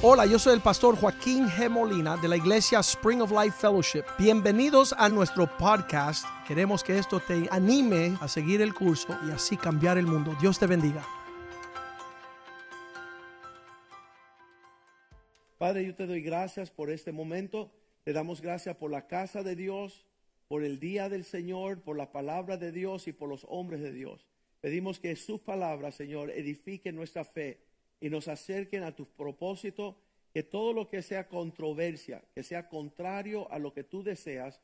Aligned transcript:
Hola, 0.00 0.26
yo 0.26 0.38
soy 0.38 0.54
el 0.54 0.60
pastor 0.60 0.94
Joaquín 0.94 1.48
G. 1.48 1.68
Molina 1.68 2.16
de 2.16 2.28
la 2.28 2.36
iglesia 2.36 2.78
Spring 2.78 3.20
of 3.20 3.32
Life 3.32 3.56
Fellowship. 3.58 4.04
Bienvenidos 4.16 4.94
a 4.96 5.08
nuestro 5.08 5.48
podcast. 5.58 6.24
Queremos 6.46 6.84
que 6.84 6.96
esto 6.96 7.18
te 7.18 7.48
anime 7.50 8.16
a 8.20 8.28
seguir 8.28 8.62
el 8.62 8.74
curso 8.74 9.18
y 9.26 9.32
así 9.32 9.56
cambiar 9.56 9.98
el 9.98 10.06
mundo. 10.06 10.36
Dios 10.40 10.56
te 10.56 10.68
bendiga. 10.68 11.04
Padre, 15.58 15.84
yo 15.84 15.96
te 15.96 16.06
doy 16.06 16.22
gracias 16.22 16.70
por 16.70 16.90
este 16.90 17.10
momento. 17.10 17.72
Te 18.04 18.12
damos 18.12 18.40
gracias 18.40 18.76
por 18.76 18.92
la 18.92 19.08
casa 19.08 19.42
de 19.42 19.56
Dios, 19.56 20.06
por 20.46 20.62
el 20.62 20.78
día 20.78 21.08
del 21.08 21.24
Señor, 21.24 21.80
por 21.80 21.96
la 21.96 22.12
palabra 22.12 22.56
de 22.56 22.70
Dios 22.70 23.08
y 23.08 23.12
por 23.12 23.28
los 23.28 23.44
hombres 23.48 23.80
de 23.80 23.90
Dios. 23.90 24.28
Pedimos 24.60 25.00
que 25.00 25.16
sus 25.16 25.40
palabras, 25.40 25.96
Señor, 25.96 26.30
edifiquen 26.30 26.94
nuestra 26.94 27.24
fe 27.24 27.58
y 28.00 28.10
nos 28.10 28.28
acerquen 28.28 28.82
a 28.82 28.94
tus 28.94 29.08
propósitos, 29.08 29.94
que 30.32 30.42
todo 30.42 30.72
lo 30.72 30.88
que 30.88 31.02
sea 31.02 31.28
controversia, 31.28 32.22
que 32.34 32.42
sea 32.42 32.68
contrario 32.68 33.50
a 33.50 33.58
lo 33.58 33.72
que 33.72 33.84
tú 33.84 34.02
deseas, 34.02 34.60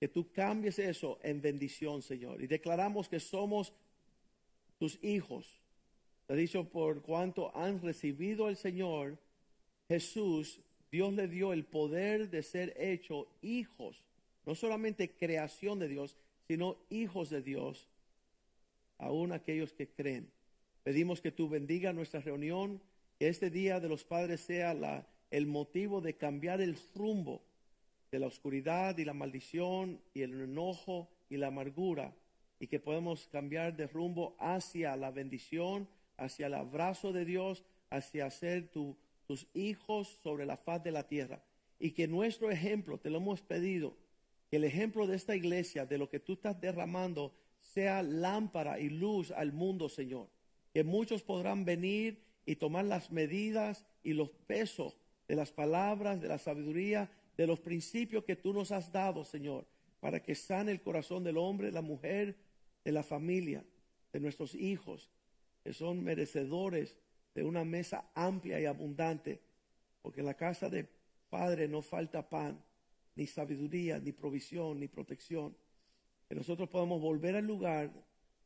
que 0.00 0.08
tú 0.08 0.32
cambies 0.32 0.78
eso 0.78 1.18
en 1.22 1.40
bendición, 1.40 2.02
Señor. 2.02 2.42
Y 2.42 2.46
declaramos 2.46 3.08
que 3.08 3.20
somos 3.20 3.72
tus 4.78 5.02
hijos. 5.02 5.60
Te 6.26 6.34
dicho 6.34 6.64
por 6.64 7.02
cuanto 7.02 7.54
han 7.56 7.80
recibido 7.80 8.48
el 8.48 8.56
Señor, 8.56 9.18
Jesús, 9.88 10.60
Dios 10.90 11.12
le 11.12 11.28
dio 11.28 11.52
el 11.52 11.64
poder 11.64 12.30
de 12.30 12.42
ser 12.42 12.74
hecho 12.78 13.28
hijos, 13.42 14.02
no 14.46 14.54
solamente 14.54 15.10
creación 15.10 15.78
de 15.78 15.88
Dios, 15.88 16.16
sino 16.46 16.76
hijos 16.88 17.30
de 17.30 17.42
Dios, 17.42 17.88
aún 18.98 19.32
aquellos 19.32 19.72
que 19.72 19.88
creen. 19.88 20.30
Pedimos 20.84 21.22
que 21.22 21.32
tú 21.32 21.48
bendiga 21.48 21.94
nuestra 21.94 22.20
reunión, 22.20 22.78
que 23.18 23.28
este 23.28 23.48
día 23.48 23.80
de 23.80 23.88
los 23.88 24.04
padres 24.04 24.42
sea 24.42 24.74
la, 24.74 25.06
el 25.30 25.46
motivo 25.46 26.02
de 26.02 26.14
cambiar 26.14 26.60
el 26.60 26.76
rumbo 26.94 27.42
de 28.12 28.18
la 28.18 28.26
oscuridad 28.26 28.98
y 28.98 29.06
la 29.06 29.14
maldición 29.14 29.98
y 30.12 30.20
el 30.20 30.38
enojo 30.42 31.08
y 31.30 31.38
la 31.38 31.46
amargura 31.46 32.14
y 32.60 32.66
que 32.66 32.80
podamos 32.80 33.26
cambiar 33.28 33.74
de 33.74 33.86
rumbo 33.86 34.36
hacia 34.38 34.94
la 34.94 35.10
bendición, 35.10 35.88
hacia 36.18 36.48
el 36.48 36.54
abrazo 36.54 37.14
de 37.14 37.24
Dios, 37.24 37.64
hacia 37.88 38.30
ser 38.30 38.68
tus 38.68 39.46
hijos 39.54 40.20
sobre 40.22 40.44
la 40.44 40.58
faz 40.58 40.84
de 40.84 40.92
la 40.92 41.08
tierra. 41.08 41.42
Y 41.78 41.92
que 41.92 42.06
nuestro 42.06 42.50
ejemplo, 42.50 42.98
te 42.98 43.08
lo 43.08 43.18
hemos 43.18 43.40
pedido, 43.40 43.96
que 44.50 44.56
el 44.56 44.64
ejemplo 44.64 45.06
de 45.06 45.16
esta 45.16 45.34
iglesia, 45.34 45.86
de 45.86 45.96
lo 45.96 46.10
que 46.10 46.20
tú 46.20 46.34
estás 46.34 46.60
derramando, 46.60 47.32
sea 47.58 48.02
lámpara 48.02 48.78
y 48.78 48.90
luz 48.90 49.30
al 49.30 49.52
mundo, 49.54 49.88
Señor 49.88 50.33
que 50.74 50.82
muchos 50.82 51.22
podrán 51.22 51.64
venir 51.64 52.20
y 52.44 52.56
tomar 52.56 52.84
las 52.84 53.12
medidas 53.12 53.86
y 54.02 54.12
los 54.12 54.28
pesos 54.28 54.98
de 55.28 55.36
las 55.36 55.52
palabras, 55.52 56.20
de 56.20 56.26
la 56.26 56.36
sabiduría, 56.36 57.08
de 57.36 57.46
los 57.46 57.60
principios 57.60 58.24
que 58.24 58.34
tú 58.34 58.52
nos 58.52 58.72
has 58.72 58.90
dado, 58.90 59.24
Señor, 59.24 59.66
para 60.00 60.20
que 60.20 60.34
sane 60.34 60.72
el 60.72 60.82
corazón 60.82 61.22
del 61.22 61.38
hombre, 61.38 61.70
la 61.70 61.80
mujer, 61.80 62.36
de 62.84 62.90
la 62.90 63.04
familia, 63.04 63.64
de 64.12 64.18
nuestros 64.18 64.56
hijos, 64.56 65.08
que 65.62 65.72
son 65.72 66.02
merecedores 66.02 66.98
de 67.36 67.44
una 67.44 67.64
mesa 67.64 68.10
amplia 68.12 68.60
y 68.60 68.66
abundante, 68.66 69.40
porque 70.02 70.20
en 70.20 70.26
la 70.26 70.34
casa 70.34 70.68
de 70.68 70.88
Padre 71.30 71.68
no 71.68 71.82
falta 71.82 72.28
pan, 72.28 72.60
ni 73.14 73.28
sabiduría, 73.28 74.00
ni 74.00 74.10
provisión, 74.10 74.80
ni 74.80 74.88
protección. 74.88 75.56
Que 76.28 76.34
nosotros 76.34 76.68
podamos 76.68 77.00
volver 77.00 77.36
al 77.36 77.46
lugar 77.46 77.92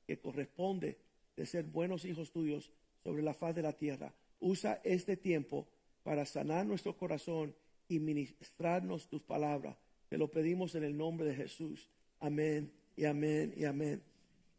que 0.07 0.19
corresponde 0.19 1.08
de 1.39 1.47
ser 1.47 1.65
buenos 1.65 2.05
hijos 2.05 2.33
tuyos 2.33 2.71
sobre 3.05 3.23
la 3.23 3.33
faz 3.33 3.55
de 3.55 3.63
la 3.63 3.73
tierra. 3.73 4.13
Usa 4.41 4.81
este 4.83 5.17
tiempo 5.17 5.69
para 6.03 6.27
sanar 6.27 6.67
nuestro 6.67 6.97
corazón 6.97 7.55
y 7.89 8.01
ministrarnos 8.01 9.09
tus 9.09 9.23
palabras. 9.23 9.77
Te 10.09 10.19
lo 10.19 10.29
pedimos 10.31 10.75
en 10.75 10.83
el 10.83 10.97
nombre 10.97 11.29
de 11.29 11.37
Jesús. 11.37 11.89
Amén 12.19 12.73
y 12.97 13.05
amén 13.05 13.55
y 13.57 13.65
amén. 13.65 14.03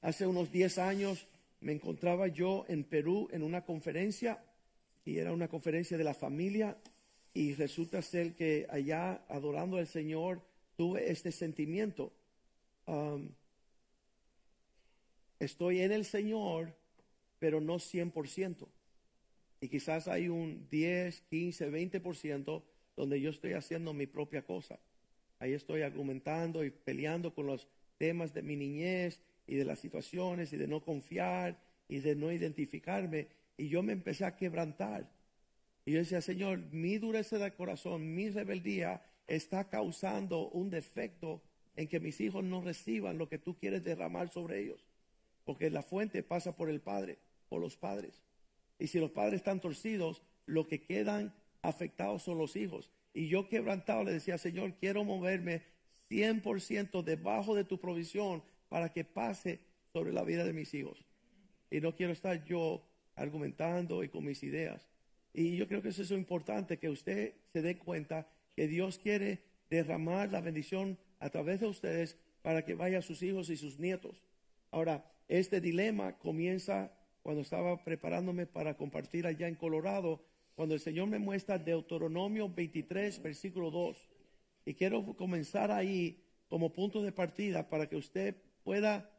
Hace 0.01 0.25
unos 0.25 0.51
10 0.53 0.77
años 0.77 1.27
me 1.59 1.73
encontraba 1.73 2.27
yo 2.27 2.63
en 2.69 2.85
Perú 2.85 3.27
en 3.31 3.43
una 3.43 3.65
conferencia 3.65 4.41
y 5.03 5.17
era 5.17 5.33
una 5.33 5.49
conferencia 5.49 5.97
de 5.97 6.05
la 6.05 6.13
familia 6.13 6.77
y 7.33 7.55
resulta 7.55 8.01
ser 8.01 8.35
que 8.35 8.67
allá 8.69 9.25
adorando 9.27 9.77
al 9.77 9.87
Señor 9.87 10.41
tuve 10.77 11.11
este 11.11 11.33
sentimiento. 11.33 12.13
Um, 12.85 13.29
estoy 15.39 15.81
en 15.81 15.91
el 15.91 16.05
Señor, 16.05 16.75
pero 17.39 17.61
no 17.61 17.75
100%. 17.79 18.67
Y 19.61 19.67
quizás 19.67 20.07
hay 20.07 20.29
un 20.29 20.67
10, 20.69 21.21
15, 21.21 21.71
20% 21.71 22.63
donde 22.95 23.21
yo 23.21 23.29
estoy 23.29 23.53
haciendo 23.53 23.93
mi 23.93 24.05
propia 24.05 24.43
cosa. 24.45 24.79
Ahí 25.39 25.53
estoy 25.53 25.81
argumentando 25.81 26.63
y 26.63 26.69
peleando 26.69 27.33
con 27.33 27.47
los 27.47 27.67
temas 27.97 28.33
de 28.33 28.41
mi 28.41 28.55
niñez 28.55 29.21
y 29.47 29.55
de 29.55 29.65
las 29.65 29.79
situaciones 29.79 30.53
y 30.53 30.57
de 30.57 30.67
no 30.67 30.81
confiar 30.81 31.59
y 31.87 31.99
de 31.99 32.15
no 32.15 32.31
identificarme. 32.31 33.27
Y 33.57 33.69
yo 33.69 33.81
me 33.81 33.93
empecé 33.93 34.25
a 34.25 34.35
quebrantar. 34.35 35.09
Y 35.85 35.93
yo 35.93 35.99
decía, 35.99 36.21
Señor, 36.21 36.59
mi 36.71 36.97
dureza 36.97 37.37
de 37.37 37.53
corazón, 37.53 38.13
mi 38.13 38.29
rebeldía 38.29 39.01
está 39.27 39.69
causando 39.69 40.49
un 40.49 40.69
defecto 40.69 41.41
en 41.75 41.87
que 41.87 41.99
mis 41.99 42.19
hijos 42.19 42.43
no 42.43 42.61
reciban 42.61 43.17
lo 43.17 43.29
que 43.29 43.37
tú 43.37 43.57
quieres 43.57 43.83
derramar 43.83 44.29
sobre 44.29 44.59
ellos 44.59 44.88
porque 45.45 45.69
la 45.69 45.81
fuente 45.81 46.23
pasa 46.23 46.55
por 46.55 46.69
el 46.69 46.81
padre, 46.81 47.17
por 47.49 47.61
los 47.61 47.77
padres. 47.77 48.21
Y 48.77 48.87
si 48.87 48.99
los 48.99 49.11
padres 49.11 49.35
están 49.35 49.59
torcidos, 49.59 50.21
lo 50.45 50.67
que 50.67 50.83
quedan 50.83 51.33
afectados 51.61 52.23
son 52.23 52.37
los 52.37 52.55
hijos. 52.55 52.89
Y 53.13 53.27
yo 53.27 53.49
quebrantado 53.49 54.03
le 54.03 54.13
decía, 54.13 54.37
Señor, 54.37 54.75
quiero 54.75 55.03
moverme 55.03 55.63
100% 56.09 57.03
debajo 57.03 57.55
de 57.55 57.63
tu 57.63 57.79
provisión 57.79 58.43
para 58.69 58.93
que 58.93 59.03
pase 59.03 59.59
sobre 59.91 60.13
la 60.13 60.23
vida 60.23 60.43
de 60.43 60.53
mis 60.53 60.73
hijos. 60.73 61.03
Y 61.71 61.81
no 61.81 61.95
quiero 61.95 62.13
estar 62.13 62.43
yo 62.45 62.83
argumentando 63.15 64.03
y 64.03 64.09
con 64.09 64.23
mis 64.23 64.43
ideas. 64.43 64.87
Y 65.33 65.57
yo 65.57 65.67
creo 65.67 65.81
que 65.81 65.89
eso 65.89 66.01
es 66.01 66.11
importante, 66.11 66.77
que 66.77 66.89
usted 66.89 67.33
se 67.51 67.61
dé 67.61 67.77
cuenta 67.77 68.27
que 68.55 68.67
Dios 68.67 68.97
quiere 68.97 69.43
derramar 69.69 70.31
la 70.31 70.41
bendición 70.41 70.97
a 71.19 71.29
través 71.29 71.59
de 71.59 71.67
ustedes 71.67 72.17
para 72.41 72.65
que 72.65 72.73
vaya 72.73 72.99
a 72.99 73.03
sus 73.03 73.21
hijos 73.21 73.49
y 73.49 73.57
sus 73.57 73.79
nietos. 73.79 74.21
Ahora, 74.71 75.11
este 75.29 75.61
dilema 75.61 76.17
comienza 76.17 76.91
cuando 77.21 77.43
estaba 77.43 77.83
preparándome 77.83 78.47
para 78.47 78.75
compartir 78.75 79.27
allá 79.27 79.47
en 79.47 79.55
Colorado, 79.55 80.25
cuando 80.55 80.73
el 80.73 80.81
Señor 80.81 81.07
me 81.07 81.19
muestra 81.19 81.59
Deuteronomio 81.59 82.49
23, 82.49 83.21
versículo 83.21 83.69
2. 83.69 83.97
Y 84.65 84.73
quiero 84.73 85.15
comenzar 85.15 85.71
ahí 85.71 86.23
como 86.47 86.73
punto 86.73 87.03
de 87.03 87.11
partida 87.11 87.69
para 87.69 87.87
que 87.87 87.95
usted 87.95 88.35
pueda 88.63 89.09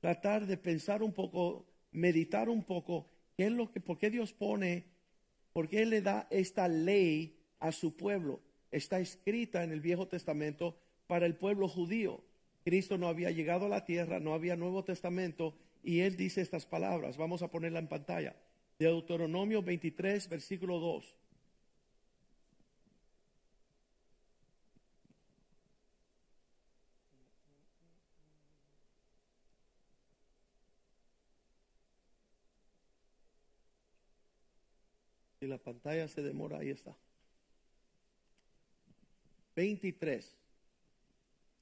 tratar 0.00 0.46
de 0.46 0.56
pensar 0.56 1.02
un 1.02 1.12
poco, 1.12 1.66
meditar 1.92 2.48
un 2.48 2.64
poco, 2.64 3.10
qué 3.36 3.46
es 3.46 3.52
lo 3.52 3.70
que, 3.70 3.80
por 3.80 3.98
qué 3.98 4.10
Dios 4.10 4.32
pone, 4.32 4.86
por 5.52 5.68
qué 5.68 5.84
le 5.84 6.00
da 6.00 6.26
esta 6.30 6.66
ley 6.66 7.38
a 7.60 7.72
su 7.72 7.94
pueblo. 7.94 8.40
Está 8.70 9.00
escrita 9.00 9.62
en 9.64 9.72
el 9.72 9.80
Viejo 9.80 10.08
Testamento 10.08 10.78
para 11.06 11.26
el 11.26 11.36
pueblo 11.36 11.68
judío. 11.68 12.24
Cristo 12.66 12.98
no 12.98 13.06
había 13.06 13.30
llegado 13.30 13.66
a 13.66 13.68
la 13.68 13.84
tierra, 13.84 14.18
no 14.18 14.34
había 14.34 14.56
Nuevo 14.56 14.82
Testamento, 14.82 15.54
y 15.84 16.00
él 16.00 16.16
dice 16.16 16.40
estas 16.40 16.66
palabras. 16.66 17.16
Vamos 17.16 17.40
a 17.42 17.48
ponerla 17.48 17.78
en 17.78 17.86
pantalla. 17.86 18.34
Deuteronomio 18.76 19.62
23, 19.62 20.28
versículo 20.28 20.80
2. 20.80 21.14
Si 35.38 35.46
la 35.46 35.58
pantalla 35.58 36.08
se 36.08 36.20
demora, 36.20 36.58
ahí 36.58 36.70
está. 36.70 36.96
23. 39.54 40.34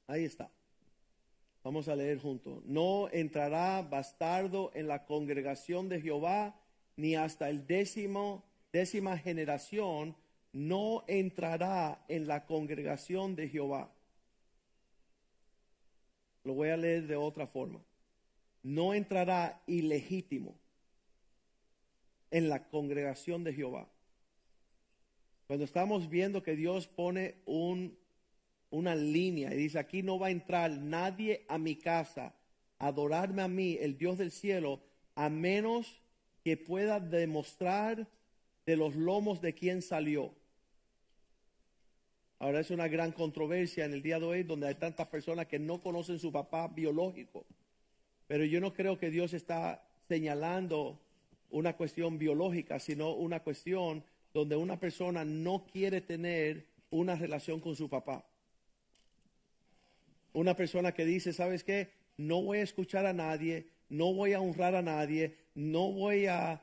Ahí 0.07 0.25
está. 0.25 0.51
Vamos 1.65 1.89
a 1.89 1.97
leer 1.97 2.19
juntos. 2.19 2.63
No 2.67 3.09
entrará 3.11 3.83
bastardo 3.83 4.71
en 4.75 4.87
la 4.87 5.07
congregación 5.07 5.89
de 5.89 6.01
Jehová, 6.01 6.55
ni 6.97 7.17
hasta 7.17 7.49
el 7.49 7.67
décimo, 7.67 8.45
décima 8.71 9.19
generación 9.19 10.15
no 10.55 11.03
entrará 11.09 12.05
en 12.07 12.29
la 12.29 12.47
congregación 12.47 13.35
de 13.35 13.49
Jehová. 13.49 13.91
Lo 16.45 16.55
voy 16.55 16.69
a 16.69 16.77
leer 16.77 17.09
de 17.09 17.17
otra 17.17 17.49
forma. 17.49 17.81
No 18.63 18.95
entrará 18.95 19.61
ilegítimo 19.67 20.55
en 22.31 22.49
la 22.49 22.69
congregación 22.69 23.43
de 23.43 23.53
Jehová. 23.53 23.89
Cuando 25.49 25.65
estamos 25.65 26.09
viendo 26.09 26.45
que 26.45 26.55
Dios 26.55 26.87
pone 26.87 27.35
un 27.47 27.99
una 28.75 28.95
línea 28.95 29.53
y 29.55 29.57
dice, 29.57 29.79
aquí 29.79 30.03
no 30.03 30.19
va 30.19 30.29
a 30.29 30.31
entrar 30.31 30.71
nadie 30.71 31.45
a 31.49 31.59
mi 31.59 31.77
casa 31.77 32.35
adorarme 32.79 33.43
a 33.43 33.49
mí, 33.49 33.79
el 33.81 33.97
Dios 33.97 34.19
del 34.19 34.31
cielo, 34.31 34.81
a 35.15 35.29
menos 35.29 36.03
que 36.43 36.57
pueda 36.57 37.01
demostrar 37.01 38.07
de 38.67 38.77
los 38.77 38.95
lomos 38.95 39.41
de 39.41 39.55
quien 39.55 39.81
salió. 39.81 40.33
Ahora 42.39 42.61
es 42.61 42.71
una 42.71 42.89
gran 42.89 43.13
controversia 43.13 43.85
en 43.85 43.95
el 43.95 44.03
día 44.03 44.19
de 44.19 44.27
hoy 44.27 44.43
donde 44.43 44.69
hay 44.69 44.75
tantas 44.75 45.07
personas 45.09 45.47
que 45.47 45.59
no 45.59 45.81
conocen 45.81 46.19
su 46.19 46.31
papá 46.31 46.69
biológico. 46.69 47.47
Pero 48.27 48.45
yo 48.45 48.61
no 48.61 48.75
creo 48.75 48.99
que 48.99 49.11
Dios 49.11 49.33
está 49.33 49.83
señalando 50.09 50.99
una 51.51 51.77
cuestión 51.77 52.19
biológica, 52.19 52.81
sino 52.81 53.15
una 53.15 53.41
cuestión 53.41 54.05
donde 54.35 54.57
una 54.57 54.79
persona 54.79 55.25
no 55.25 55.65
quiere 55.73 56.01
tener 56.01 56.67
una 56.91 57.15
relación 57.15 57.61
con 57.61 57.77
su 57.77 57.89
papá. 57.89 58.27
Una 60.35 60.57
persona 60.57 60.93
que 60.93 61.05
dice, 61.05 61.33
¿sabes 61.33 61.63
qué? 61.63 61.91
No 62.17 62.43
voy 62.43 62.59
a 62.59 62.63
escuchar 62.63 63.07
a 63.07 63.13
nadie, 63.13 63.69
no 63.89 64.13
voy 64.13 64.33
a 64.33 64.41
honrar 64.41 64.75
a 64.75 64.83
nadie, 64.83 65.37
no 65.55 65.93
voy 65.93 66.27
a, 66.27 66.61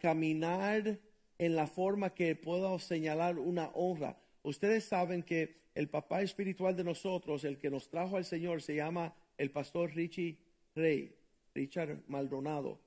caminar 0.00 0.98
en 1.38 1.56
la 1.56 1.66
forma 1.66 2.14
que 2.14 2.36
puedo 2.36 2.78
señalar 2.78 3.38
una 3.38 3.70
honra. 3.74 4.18
Ustedes 4.42 4.84
saben 4.84 5.22
que 5.22 5.56
el 5.74 5.88
papá 5.88 6.20
espiritual 6.20 6.76
de 6.76 6.84
nosotros, 6.84 7.42
el 7.44 7.58
que 7.58 7.70
nos 7.70 7.88
trajo 7.88 8.18
al 8.18 8.26
Señor, 8.26 8.60
se 8.60 8.76
llama 8.76 9.14
el 9.38 9.50
pastor 9.50 9.94
Richie 9.94 10.38
Rey, 10.74 11.16
Richard 11.54 12.02
Maldonado. 12.06 12.78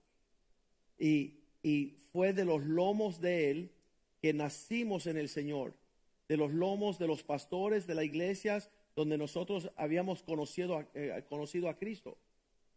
Y 0.99 1.95
fue 2.11 2.33
de 2.33 2.45
los 2.45 2.63
lomos 2.63 3.19
de 3.19 3.49
él 3.49 3.71
que 4.21 4.31
nacimos 4.31 5.07
en 5.07 5.17
el 5.17 5.27
Señor, 5.27 5.73
de 6.27 6.37
los 6.37 6.51
lomos 6.51 6.99
de 6.99 7.07
los 7.07 7.23
pastores 7.23 7.87
de 7.87 7.95
las 7.95 8.05
iglesias 8.05 8.69
donde 8.99 9.17
nosotros 9.17 9.71
habíamos 9.77 10.21
conocido 10.23 10.75
a, 10.75 10.85
eh, 10.93 11.23
conocido 11.29 11.69
a 11.69 11.77
Cristo. 11.77 12.17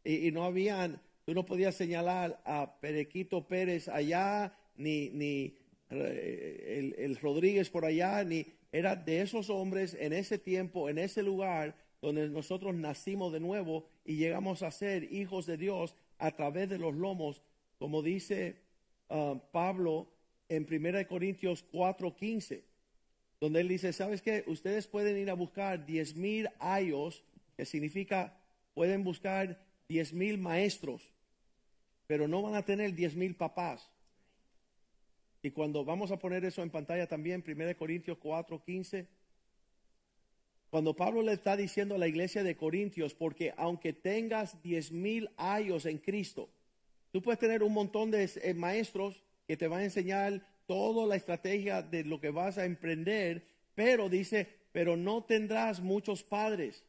Y, 0.04 0.30
no 0.30 0.44
habían, 0.44 1.02
tú 1.24 1.34
no 1.34 1.44
podías 1.44 1.74
señalar 1.74 2.40
a 2.44 2.78
Perequito 2.78 3.48
Pérez 3.48 3.88
allá, 3.88 4.56
ni, 4.76 5.10
ni 5.10 5.56
eh, 5.90 6.76
el, 6.78 6.94
el 6.96 7.16
Rodríguez 7.16 7.70
por 7.70 7.84
allá, 7.84 8.22
ni 8.22 8.46
era 8.70 8.94
de 8.94 9.20
esos 9.20 9.50
hombres 9.50 9.96
en 9.98 10.12
ese 10.12 10.38
tiempo, 10.38 10.88
en 10.88 10.98
ese 10.98 11.24
lugar 11.24 11.74
donde 12.00 12.28
nosotros 12.28 12.72
nacimos 12.72 13.32
de 13.32 13.40
nuevo 13.40 13.88
y 14.04 14.14
llegamos 14.14 14.62
a 14.62 14.70
ser 14.70 15.12
hijos 15.12 15.46
de 15.46 15.56
Dios 15.56 15.96
a 16.18 16.30
través 16.30 16.68
de 16.68 16.78
los 16.78 16.94
lomos, 16.94 17.42
como 17.80 18.00
dice 18.00 18.62
uh, 19.08 19.40
Pablo 19.50 20.06
en 20.48 20.68
1 20.70 21.08
Corintios 21.08 21.64
4:15, 21.72 22.62
donde 23.42 23.60
él 23.60 23.66
dice, 23.66 23.92
¿sabes 23.92 24.22
qué? 24.22 24.44
Ustedes 24.46 24.86
pueden 24.86 25.18
ir 25.18 25.28
a 25.28 25.34
buscar 25.34 25.84
diez 25.84 26.14
mil 26.14 26.48
ayos, 26.60 27.24
que 27.56 27.64
significa, 27.64 28.38
pueden 28.72 29.02
buscar 29.02 29.58
diez 29.88 30.12
mil 30.12 30.38
maestros, 30.38 31.12
pero 32.06 32.28
no 32.28 32.40
van 32.40 32.54
a 32.54 32.64
tener 32.64 32.94
diez 32.94 33.16
mil 33.16 33.34
papás. 33.34 33.90
Y 35.42 35.50
cuando 35.50 35.84
vamos 35.84 36.12
a 36.12 36.20
poner 36.20 36.44
eso 36.44 36.62
en 36.62 36.70
pantalla 36.70 37.08
también, 37.08 37.42
1 37.44 37.76
Corintios 37.76 38.16
4:15, 38.18 39.08
cuando 40.70 40.94
Pablo 40.94 41.20
le 41.22 41.32
está 41.32 41.56
diciendo 41.56 41.96
a 41.96 41.98
la 41.98 42.06
iglesia 42.06 42.44
de 42.44 42.56
Corintios, 42.56 43.12
porque 43.12 43.54
aunque 43.56 43.92
tengas 43.92 44.62
diez 44.62 44.92
mil 44.92 45.28
años 45.36 45.84
en 45.86 45.98
Cristo, 45.98 46.48
tú 47.10 47.20
puedes 47.20 47.40
tener 47.40 47.64
un 47.64 47.72
montón 47.72 48.12
de 48.12 48.30
eh, 48.40 48.54
maestros 48.54 49.20
que 49.48 49.56
te 49.56 49.66
van 49.66 49.80
a 49.80 49.84
enseñar 49.84 50.46
toda 50.72 51.06
la 51.06 51.16
estrategia 51.16 51.82
de 51.82 52.02
lo 52.02 52.18
que 52.18 52.30
vas 52.30 52.56
a 52.56 52.64
emprender, 52.64 53.46
pero 53.74 54.08
dice, 54.08 54.48
pero 54.72 54.96
no 54.96 55.22
tendrás 55.22 55.80
muchos 55.80 56.22
padres. 56.22 56.82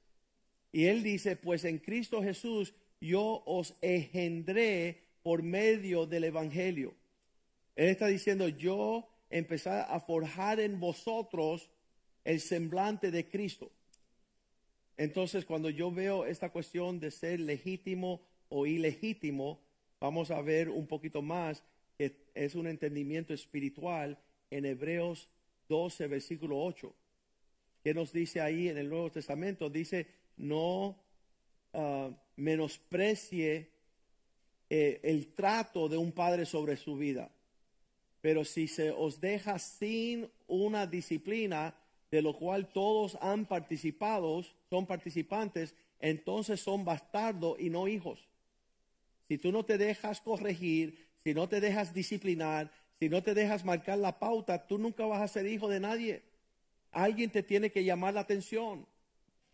Y 0.71 0.85
él 0.85 1.03
dice, 1.03 1.35
pues 1.35 1.65
en 1.65 1.79
Cristo 1.79 2.23
Jesús 2.23 2.73
yo 3.01 3.43
os 3.45 3.75
engendré 3.81 5.01
por 5.21 5.43
medio 5.43 6.05
del 6.05 6.23
Evangelio. 6.23 6.93
Él 7.75 7.89
está 7.89 8.07
diciendo, 8.07 8.47
yo 8.47 9.05
empecé 9.29 9.71
a 9.71 9.99
forjar 9.99 10.61
en 10.61 10.79
vosotros 10.79 11.69
el 12.23 12.39
semblante 12.39 13.11
de 13.11 13.27
Cristo. 13.27 13.69
Entonces, 14.95 15.43
cuando 15.43 15.69
yo 15.69 15.91
veo 15.91 16.25
esta 16.25 16.51
cuestión 16.51 17.01
de 17.01 17.11
ser 17.11 17.41
legítimo 17.41 18.21
o 18.47 18.65
ilegítimo, 18.65 19.59
vamos 19.99 20.31
a 20.31 20.41
ver 20.41 20.69
un 20.69 20.87
poquito 20.87 21.21
más 21.21 21.65
es 21.97 22.55
un 22.55 22.67
entendimiento 22.67 23.33
espiritual 23.33 24.17
en 24.49 24.65
Hebreos 24.65 25.29
12, 25.69 26.07
versículo 26.07 26.61
8. 26.63 26.93
¿Qué 27.83 27.93
nos 27.93 28.13
dice 28.13 28.41
ahí 28.41 28.69
en 28.69 28.77
el 28.77 28.89
Nuevo 28.89 29.11
Testamento? 29.11 29.69
Dice, 29.69 30.07
no 30.37 30.97
uh, 31.73 32.11
menosprecie 32.37 33.69
eh, 34.69 34.99
el 35.03 35.33
trato 35.33 35.89
de 35.89 35.97
un 35.97 36.11
padre 36.11 36.45
sobre 36.45 36.77
su 36.77 36.95
vida. 36.95 37.29
Pero 38.21 38.45
si 38.45 38.67
se 38.67 38.89
os 38.91 39.19
deja 39.19 39.59
sin 39.59 40.29
una 40.47 40.87
disciplina, 40.87 41.75
de 42.09 42.21
lo 42.21 42.37
cual 42.37 42.71
todos 42.71 43.17
han 43.21 43.45
participado, 43.45 44.43
son 44.69 44.85
participantes, 44.85 45.75
entonces 45.99 46.61
son 46.61 46.85
bastardos 46.85 47.59
y 47.59 47.69
no 47.69 47.87
hijos. 47.87 48.27
Si 49.27 49.37
tú 49.37 49.51
no 49.51 49.65
te 49.65 49.77
dejas 49.77 50.21
corregir, 50.21 51.05
si 51.23 51.33
no 51.33 51.47
te 51.47 51.61
dejas 51.61 51.93
disciplinar, 51.93 52.71
si 52.99 53.09
no 53.09 53.23
te 53.23 53.33
dejas 53.33 53.65
marcar 53.65 53.97
la 53.97 54.19
pauta, 54.19 54.67
tú 54.67 54.77
nunca 54.77 55.05
vas 55.05 55.21
a 55.21 55.27
ser 55.27 55.45
hijo 55.47 55.67
de 55.67 55.79
nadie. 55.79 56.23
Alguien 56.91 57.29
te 57.29 57.43
tiene 57.43 57.71
que 57.71 57.83
llamar 57.83 58.13
la 58.13 58.21
atención. 58.21 58.85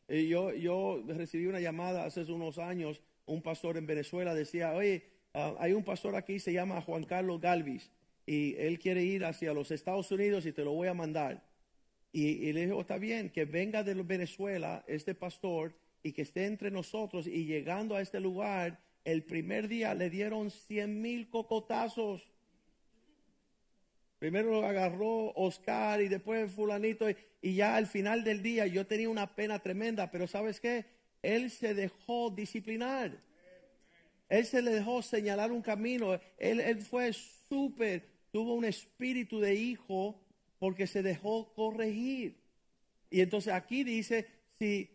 yo, 0.07 0.53
yo 0.53 1.03
recibí 1.07 1.45
una 1.45 1.59
llamada 1.59 2.05
hace 2.05 2.23
unos 2.23 2.57
años, 2.57 3.01
un 3.25 3.41
pastor 3.41 3.77
en 3.77 3.85
Venezuela 3.85 4.33
decía, 4.33 4.73
oye, 4.73 5.03
ah, 5.33 5.55
hay 5.59 5.73
un 5.73 5.83
pastor 5.83 6.15
aquí, 6.15 6.39
se 6.39 6.51
llama 6.51 6.81
Juan 6.81 7.03
Carlos 7.03 7.39
Galvis, 7.39 7.91
y 8.25 8.55
él 8.57 8.79
quiere 8.79 9.03
ir 9.03 9.25
hacia 9.25 9.53
los 9.53 9.71
Estados 9.71 10.11
Unidos 10.11 10.45
y 10.45 10.51
te 10.51 10.63
lo 10.63 10.73
voy 10.73 10.87
a 10.87 10.93
mandar. 10.93 11.43
Y, 12.11 12.51
le 12.53 12.65
dijo, 12.65 12.81
está 12.81 12.97
bien, 12.97 13.29
que 13.29 13.45
venga 13.45 13.83
de 13.83 13.93
Venezuela 13.93 14.83
este 14.87 15.13
pastor 15.13 15.75
y 16.01 16.11
que 16.11 16.23
esté 16.23 16.45
entre 16.45 16.71
nosotros. 16.71 17.27
Y 17.27 17.45
llegando 17.45 17.95
a 17.95 18.01
este 18.01 18.19
lugar, 18.19 18.79
el 19.05 19.23
primer 19.23 19.67
día 19.67 19.93
le 19.93 20.09
dieron 20.09 20.51
cien 20.51 21.01
mil 21.01 21.29
cocotazos. 21.29 22.29
Primero 24.19 24.51
lo 24.51 24.65
agarró 24.65 25.31
Oscar 25.33 26.01
y 26.01 26.09
después 26.09 26.51
fulanito. 26.51 27.07
Y 27.41 27.55
ya 27.55 27.75
al 27.77 27.87
final 27.87 28.23
del 28.23 28.43
día 28.43 28.67
yo 28.67 28.85
tenía 28.85 29.09
una 29.09 29.33
pena 29.35 29.59
tremenda, 29.59 30.11
pero 30.11 30.27
¿sabes 30.27 30.59
qué? 30.59 30.85
Él 31.21 31.49
se 31.49 31.73
dejó 31.73 32.29
disciplinar. 32.29 33.17
Él 34.27 34.45
se 34.45 34.61
le 34.61 34.71
dejó 34.71 35.01
señalar 35.01 35.51
un 35.51 35.61
camino. 35.61 36.19
Él, 36.37 36.59
él 36.59 36.81
fue 36.81 37.13
súper, 37.13 38.05
tuvo 38.31 38.53
un 38.53 38.65
espíritu 38.65 39.39
de 39.39 39.55
hijo 39.55 40.21
porque 40.59 40.85
se 40.85 41.01
dejó 41.01 41.53
corregir. 41.53 42.37
Y 43.09 43.21
entonces 43.21 43.53
aquí 43.53 43.83
dice, 43.83 44.27
si 44.59 44.89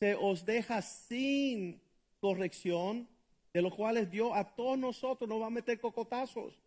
se 0.00 0.14
os 0.14 0.44
deja 0.44 0.82
sin 0.82 1.80
corrección, 2.18 3.06
de 3.52 3.62
los 3.62 3.74
cuales 3.74 4.10
Dios 4.10 4.32
a 4.34 4.44
todos 4.44 4.78
nosotros 4.78 5.28
nos 5.28 5.40
va 5.40 5.46
a 5.46 5.50
meter 5.50 5.78
cocotazos. 5.80 6.58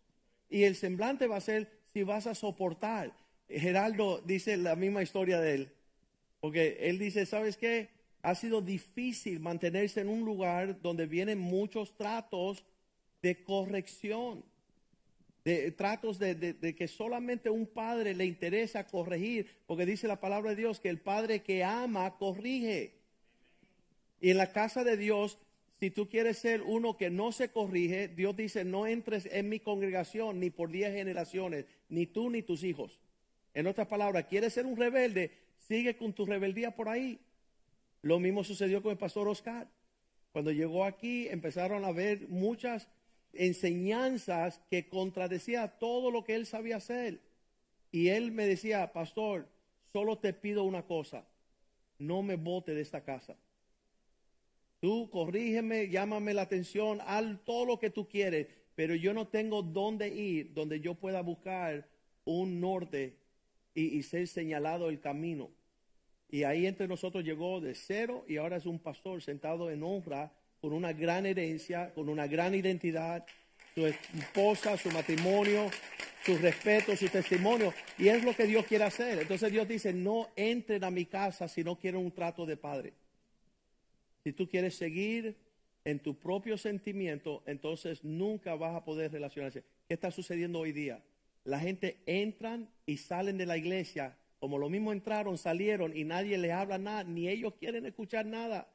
Y 0.50 0.63
el 0.63 0.75
semblante 0.75 1.27
va 1.27 1.38
a 1.38 1.42
ser 1.42 1.72
si 1.94 2.04
vas 2.04 2.27
a 2.27 2.36
soportar. 2.36 3.13
Geraldo 3.50 4.22
dice 4.25 4.58
la 4.58 4.75
misma 4.75 5.01
historia 5.04 5.39
de 5.39 5.56
él. 5.56 5.72
Porque 6.39 6.77
él 6.82 7.00
dice, 7.00 7.25
¿sabes 7.25 7.58
qué? 7.58 7.89
Ha 8.22 8.36
sido 8.36 8.62
difícil 8.62 9.39
mantenerse 9.39 10.01
en 10.01 10.10
un 10.10 10.25
lugar 10.25 10.82
donde 10.82 11.06
vienen 11.06 11.39
muchos 11.39 11.96
tratos 11.96 12.63
de 13.22 13.44
corrección 13.44 14.44
de 15.46 15.72
tratos 15.72 16.18
de, 16.18 16.75
que 16.75 16.88
solamente 16.88 17.51
un 17.51 17.68
padre 17.68 18.15
le 18.15 18.25
interesa 18.25 18.88
corregir, 18.88 19.48
porque 19.68 19.86
dice 19.86 20.08
la 20.08 20.20
palabra 20.20 20.50
de 20.50 20.56
Dios 20.56 20.80
que 20.80 20.89
el 20.89 21.00
padre 21.00 21.44
que 21.44 21.63
ama 21.63 22.18
corrige. 22.18 22.96
Y 24.20 24.32
en 24.32 24.39
la 24.39 24.51
casa 24.51 24.84
de 24.84 24.98
Dios, 24.98 25.38
si 25.79 25.91
tú 25.91 26.08
quieres 26.08 26.38
ser 26.38 26.62
uno 26.62 26.98
que 26.98 27.10
no 27.10 27.32
se 27.32 27.50
corrige, 27.50 28.08
Dios 28.08 28.36
dice, 28.36 28.63
no 28.63 28.88
entres 28.88 29.27
en 29.32 29.50
mi 29.50 29.60
congregación 29.60 30.39
ni 30.39 30.50
por 30.50 30.72
diez 30.72 30.94
generaciones, 30.94 31.65
ni 31.89 32.05
tú 32.05 32.29
ni 32.29 32.41
tus 32.41 32.63
hijos. 32.63 33.00
En 33.53 33.67
otras 33.67 33.88
palabras, 33.88 34.25
quieres 34.25 34.53
ser 34.53 34.65
un 34.65 34.77
rebelde, 34.77 35.32
sigue 35.58 35.98
con 35.98 36.13
tu 36.13 36.25
rebeldía 36.25 36.75
por 36.75 36.88
ahí. 36.88 37.20
Lo 38.01 38.20
mismo 38.20 38.44
sucedió 38.44 38.82
con 38.82 38.91
el 38.91 38.98
pastor 38.98 39.27
Oscar. 39.27 39.67
Cuando 40.32 40.51
llegó 40.51 40.86
aquí 40.86 41.27
empezaron 41.27 41.86
a 41.86 41.91
ver 41.91 42.27
muchas 42.27 42.88
enseñanzas 43.34 44.62
que 44.70 44.88
contradecía 44.88 45.67
todo 45.79 46.12
lo 46.12 46.24
que 46.24 46.36
él 46.36 46.46
sabía 46.46 46.77
hacer. 46.77 47.20
Y 47.91 48.10
él 48.10 48.32
me 48.32 48.46
decía, 48.46 48.91
pastor, 48.94 49.48
solo 49.91 50.17
te 50.17 50.34
pido 50.34 50.63
una 50.63 50.84
cosa, 50.84 51.25
no 51.98 52.22
me 52.22 52.36
bote 52.36 52.74
de 52.74 52.82
esta 52.82 53.03
casa. 53.03 53.38
Tú 54.86 55.10
corrígeme, 55.10 55.89
llámame 55.89 56.36
la 56.36 56.44
atención, 56.44 57.00
haz 57.08 57.25
todo 57.44 57.65
lo 57.65 57.80
que 57.80 57.89
tú 57.89 58.08
quieres, 58.08 58.46
pero 58.75 58.94
yo 58.94 59.15
no 59.15 59.27
tengo 59.27 59.63
dónde 59.63 60.10
ir, 60.10 60.54
donde 60.54 60.80
yo 60.80 60.94
pueda 60.94 61.22
buscar 61.22 61.88
un 62.24 62.62
norte 62.62 63.18
y, 63.74 63.98
y 63.98 64.04
ser 64.04 64.27
señalado 64.27 64.89
el 64.89 65.00
camino. 65.00 65.50
Y 66.30 66.44
ahí 66.44 66.68
entre 66.68 66.88
nosotros 66.88 67.24
llegó 67.24 67.62
de 67.62 67.74
cero 67.74 68.25
y 68.27 68.38
ahora 68.38 68.58
es 68.58 68.68
un 68.68 68.77
pastor 68.77 69.24
sentado 69.24 69.72
en 69.72 69.82
honra 69.82 70.32
con 70.62 70.72
una 70.72 70.94
gran 70.94 71.25
herencia, 71.25 71.92
con 71.96 72.08
una 72.08 72.27
gran 72.27 72.54
identidad, 72.54 73.25
su 73.74 73.88
esposa, 73.88 74.77
su 74.77 74.92
matrimonio, 74.92 75.72
su 76.24 76.38
respeto, 76.38 76.96
su 76.96 77.10
testimonio. 77.10 77.74
Y 77.98 78.10
es 78.10 78.24
lo 78.24 78.36
que 78.36 78.46
Dios 78.46 78.68
quiere 78.68 78.84
hacer. 78.84 79.18
Entonces 79.18 79.51
Dios 79.51 79.68
dice, 79.68 79.94
no 79.94 80.30
entren 80.36 80.84
a 80.84 80.92
mi 80.92 81.08
casa 81.08 81.48
si 81.48 81.63
no 81.63 81.75
quieren 81.75 82.01
un 82.01 82.12
trato 82.12 82.46
de 82.46 82.56
padre. 82.56 82.94
Si 84.25 84.34
tú 84.34 84.50
quieres 84.50 84.75
seguir 84.75 85.38
en 85.84 86.00
tu 86.00 86.17
propio 86.17 86.58
sentimiento, 86.58 87.44
entonces 87.46 88.03
nunca 88.03 88.55
vas 88.55 88.75
a 88.75 88.84
poder 88.84 89.12
relacionarse. 89.12 89.63
¿Qué 89.88 89.94
está 89.94 90.10
sucediendo 90.10 90.58
hoy 90.58 90.72
día? 90.72 91.00
La 91.44 91.60
gente 91.60 92.00
entran 92.08 92.67
y 92.88 92.98
salen 92.98 93.38
de 93.38 93.46
la 93.46 93.55
iglesia, 93.55 94.17
como 94.39 94.58
lo 94.58 94.67
mismo 94.67 94.91
entraron, 94.91 95.38
salieron 95.38 95.96
y 95.96 96.05
nadie 96.05 96.39
les 96.39 96.53
habla 96.53 96.79
nada, 96.79 97.03
ni 97.03 97.29
ellos 97.29 97.53
quieren 97.60 97.86
escuchar 97.86 98.25
nada. 98.25 98.67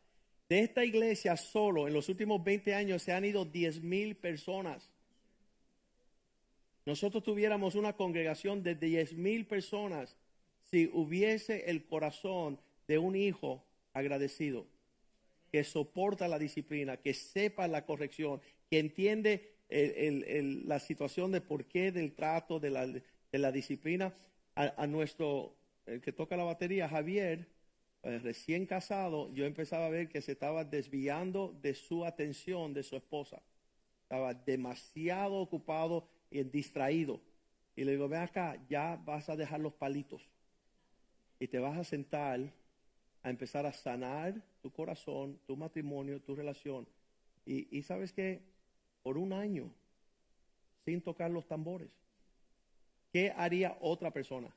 De 0.48 0.60
esta 0.60 0.84
iglesia 0.84 1.36
solo, 1.36 1.88
en 1.88 1.94
los 1.94 2.08
últimos 2.08 2.44
20 2.44 2.72
años, 2.72 3.02
se 3.02 3.12
han 3.12 3.24
ido 3.24 3.44
10 3.44 3.82
mil 3.82 4.14
personas. 4.14 4.88
Nosotros 6.86 7.24
tuviéramos 7.24 7.74
una 7.74 7.94
congregación 7.94 8.62
de 8.62 8.76
10 8.76 9.14
mil 9.14 9.46
personas 9.46 10.16
si 10.70 10.88
hubiese 10.92 11.68
el 11.68 11.86
corazón 11.86 12.60
de 12.86 12.98
un 12.98 13.16
hijo 13.16 13.64
agradecido, 13.92 14.64
que 15.50 15.64
soporta 15.64 16.28
la 16.28 16.38
disciplina, 16.38 16.96
que 16.96 17.14
sepa 17.14 17.66
la 17.68 17.84
corrección, 17.84 18.40
que 18.68 18.78
entiende 18.78 19.56
la 19.68 20.78
situación 20.80 21.32
de 21.32 21.40
por 21.40 21.64
qué 21.66 21.92
del 21.92 22.12
trato, 22.14 22.60
de 22.60 22.70
la, 22.70 23.52
disciplina. 23.52 24.12
A, 24.54 24.86
nuestro, 24.86 25.56
el 25.86 26.00
que 26.00 26.12
toca 26.12 26.36
la 26.36 26.44
batería, 26.44 26.88
Javier, 26.88 27.48
eh, 28.02 28.18
recién 28.18 28.66
casado, 28.66 29.32
yo 29.32 29.44
empezaba 29.44 29.86
a 29.86 29.90
ver 29.90 30.08
que 30.08 30.20
se 30.20 30.32
estaba 30.32 30.64
desviando 30.64 31.56
de 31.62 31.74
su 31.74 32.04
atención 32.04 32.74
de 32.74 32.82
su 32.82 32.96
esposa. 32.96 33.42
Estaba 34.02 34.34
demasiado 34.34 35.36
ocupado 35.36 36.08
y 36.30 36.42
distraído. 36.42 37.20
Y 37.76 37.84
le 37.84 37.92
digo, 37.92 38.08
ven 38.08 38.22
acá, 38.22 38.60
ya 38.68 38.96
vas 39.04 39.28
a 39.28 39.36
dejar 39.36 39.60
los 39.60 39.72
palitos. 39.74 40.28
Y 41.38 41.46
te 41.46 41.58
vas 41.58 41.78
a 41.78 41.84
sentar 41.84 42.40
a 43.22 43.30
empezar 43.30 43.66
a 43.66 43.72
sanar 43.72 44.42
tu 44.60 44.70
corazón, 44.70 45.38
tu 45.46 45.56
matrimonio, 45.56 46.20
tu 46.20 46.34
relación. 46.34 46.86
Y, 47.46 47.82
sabes 47.82 48.12
que 48.12 48.42
por 49.02 49.18
un 49.18 49.32
año, 49.32 49.72
sin 50.84 51.00
tocar 51.00 51.30
los 51.30 51.46
tambores, 51.46 51.90
¿qué 53.12 53.32
haría 53.36 53.76
otra 53.80 54.12
persona? 54.12 54.54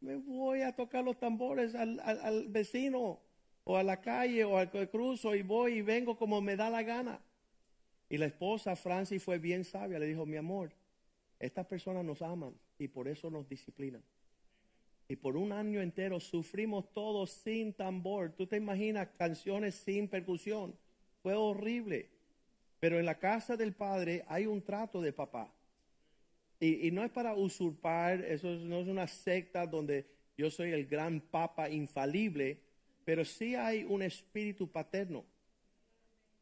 Me 0.00 0.16
voy 0.16 0.60
a 0.60 0.76
tocar 0.76 1.04
los 1.04 1.18
tambores 1.18 1.74
al, 1.74 1.98
al 2.00 2.48
vecino 2.48 3.20
o 3.64 3.76
a 3.76 3.82
la 3.82 4.00
calle 4.00 4.44
o 4.44 4.58
al 4.58 4.70
cruzo 4.90 5.34
y 5.34 5.42
voy 5.42 5.78
y 5.78 5.82
vengo 5.82 6.16
como 6.16 6.40
me 6.40 6.56
da 6.56 6.70
la 6.70 6.82
gana. 6.82 7.20
Y 8.08 8.18
la 8.18 8.26
esposa 8.26 8.76
Francis 8.76 9.22
fue 9.22 9.38
bien 9.38 9.64
sabia, 9.64 9.98
le 9.98 10.06
dijo, 10.06 10.26
mi 10.26 10.36
amor, 10.36 10.72
estas 11.40 11.66
personas 11.66 12.04
nos 12.04 12.22
aman 12.22 12.54
y 12.78 12.88
por 12.88 13.08
eso 13.08 13.30
nos 13.30 13.48
disciplinan. 13.48 14.02
Y 15.08 15.16
por 15.16 15.36
un 15.36 15.52
año 15.52 15.80
entero 15.80 16.18
sufrimos 16.18 16.92
todos 16.92 17.30
sin 17.30 17.74
tambor. 17.74 18.32
Tú 18.32 18.46
te 18.46 18.56
imaginas 18.56 19.08
canciones 19.18 19.74
sin 19.74 20.08
percusión. 20.08 20.74
Fue 21.22 21.34
horrible. 21.34 22.10
Pero 22.80 22.98
en 22.98 23.06
la 23.06 23.18
casa 23.18 23.56
del 23.56 23.74
padre 23.74 24.24
hay 24.28 24.46
un 24.46 24.62
trato 24.62 25.00
de 25.00 25.12
papá. 25.12 25.52
Y, 26.60 26.90
no 26.92 27.04
es 27.04 27.10
para 27.10 27.34
usurpar, 27.34 28.24
eso 28.24 28.48
no 28.48 28.80
es 28.80 28.88
una 28.88 29.06
secta 29.06 29.66
donde 29.66 30.06
yo 30.38 30.50
soy 30.50 30.70
el 30.70 30.86
gran 30.86 31.20
papa 31.20 31.68
infalible, 31.68 32.58
pero 33.04 33.24
sí 33.24 33.54
hay 33.54 33.84
un 33.84 34.02
espíritu 34.02 34.70
paterno 34.70 35.24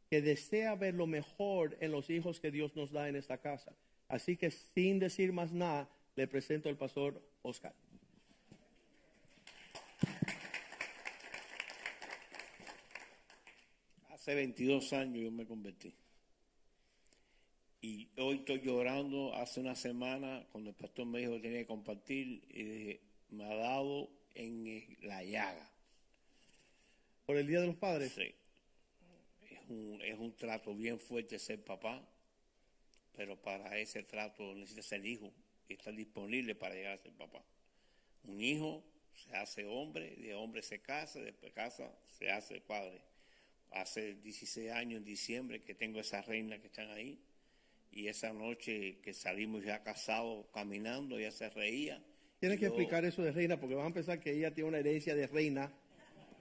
que 0.08 0.22
desea 0.22 0.76
ver 0.76 0.94
lo 0.94 1.06
mejor 1.06 1.76
en 1.80 1.90
los 1.90 2.08
hijos 2.10 2.38
que 2.38 2.50
Dios 2.50 2.76
nos 2.76 2.92
da 2.92 3.08
en 3.08 3.16
esta 3.16 3.38
casa. 3.38 3.72
Así 4.08 4.36
que 4.36 4.50
sin 4.50 4.98
decir 4.98 5.32
más 5.32 5.52
nada, 5.52 5.88
le 6.14 6.28
presento 6.28 6.68
al 6.68 6.76
pastor 6.76 7.20
Oscar. 7.42 7.74
Hace 14.22 14.36
22 14.36 14.92
años 14.92 15.24
yo 15.24 15.32
me 15.32 15.44
convertí. 15.44 15.92
Y 17.80 18.08
hoy 18.18 18.36
estoy 18.36 18.60
llorando. 18.60 19.34
Hace 19.34 19.58
una 19.58 19.74
semana, 19.74 20.46
cuando 20.52 20.70
el 20.70 20.76
pastor 20.76 21.06
me 21.06 21.18
dijo 21.18 21.32
que 21.32 21.40
tenía 21.40 21.58
que 21.58 21.66
compartir, 21.66 22.44
y 22.48 23.00
me 23.34 23.44
ha 23.44 23.56
dado 23.56 24.08
en 24.36 24.96
la 25.00 25.24
llaga. 25.24 25.68
¿Por 27.26 27.36
el 27.36 27.48
Día 27.48 27.62
de 27.62 27.66
los 27.66 27.74
Padres? 27.74 28.12
Sí 28.12 28.32
es 30.04 30.18
un 30.18 30.36
trato 30.36 30.72
bien 30.72 31.00
fuerte 31.00 31.36
ser 31.40 31.64
papá, 31.64 32.00
pero 33.16 33.36
para 33.42 33.76
ese 33.78 34.04
trato 34.04 34.54
necesita 34.54 34.82
ser 34.82 35.04
hijo 35.04 35.32
y 35.68 35.72
estar 35.74 35.94
disponible 35.94 36.54
para 36.54 36.76
llegar 36.76 36.92
a 36.92 36.98
ser 36.98 37.12
papá. 37.12 37.42
Un 38.22 38.40
hijo 38.40 38.84
se 39.14 39.34
hace 39.34 39.64
hombre, 39.64 40.14
de 40.14 40.32
hombre 40.34 40.62
se 40.62 40.80
casa, 40.80 41.18
después 41.18 41.52
casa, 41.52 41.92
se 42.06 42.30
hace 42.30 42.60
padre. 42.60 43.11
Hace 43.74 44.14
16 44.14 44.70
años 44.70 44.98
en 44.98 45.04
diciembre 45.04 45.62
que 45.62 45.74
tengo 45.74 46.00
esa 46.00 46.22
reina 46.22 46.58
que 46.58 46.66
están 46.66 46.90
ahí 46.90 47.18
y 47.90 48.08
esa 48.08 48.32
noche 48.32 48.98
que 49.02 49.12
salimos 49.12 49.64
ya 49.64 49.82
casados 49.82 50.46
caminando, 50.52 51.18
ella 51.18 51.30
se 51.30 51.48
reía. 51.50 52.02
Tienes 52.40 52.58
que 52.58 52.66
explicar 52.66 53.04
eso 53.04 53.22
de 53.22 53.32
reina 53.32 53.60
porque 53.60 53.74
van 53.74 53.92
a 53.92 53.94
pensar 53.94 54.18
que 54.18 54.32
ella 54.32 54.52
tiene 54.52 54.68
una 54.68 54.78
herencia 54.78 55.14
de 55.14 55.26
reina 55.26 55.72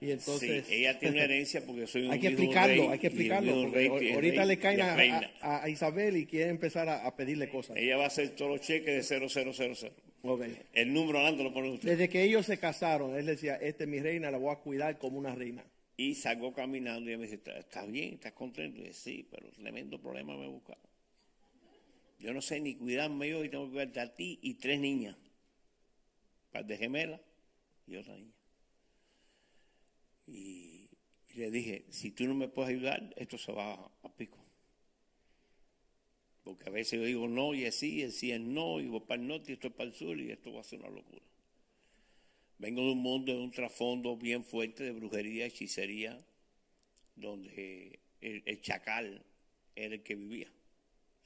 y 0.02 0.10
entonces, 0.10 0.66
sí, 0.66 0.74
ella 0.74 0.98
tiene 0.98 1.14
una 1.14 1.24
herencia 1.24 1.64
porque 1.64 1.86
soy 1.86 2.02
un 2.06 2.10
Hay 2.10 2.18
que 2.18 2.26
explicarlo, 2.28 2.90
hay 2.90 2.98
que 2.98 3.06
explicarlo. 3.06 3.54
ahorita 3.54 4.44
le 4.44 4.58
caen 4.58 4.80
a, 5.40 5.68
Isabel 5.68 6.16
y 6.16 6.26
quiere 6.26 6.50
empezar 6.50 6.88
a, 6.88 7.14
pedirle 7.14 7.48
cosas. 7.48 7.76
Ella 7.76 7.96
va 7.98 8.04
a 8.04 8.06
hacer 8.08 8.30
todos 8.30 8.50
los 8.50 8.60
cheques 8.60 9.08
de 9.08 9.28
0000. 9.28 9.92
Okay. 10.24 10.58
El 10.72 10.92
número 10.92 11.18
adelante 11.18 11.44
lo 11.44 11.52
pone 11.52 11.70
usted. 11.70 11.88
Desde 11.88 12.08
que 12.08 12.24
ellos 12.24 12.46
se 12.46 12.58
casaron, 12.58 13.16
él 13.16 13.26
decía, 13.26 13.56
esta 13.56 13.84
es 13.84 13.90
mi 13.90 14.00
reina, 14.00 14.30
la 14.32 14.38
voy 14.38 14.52
a 14.52 14.56
cuidar 14.56 14.98
como 14.98 15.18
una 15.18 15.34
reina. 15.36 15.64
Y 15.96 16.14
salgo 16.14 16.52
caminando 16.52 17.10
y 17.10 17.16
me 17.16 17.26
dice, 17.26 17.40
¿estás 17.58 17.90
bien? 17.90 18.14
¿Estás 18.14 18.32
contento? 18.32 18.80
Y 18.80 18.84
dice, 18.84 18.94
sí, 18.94 19.28
pero 19.30 19.50
tremendo 19.52 20.00
problema 20.00 20.36
me 20.36 20.46
he 20.46 20.48
buscado. 20.48 20.80
Yo 22.18 22.32
no 22.32 22.40
sé 22.40 22.60
ni 22.60 22.76
cuidarme 22.76 23.28
yo 23.28 23.44
y 23.44 23.48
tengo 23.48 23.66
que 23.66 23.72
cuidarte 23.72 24.00
a 24.00 24.14
ti 24.14 24.38
y 24.42 24.54
tres 24.54 24.78
niñas. 24.78 25.16
Par 26.52 26.64
de 26.64 26.76
gemelas 26.76 27.20
y 27.86 27.96
otra 27.96 28.16
niña. 28.16 28.32
Y, 30.26 30.88
le 31.34 31.50
dije, 31.50 31.86
si 31.90 32.12
tú 32.12 32.24
no 32.24 32.34
me 32.34 32.46
puedes 32.46 32.70
ayudar, 32.70 33.12
esto 33.16 33.38
se 33.38 33.52
va 33.52 33.72
a, 33.74 34.12
pico. 34.16 34.38
Porque 36.44 36.68
a 36.68 36.72
veces 36.72 37.00
yo 37.00 37.06
digo 37.06 37.26
no 37.26 37.54
y 37.54 37.64
es 37.64 37.76
sí, 37.76 38.02
es 38.02 38.18
sí 38.18 38.32
es 38.32 38.40
no, 38.40 38.80
y 38.80 38.86
voy 38.86 39.00
para 39.00 39.20
el 39.20 39.28
norte 39.28 39.50
y 39.50 39.54
esto 39.54 39.68
es 39.68 39.74
para 39.74 39.88
el 39.88 39.94
sur 39.94 40.18
y 40.20 40.30
esto 40.30 40.52
va 40.52 40.60
a 40.60 40.64
ser 40.64 40.80
una 40.80 40.90
locura. 40.90 41.22
Vengo 42.62 42.82
de 42.82 42.92
un 42.92 42.98
mundo, 42.98 43.32
de 43.32 43.40
un 43.40 43.50
trasfondo 43.50 44.16
bien 44.16 44.44
fuerte 44.44 44.84
de 44.84 44.92
brujería, 44.92 45.46
hechicería, 45.46 46.24
donde 47.16 47.98
el, 48.20 48.60
chacal 48.60 49.20
era 49.74 49.96
el 49.96 50.04
que 50.04 50.14
vivía. 50.14 50.46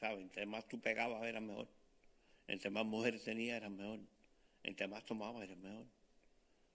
¿Sabes? 0.01 0.23
Entre 0.23 0.47
más 0.47 0.67
tú 0.67 0.81
pegabas 0.81 1.23
era 1.25 1.43
mejor. 1.43 1.69
Entre 2.49 2.71
más 2.71 2.87
mujeres 2.87 3.23
tenías 3.23 3.59
era 3.59 3.69
mejor. 3.69 4.01
Entre 4.63 4.89
más 4.89 5.05
tomabas 5.05 5.45
era 5.45 5.55
mejor. 5.57 5.87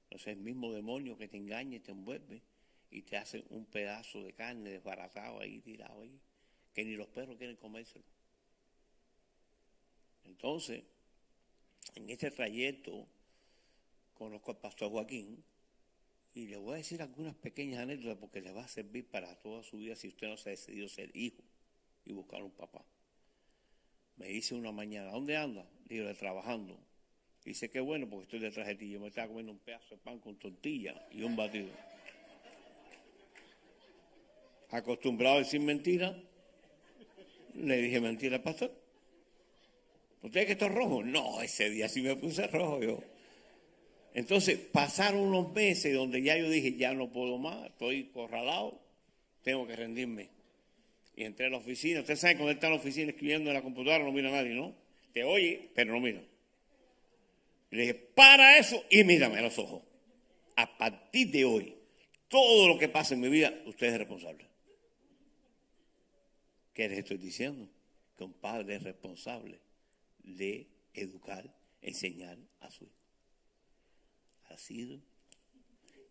Entonces 0.03 0.27
el 0.27 0.41
mismo 0.44 0.72
demonio 0.72 1.18
que 1.18 1.27
te 1.27 1.38
engaña 1.38 1.77
y 1.77 1.80
te 1.80 1.89
envuelve 1.89 2.44
y 2.91 3.01
te 3.01 3.18
hace 3.18 3.44
un 3.50 3.65
pedazo 3.65 4.22
de 4.22 4.34
carne 4.34 4.70
desbaratado 4.70 5.39
ahí, 5.39 5.60
tirado 5.62 6.03
ahí, 6.03 6.22
que 6.75 6.86
ni 6.86 6.96
los 6.96 7.08
perros 7.08 7.36
quieren 7.38 7.56
comérselo. 7.56 8.06
Entonces, 10.24 10.84
en 11.96 12.12
este 12.12 12.30
trayecto 12.30 13.08
conozco 14.21 14.51
al 14.51 14.57
pastor 14.57 14.91
Joaquín 14.91 15.43
y 16.35 16.45
le 16.45 16.57
voy 16.57 16.75
a 16.75 16.77
decir 16.77 17.01
algunas 17.01 17.33
pequeñas 17.33 17.79
anécdotas 17.79 18.19
porque 18.19 18.39
le 18.39 18.51
va 18.51 18.63
a 18.63 18.67
servir 18.67 19.09
para 19.09 19.35
toda 19.41 19.63
su 19.63 19.77
vida 19.77 19.95
si 19.95 20.09
usted 20.09 20.27
no 20.27 20.37
se 20.37 20.49
ha 20.49 20.51
decidido 20.51 20.87
ser 20.89 21.09
hijo 21.15 21.41
y 22.05 22.13
buscar 22.13 22.43
un 22.43 22.51
papá. 22.51 22.85
Me 24.17 24.27
dice 24.27 24.53
una 24.53 24.71
mañana, 24.71 25.09
¿dónde 25.09 25.37
anda? 25.37 25.65
Digo, 25.85 26.13
trabajando. 26.13 26.77
Dice 27.43 27.71
que 27.71 27.79
bueno 27.79 28.07
porque 28.07 28.25
estoy 28.25 28.39
detrás 28.39 28.67
de 28.67 28.75
ti. 28.75 28.91
Yo 28.91 28.99
me 28.99 29.07
estaba 29.07 29.27
comiendo 29.27 29.53
un 29.53 29.57
pedazo 29.57 29.95
de 29.95 29.97
pan 29.97 30.19
con 30.19 30.35
tortilla 30.37 31.07
y 31.09 31.23
un 31.23 31.35
batido. 31.35 31.71
Acostumbrado 34.69 35.37
a 35.37 35.39
decir 35.39 35.61
mentira, 35.61 36.15
le 37.55 37.77
dije 37.77 37.99
mentira 37.99 38.35
al 38.35 38.43
pastor. 38.43 38.71
¿Usted 40.21 40.45
que 40.45 40.51
esto 40.51 40.67
es 40.67 40.75
rojo? 40.75 41.01
No, 41.03 41.41
ese 41.41 41.71
día 41.71 41.89
sí 41.89 42.03
me 42.03 42.15
puse 42.15 42.45
rojo 42.45 42.83
yo. 42.83 43.11
Entonces 44.13 44.60
pasaron 44.60 45.22
unos 45.22 45.53
meses 45.53 45.94
donde 45.94 46.22
ya 46.22 46.38
yo 46.38 46.50
dije, 46.50 46.75
ya 46.75 46.94
no 46.94 47.12
puedo 47.12 47.38
más, 47.38 47.68
estoy 47.68 48.06
corralado, 48.06 48.82
tengo 49.44 49.65
que 49.68 49.75
rendirme. 49.75 50.30
Y 51.15 51.24
entré 51.24 51.48
a 51.48 51.50
la 51.50 51.58
oficina. 51.58 52.01
Usted 52.01 52.15
sabe 52.15 52.36
cuando 52.36 52.51
está 52.51 52.68
en 52.68 52.74
la 52.74 52.80
oficina 52.80 53.12
escribiendo 53.12 53.50
en 53.50 53.56
la 53.56 53.62
computadora 53.62 54.03
no 54.03 54.12
mira 54.12 54.30
a 54.30 54.32
nadie, 54.32 54.53
¿no? 54.53 54.74
Te 55.13 55.24
oye, 55.24 55.70
pero 55.75 55.94
no 55.94 56.00
mira 56.00 56.22
le 57.72 57.82
dije, 57.82 57.94
para 57.94 58.58
eso 58.58 58.84
y 58.89 59.03
mírame 59.03 59.39
a 59.39 59.41
los 59.41 59.58
ojos. 59.58 59.82
A 60.58 60.77
partir 60.77 61.32
de 61.32 61.46
hoy, 61.46 61.74
todo 62.27 62.68
lo 62.68 62.77
que 62.77 62.89
pasa 62.89 63.13
en 63.13 63.22
mi 63.22 63.30
vida, 63.30 63.53
usted 63.65 63.88
es 63.88 63.98
responsable. 63.98 64.46
¿Qué 66.74 66.89
les 66.89 67.00
estoy 67.00 67.18
diciendo? 67.18 67.68
Que 68.18 68.25
un 68.25 68.34
padre 68.34 68.75
es 68.75 68.84
responsable 68.84 69.60
de 70.20 70.68
educar, 70.94 71.50
enseñar 71.82 72.38
a 72.60 72.70
su 72.70 72.84
hijo. 72.84 73.00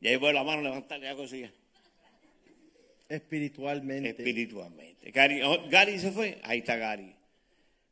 Y 0.00 0.09
ahí 0.09 0.16
voy 0.16 0.32
la 0.32 0.44
mano 0.44 0.62
levantar, 0.62 1.00
ya 1.00 1.14
cosilla. 1.14 1.52
Espiritualmente. 3.09 4.11
Espiritualmente. 4.11 5.11
Gary, 5.11 5.42
oh, 5.42 5.68
Gary 5.68 5.99
se 5.99 6.12
fue, 6.12 6.38
ahí 6.42 6.61
está 6.61 6.76
Gary. 6.76 7.14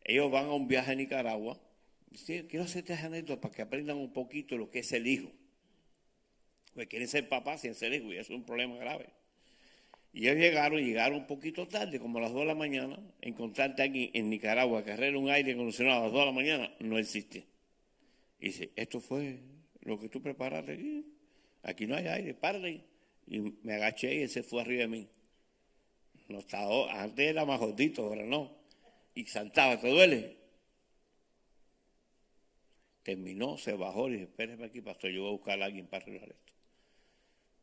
Ellos 0.04 0.30
van 0.30 0.46
a 0.46 0.54
un 0.54 0.68
viaje 0.68 0.92
a 0.92 0.94
Nicaragua. 0.94 1.60
Dice, 2.10 2.46
quiero 2.46 2.64
hacerte 2.64 2.94
anécdotas 2.94 3.38
para 3.38 3.54
que 3.54 3.62
aprendan 3.62 3.98
un 3.98 4.12
poquito 4.12 4.56
lo 4.56 4.70
que 4.70 4.78
es 4.78 4.92
el 4.92 5.06
hijo. 5.06 5.30
Porque 6.72 6.88
quieren 6.88 7.08
ser 7.08 7.28
papás 7.28 7.62
sin 7.62 7.74
ser 7.74 7.92
hijos 7.92 8.12
y 8.14 8.16
eso 8.16 8.32
es 8.32 8.38
un 8.38 8.44
problema 8.44 8.76
grave. 8.76 9.06
Y 10.12 10.28
ellos 10.28 10.38
llegaron, 10.38 10.80
llegaron 10.80 11.18
un 11.18 11.26
poquito 11.26 11.68
tarde, 11.68 11.98
como 11.98 12.18
a 12.18 12.22
las 12.22 12.32
2 12.32 12.40
de 12.40 12.46
la 12.46 12.54
mañana. 12.54 12.98
Encontrarte 13.20 13.82
aquí 13.82 14.10
en 14.14 14.30
Nicaragua, 14.30 14.84
carrera 14.84 15.18
un 15.18 15.28
aire 15.28 15.52
acondicionado 15.52 16.00
a 16.00 16.04
las 16.04 16.12
2 16.12 16.20
de 16.20 16.26
la 16.26 16.32
mañana, 16.32 16.72
no 16.80 16.96
existe. 16.96 17.46
Y 18.40 18.46
dice, 18.46 18.70
esto 18.76 19.00
fue 19.00 19.40
lo 19.88 19.98
que 19.98 20.08
tú 20.08 20.22
preparaste 20.22 20.72
aquí. 20.72 21.04
Aquí 21.62 21.86
no 21.86 21.96
hay 21.96 22.06
aire, 22.06 22.34
párate. 22.34 22.84
Y 23.26 23.40
me 23.62 23.74
agaché 23.74 24.14
y 24.14 24.22
él 24.22 24.28
se 24.28 24.42
fue 24.42 24.60
arriba 24.60 24.82
de 24.82 24.88
mí. 24.88 25.08
No 26.28 26.40
estaba, 26.40 27.02
antes 27.02 27.26
era 27.26 27.44
más 27.44 27.58
jodito, 27.58 28.04
ahora 28.04 28.24
no. 28.24 28.54
Y 29.14 29.24
saltaba, 29.26 29.80
¿te 29.80 29.88
duele? 29.88 30.36
Terminó, 33.02 33.56
se 33.56 33.72
bajó 33.72 34.08
y 34.08 34.12
dije, 34.12 34.24
espérame 34.24 34.64
aquí, 34.64 34.82
pastor, 34.82 35.10
yo 35.10 35.22
voy 35.22 35.30
a 35.30 35.32
buscar 35.32 35.62
a 35.62 35.64
alguien 35.64 35.86
para 35.86 36.04
arreglar 36.04 36.28
esto. 36.28 36.52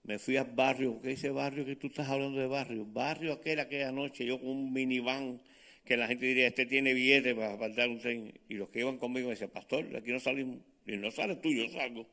Me 0.04 0.20
fui 0.20 0.38
al 0.38 0.52
barrio, 0.52 1.00
¿qué 1.02 1.12
ese 1.12 1.30
barrio 1.30 1.66
que 1.66 1.76
tú 1.76 1.88
estás 1.88 2.10
hablando 2.10 2.40
de 2.40 2.48
barrio? 2.48 2.86
Barrio 2.86 3.34
aquel 3.34 3.60
aquella 3.60 3.92
noche, 3.92 4.26
yo 4.26 4.40
con 4.40 4.50
un 4.50 4.74
minivan 4.74 5.42
que 5.84 5.98
la 5.98 6.08
gente 6.08 6.26
diría, 6.26 6.48
este 6.48 6.66
tiene 6.66 6.94
billetes 6.94 7.36
para, 7.36 7.70
dar 7.70 7.90
un 7.90 8.00
tren. 8.00 8.34
Y 8.50 8.56
los 8.56 8.70
que 8.70 8.80
iban 8.80 8.98
conmigo 8.98 9.28
me 9.28 9.34
decían, 9.34 9.52
pastor, 9.52 9.96
aquí 9.96 10.12
no 10.12 10.20
salimos. 10.20 10.60
Y 10.86 10.98
no 10.98 11.12
sales 11.12 11.42
tú, 11.42 11.52
yo 11.52 11.68
salgo. 11.70 12.08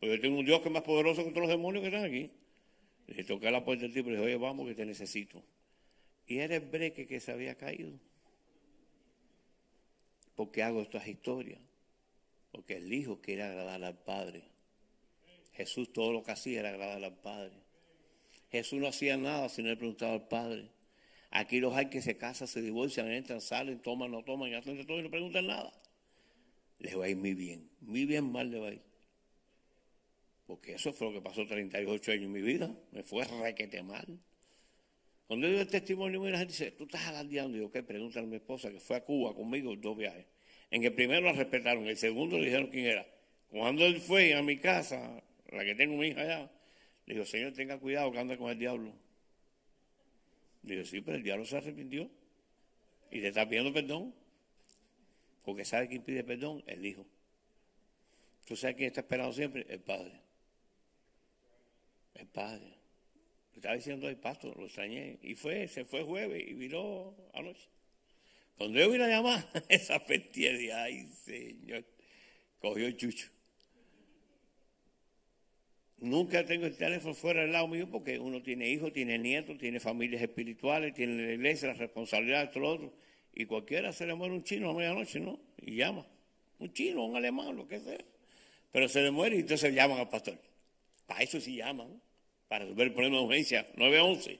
Porque 0.00 0.16
yo 0.16 0.20
tengo 0.20 0.38
un 0.38 0.46
Dios 0.46 0.60
que 0.62 0.68
es 0.68 0.72
más 0.72 0.82
poderoso 0.82 1.22
que 1.22 1.30
todos 1.30 1.42
los 1.42 1.50
demonios 1.50 1.82
que 1.82 1.88
están 1.88 2.04
aquí. 2.04 2.30
Le 3.06 3.24
toqué 3.24 3.50
la 3.50 3.64
puerta 3.64 3.82
del 3.82 3.92
tipo 3.92 4.08
y 4.08 4.12
le 4.12 4.18
dije, 4.18 4.28
oye, 4.28 4.36
vamos 4.36 4.66
que 4.66 4.74
te 4.74 4.86
necesito. 4.86 5.42
Y 6.26 6.38
era 6.38 6.56
el 6.56 6.62
breque 6.62 7.06
que 7.06 7.20
se 7.20 7.32
había 7.32 7.56
caído. 7.56 7.92
¿Por 10.36 10.50
qué 10.50 10.62
hago 10.62 10.80
estas 10.80 11.06
historias? 11.06 11.60
Porque 12.50 12.78
el 12.78 12.92
hijo 12.92 13.20
quiere 13.20 13.42
agradar 13.42 13.84
al 13.84 13.98
Padre. 13.98 14.42
Jesús 15.52 15.92
todo 15.92 16.12
lo 16.12 16.22
que 16.22 16.32
hacía 16.32 16.60
era 16.60 16.70
agradar 16.70 17.04
al 17.04 17.18
Padre. 17.18 17.52
Jesús 18.50 18.80
no 18.80 18.86
hacía 18.88 19.16
nada 19.16 19.48
si 19.48 19.62
no 19.62 19.68
le 19.68 19.76
preguntaba 19.76 20.14
al 20.14 20.28
Padre. 20.28 20.70
Aquí 21.30 21.60
los 21.60 21.74
hay 21.76 21.90
que 21.90 22.00
se 22.00 22.16
casan, 22.16 22.48
se 22.48 22.62
divorcian, 22.62 23.10
entran, 23.10 23.40
salen, 23.40 23.80
toman, 23.80 24.10
no 24.10 24.24
toman, 24.24 24.50
y 24.50 24.54
hacen 24.54 24.84
todo 24.86 24.98
y 24.98 25.02
no 25.02 25.10
preguntan 25.10 25.46
nada. 25.46 25.72
Les 26.78 26.98
va 26.98 27.04
a 27.04 27.08
ir 27.08 27.16
muy 27.16 27.34
bien, 27.34 27.68
muy 27.80 28.04
bien 28.06 28.32
mal 28.32 28.50
le 28.50 28.58
va 28.58 28.68
a 28.68 28.72
ir. 28.72 28.89
Porque 30.50 30.72
eso 30.72 30.92
fue 30.92 31.06
lo 31.06 31.12
que 31.12 31.20
pasó 31.20 31.46
38 31.46 32.10
años 32.10 32.24
en 32.24 32.32
mi 32.32 32.42
vida. 32.42 32.74
Me 32.90 33.04
fue 33.04 33.24
requete 33.24 33.84
mal. 33.84 34.04
Cuando 35.28 35.46
yo 35.46 35.52
doy 35.52 35.62
el 35.62 35.68
testimonio, 35.68 36.28
la 36.28 36.38
gente 36.38 36.52
dice, 36.52 36.72
tú 36.72 36.86
estás 36.86 37.06
alardeando. 37.06 37.56
Y 37.56 37.60
yo, 37.60 37.70
¿qué? 37.70 37.84
Pregúntale 37.84 38.26
a 38.26 38.28
mi 38.28 38.34
esposa 38.34 38.68
que 38.68 38.80
fue 38.80 38.96
a 38.96 39.04
Cuba 39.04 39.32
conmigo 39.32 39.76
dos 39.76 39.96
viajes. 39.96 40.26
En 40.72 40.82
el 40.82 40.92
primero 40.92 41.20
la 41.20 41.34
respetaron, 41.34 41.84
en 41.84 41.90
el 41.90 41.96
segundo 41.96 42.36
le 42.36 42.46
dijeron 42.46 42.66
quién 42.66 42.86
era. 42.86 43.06
Cuando 43.48 43.86
él 43.86 44.00
fue 44.00 44.34
a 44.34 44.42
mi 44.42 44.58
casa, 44.58 45.22
la 45.52 45.64
que 45.64 45.76
tengo 45.76 45.96
mi 45.96 46.08
hija 46.08 46.22
allá, 46.22 46.50
le 47.06 47.14
dijo, 47.14 47.26
Señor, 47.26 47.52
tenga 47.52 47.78
cuidado 47.78 48.10
que 48.10 48.18
anda 48.18 48.36
con 48.36 48.50
el 48.50 48.58
diablo. 48.58 48.92
Le 50.64 50.74
digo, 50.74 50.84
sí, 50.84 51.00
pero 51.00 51.16
el 51.16 51.22
diablo 51.22 51.44
se 51.44 51.58
arrepintió 51.58 52.10
y 53.12 53.20
te 53.20 53.28
está 53.28 53.48
pidiendo 53.48 53.72
perdón. 53.72 54.12
Porque 55.44 55.64
sabe 55.64 55.86
quién 55.86 56.02
pide 56.02 56.24
perdón, 56.24 56.64
el 56.66 56.84
hijo. 56.84 57.06
¿Tú 58.46 58.56
sabes 58.56 58.74
quién 58.74 58.88
está 58.88 59.02
esperando 59.02 59.32
siempre? 59.32 59.64
El 59.68 59.78
padre. 59.78 60.29
El 62.14 62.26
padre. 62.26 62.66
Le 63.52 63.56
estaba 63.56 63.74
diciendo 63.74 64.06
al 64.06 64.16
pastor, 64.16 64.56
lo 64.56 64.66
extrañé. 64.66 65.18
Y 65.22 65.34
fue, 65.34 65.68
se 65.68 65.84
fue 65.84 66.02
jueves 66.02 66.42
y 66.46 66.54
vino 66.54 67.14
anoche. 67.34 67.68
Cuando 68.56 68.78
yo 68.78 68.90
vine 68.90 69.04
a 69.04 69.08
llamar, 69.08 69.48
esa 69.68 69.98
festividad, 70.00 70.82
ay 70.82 71.06
Señor, 71.24 71.84
cogió 72.58 72.86
el 72.86 72.96
chucho. 72.96 73.28
Nunca 76.00 76.46
tengo 76.46 76.66
el 76.66 76.76
teléfono 76.76 77.14
fuera 77.14 77.42
del 77.42 77.52
lado 77.52 77.68
mío 77.68 77.88
porque 77.90 78.18
uno 78.18 78.42
tiene 78.42 78.70
hijos, 78.70 78.92
tiene 78.92 79.18
nietos, 79.18 79.58
tiene 79.58 79.80
familias 79.80 80.22
espirituales, 80.22 80.94
tiene 80.94 81.26
la 81.26 81.32
iglesia, 81.32 81.68
la 81.68 81.74
responsabilidad, 81.74 82.50
todo 82.50 82.60
lo 82.60 82.68
otro. 82.70 82.94
Y 83.34 83.44
cualquiera 83.44 83.92
se 83.92 84.06
le 84.06 84.14
muere 84.14 84.34
un 84.34 84.42
chino 84.42 84.70
a 84.70 84.74
medianoche, 84.74 85.20
¿no? 85.20 85.38
Y 85.58 85.76
llama. 85.76 86.06
Un 86.58 86.72
chino, 86.72 87.04
un 87.04 87.16
alemán, 87.16 87.54
lo 87.54 87.68
que 87.68 87.80
sea. 87.80 87.98
Pero 88.72 88.88
se 88.88 89.02
le 89.02 89.10
muere 89.10 89.36
y 89.36 89.40
entonces 89.40 89.74
llaman 89.74 89.98
al 89.98 90.08
pastor. 90.08 90.38
Para 91.10 91.24
eso 91.24 91.40
sí 91.40 91.56
llaman, 91.56 92.00
para 92.46 92.64
resolver 92.64 92.86
el 92.86 92.92
problema 92.92 93.16
de 93.16 93.24
urgencia. 93.24 93.66
911, 93.74 94.38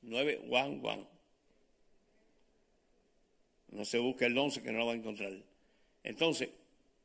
911. 0.00 1.06
No 3.72 3.84
se 3.84 3.98
busca 3.98 4.24
el 4.24 4.38
11 4.38 4.62
que 4.62 4.72
no 4.72 4.78
lo 4.78 4.86
va 4.86 4.92
a 4.92 4.96
encontrar. 4.96 5.30
Entonces, 6.02 6.48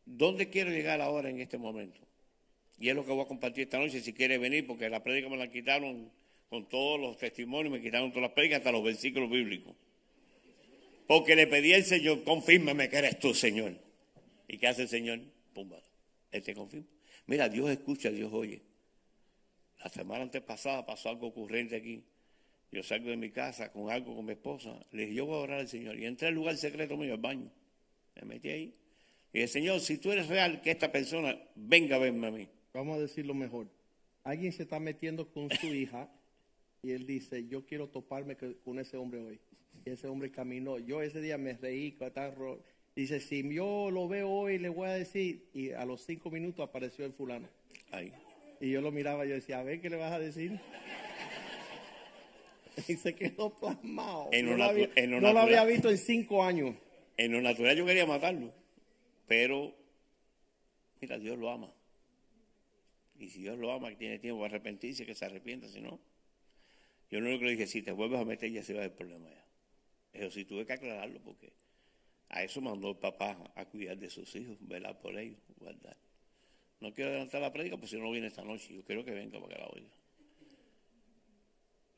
¿dónde 0.06 0.50
quiero 0.50 0.72
llegar 0.72 1.02
ahora 1.02 1.30
en 1.30 1.42
este 1.42 1.58
momento? 1.58 2.00
Y 2.80 2.88
es 2.88 2.96
lo 2.96 3.04
que 3.04 3.12
voy 3.12 3.26
a 3.26 3.28
compartir 3.28 3.66
esta 3.66 3.80
noche 3.80 4.00
si 4.00 4.14
quiere 4.14 4.38
venir, 4.38 4.66
porque 4.66 4.90
la 4.90 5.04
prédica 5.04 5.28
me 5.28 5.36
la 5.36 5.52
quitaron 5.52 6.10
con 6.50 6.70
todos 6.70 6.98
los 6.98 7.18
testimonios, 7.18 7.74
me 7.74 7.82
quitaron 7.82 8.12
todas 8.12 8.30
las 8.30 8.32
prédicas, 8.32 8.60
hasta 8.60 8.72
los 8.72 8.82
versículos 8.82 9.30
bíblicos. 9.30 9.76
Porque 11.06 11.36
le 11.36 11.48
pedí 11.48 11.74
al 11.74 11.84
Señor, 11.84 12.24
confírmame 12.24 12.88
que 12.88 12.96
eres 12.96 13.20
tú, 13.20 13.34
Señor. 13.34 13.74
¿Y 14.48 14.58
qué 14.58 14.68
hace 14.68 14.84
el 14.84 14.88
Señor? 14.88 15.20
Pumba, 15.54 15.82
Él 16.32 16.44
te 16.44 16.56
confirma. 16.56 16.88
Mira, 17.26 17.50
Dios 17.50 17.70
escucha, 17.70 18.10
Dios 18.10 18.32
oye. 18.32 18.71
La 19.84 19.90
semana 19.90 20.24
antes 20.24 20.42
pasada 20.42 20.86
pasó 20.86 21.10
algo 21.10 21.28
ocurrente 21.28 21.76
aquí. 21.76 22.04
Yo 22.72 22.84
salgo 22.84 23.10
de 23.10 23.18
mi 23.18 23.32
casa 23.32 23.72
con 23.72 23.90
algo 23.90 24.16
con 24.16 24.26
mi 24.26 24.34
esposa. 24.34 24.80
Le 24.92 25.04
dije, 25.04 25.16
yo 25.16 25.26
voy 25.26 25.36
a 25.36 25.40
orar 25.40 25.60
al 25.60 25.68
Señor. 25.68 25.98
Y 25.98 26.06
entré 26.06 26.30
al 26.30 26.36
lugar 26.36 26.56
secreto 26.56 26.96
mío, 26.96 27.14
al 27.14 27.20
baño. 27.20 27.52
Me 28.16 28.26
metí 28.26 28.50
ahí. 28.50 28.76
Y 29.34 29.40
dije, 29.40 29.48
Señor, 29.48 29.80
si 29.82 29.98
tú 29.98 30.12
eres 30.12 30.28
real, 30.28 30.62
que 30.62 30.72
esta 30.72 30.92
persona 30.92 31.38
venga 31.56 31.98
a 31.98 32.00
verme 32.00 32.28
a 32.28 32.32
mí. 32.32 32.48
Vamos 32.74 32.98
a 32.98 33.02
decirlo 33.02 33.34
mejor. 33.34 33.68
Alguien 34.24 34.54
se 34.54 34.64
está 34.64 34.80
metiendo 34.80 35.28
con 35.28 35.50
su 35.50 35.68
hija 35.74 36.10
y 36.84 36.92
él 36.92 37.06
dice, 37.06 37.48
yo 37.48 37.66
quiero 37.66 37.90
toparme 37.90 38.38
con 38.38 38.80
ese 38.80 38.98
hombre 38.98 39.22
hoy. 39.22 39.40
Y 39.86 39.90
ese 39.90 40.08
hombre 40.08 40.32
caminó. 40.32 40.80
Yo 40.80 41.02
ese 41.02 41.22
día 41.22 41.38
me 41.38 41.54
reí. 41.54 41.98
Dice, 42.96 43.20
si 43.20 43.54
yo 43.54 43.90
lo 43.92 44.08
veo 44.08 44.30
hoy, 44.30 44.60
le 44.60 44.70
voy 44.70 44.90
a 44.90 44.94
decir. 44.94 45.50
Y 45.54 45.72
a 45.72 45.86
los 45.86 46.06
cinco 46.06 46.30
minutos 46.30 46.68
apareció 46.68 47.06
el 47.06 47.14
fulano. 47.14 47.48
Ahí. 47.92 48.14
Y 48.62 48.70
yo 48.70 48.80
lo 48.80 48.92
miraba, 48.92 49.26
yo 49.26 49.34
decía, 49.34 49.60
a 49.60 49.64
ver, 49.64 49.82
¿qué 49.82 49.90
le 49.90 49.98
vas 49.98 50.14
a 50.14 50.20
decir? 50.20 50.60
y 52.88 52.96
se 52.96 53.16
quedó 53.16 53.50
plasmado. 53.50 54.30
no, 54.32 54.56
lo 54.56 54.64
había, 54.64 54.90
no 55.08 55.20
lo 55.20 55.40
había 55.40 55.66
visto 55.66 55.90
en 55.90 55.98
cinco 55.98 56.44
años. 56.44 56.76
En 57.18 57.32
lo 57.32 57.42
natural 57.42 57.76
yo 57.76 57.86
quería 57.86 58.06
matarlo. 58.06 58.54
Pero, 59.28 59.76
mira, 61.02 61.18
Dios 61.18 61.40
lo 61.40 61.50
ama. 61.50 61.74
Y 63.18 63.30
si 63.30 63.42
Dios 63.42 63.58
lo 63.58 63.72
ama, 63.72 63.90
que 63.90 63.96
tiene 63.96 64.20
tiempo 64.20 64.42
para 64.42 64.54
arrepentirse, 64.54 65.08
que 65.08 65.16
se 65.16 65.26
arrepienta, 65.26 65.68
si 65.68 65.82
no. 65.82 66.00
Yo 67.10 67.20
que 67.20 67.46
le 67.46 67.52
dije, 67.52 67.68
si 67.68 67.82
te 67.82 67.92
vuelves 67.92 68.22
a 68.22 68.26
meter, 68.26 68.52
ya 68.52 68.64
se 68.64 68.74
va 68.74 68.84
el 68.84 68.92
problema 68.92 69.28
ya. 69.30 69.46
Eso 70.14 70.32
sí 70.32 70.46
tuve 70.46 70.66
que 70.66 70.74
aclararlo 70.74 71.20
porque 71.22 71.52
a 72.30 72.44
eso 72.44 72.62
mandó 72.62 72.92
el 72.92 72.98
papá 72.98 73.38
a 73.56 73.66
cuidar 73.66 73.98
de 73.98 74.10
sus 74.10 74.36
hijos, 74.36 74.58
velar 74.62 75.00
por 75.02 75.18
ellos, 75.18 75.40
guardar. 75.58 75.98
No 76.82 76.94
quiero 76.94 77.12
adelantar 77.12 77.42
la 77.42 77.54
prédica, 77.54 77.78
porque 77.78 77.88
si 77.88 77.98
no 77.98 78.12
viene 78.12 78.28
esta 78.28 78.44
noche. 78.44 78.74
Yo 78.74 78.84
quiero 78.84 79.06
que 79.06 79.12
venga 79.12 79.40
para 79.40 79.56
que 79.56 79.62
la 79.62 79.68
oiga. 79.68 79.90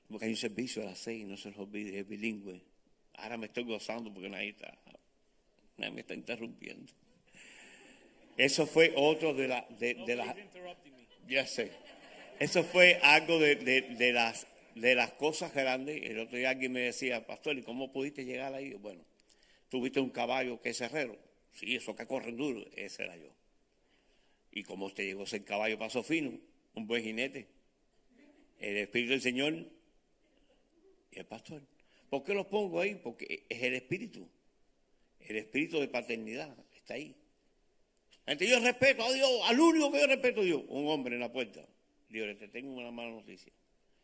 Porque 0.10 0.26
hay 0.26 0.32
un 0.32 0.38
servicio 0.38 0.84
a 0.84 0.86
las 0.86 1.00
seis, 1.00 1.26
no 1.26 1.38
se 1.38 1.50
los 1.50 1.58
olvide, 1.58 2.00
es 2.00 2.08
bilingüe. 2.08 2.62
Ahora 3.16 3.38
me 3.38 3.46
estoy 3.48 3.64
gozando 3.64 4.14
porque 4.14 4.30
nadie, 4.30 4.50
está, 4.50 4.78
nadie 5.78 5.94
me 5.94 6.02
está 6.02 6.14
interrumpiendo. 6.14 6.92
Eso 8.38 8.68
fue 8.68 8.94
otro 8.96 9.34
de, 9.34 9.48
la, 9.48 9.66
de, 9.80 9.96
de 10.06 10.16
las... 10.16 10.36
Ya 11.28 11.48
sé. 11.48 11.72
Eso 12.40 12.64
fue 12.64 13.00
algo 13.02 13.40
de, 13.40 13.56
de, 13.56 14.12
las, 14.12 14.48
de 14.76 14.96
las 14.96 15.14
cosas 15.14 15.54
grandes. 15.54 16.02
El 16.04 16.20
otro 16.20 16.38
día 16.38 16.50
alguien 16.50 16.74
me 16.74 16.82
decía, 16.82 17.26
pastor, 17.26 17.58
¿y 17.58 17.62
cómo 17.62 17.92
pudiste 17.92 18.26
llegar 18.26 18.54
ahí? 18.54 18.74
Bueno, 18.74 19.06
tuviste 19.70 20.00
un 20.00 20.10
caballo 20.10 20.60
que 20.62 20.70
es 20.70 20.82
herrero. 20.82 21.18
Sí, 21.54 21.76
eso 21.76 21.96
que 21.96 22.06
corren 22.06 22.36
duro, 22.36 22.66
ese 22.76 23.04
era 23.04 23.16
yo. 23.16 23.30
Y 24.56 24.64
como 24.64 24.86
usted 24.86 25.04
llegó 25.04 25.24
a 25.24 25.28
ser 25.28 25.44
caballo 25.44 25.80
paso 25.80 26.04
fino, 26.04 26.40
un 26.76 26.88
buen 26.88 27.04
jinete, 27.04 27.48
el 28.60 28.78
Espíritu 28.78 29.12
del 29.12 29.22
Señor 29.22 29.54
y 31.12 31.20
el 31.20 31.26
pastor. 31.26 31.62
¿Por 32.10 32.24
qué 32.24 32.36
los 32.36 32.46
pongo 32.46 32.80
ahí? 32.80 32.96
Porque 32.96 33.46
es 33.50 33.64
el 33.64 33.74
Espíritu, 33.74 34.30
el 35.22 35.38
Espíritu 35.38 35.80
de 35.80 35.88
paternidad, 35.88 36.56
está 36.76 36.94
ahí. 36.94 37.16
Entonces 38.28 38.50
yo 38.56 38.64
respeto 38.64 39.04
a 39.04 39.12
Dios, 39.12 39.30
al 39.46 39.60
único 39.60 39.92
que 39.92 40.00
yo 40.00 40.08
respeto 40.08 40.42
a 40.42 40.44
Dios, 40.44 40.62
un 40.68 40.88
hombre 40.88 41.16
en 41.16 41.22
la 41.22 41.32
puerta. 41.32 41.68
Dios, 42.10 42.38
te 42.38 42.48
tengo 42.48 42.74
una 42.74 42.92
mala 42.92 43.10
noticia. 43.10 43.52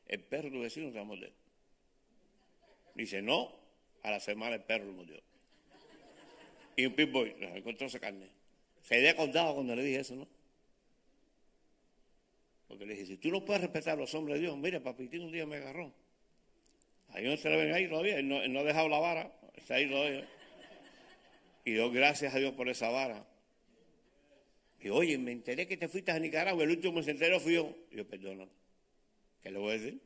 El 0.07 0.23
perro 0.23 0.49
de 0.49 0.55
tu 0.55 0.61
vecino 0.61 0.89
se 0.89 0.95
va 0.95 1.01
a 1.01 1.05
morder. 1.05 1.31
Dice, 2.95 3.21
no, 3.21 3.55
a 4.01 4.09
la 4.09 4.19
semana 4.19 4.55
el 4.55 4.63
perro 4.63 4.85
lo 4.85 4.93
mordió. 4.93 5.21
y 6.75 6.87
un 6.87 6.93
pitbull, 6.95 7.35
encontró 7.39 7.85
esa 7.85 7.99
carne. 7.99 8.29
Se 8.81 8.95
había 8.95 9.11
acordado 9.11 9.53
cuando 9.53 9.75
le 9.75 9.83
dije 9.83 9.99
eso, 9.99 10.15
¿no? 10.15 10.38
Porque 12.69 12.85
le 12.85 12.93
dije, 12.93 13.07
si 13.07 13.17
tú 13.17 13.31
no 13.31 13.43
puedes 13.43 13.63
respetar 13.63 13.95
a 13.95 13.97
los 13.97 14.13
hombres 14.13 14.35
de 14.35 14.43
Dios, 14.43 14.57
mire, 14.57 14.79
papitín 14.79 15.23
un 15.23 15.31
día 15.31 15.45
me 15.45 15.57
agarró. 15.57 15.91
Ahí 17.09 17.25
no 17.25 17.35
se 17.35 17.49
le 17.49 17.57
ven 17.57 17.73
ahí 17.73 17.89
todavía, 17.89 18.19
él 18.19 18.27
no, 18.29 18.47
no 18.47 18.59
ha 18.59 18.63
dejado 18.63 18.87
la 18.87 18.99
vara, 18.99 19.33
está 19.55 19.75
ahí 19.75 19.89
todavía. 19.89 20.29
Y 21.65 21.73
doy 21.73 21.91
gracias 21.93 22.33
a 22.33 22.37
Dios 22.37 22.53
por 22.53 22.69
esa 22.69 22.89
vara. 22.89 23.25
Y 24.79 24.89
oye, 24.89 25.17
me 25.17 25.31
enteré 25.31 25.67
que 25.67 25.77
te 25.77 25.87
fuiste 25.87 26.11
a 26.11 26.19
Nicaragua, 26.19 26.63
el 26.63 26.69
último 26.69 26.93
que 26.95 27.03
se 27.03 27.11
enteró 27.11 27.39
fui 27.39 27.55
yo. 27.55 27.75
Y 27.91 27.97
yo, 27.97 28.07
perdona. 28.07 28.47
¿Qué 29.41 29.51
le 29.51 29.57
voy 29.57 29.71
a 29.71 29.73
decir? 29.73 29.99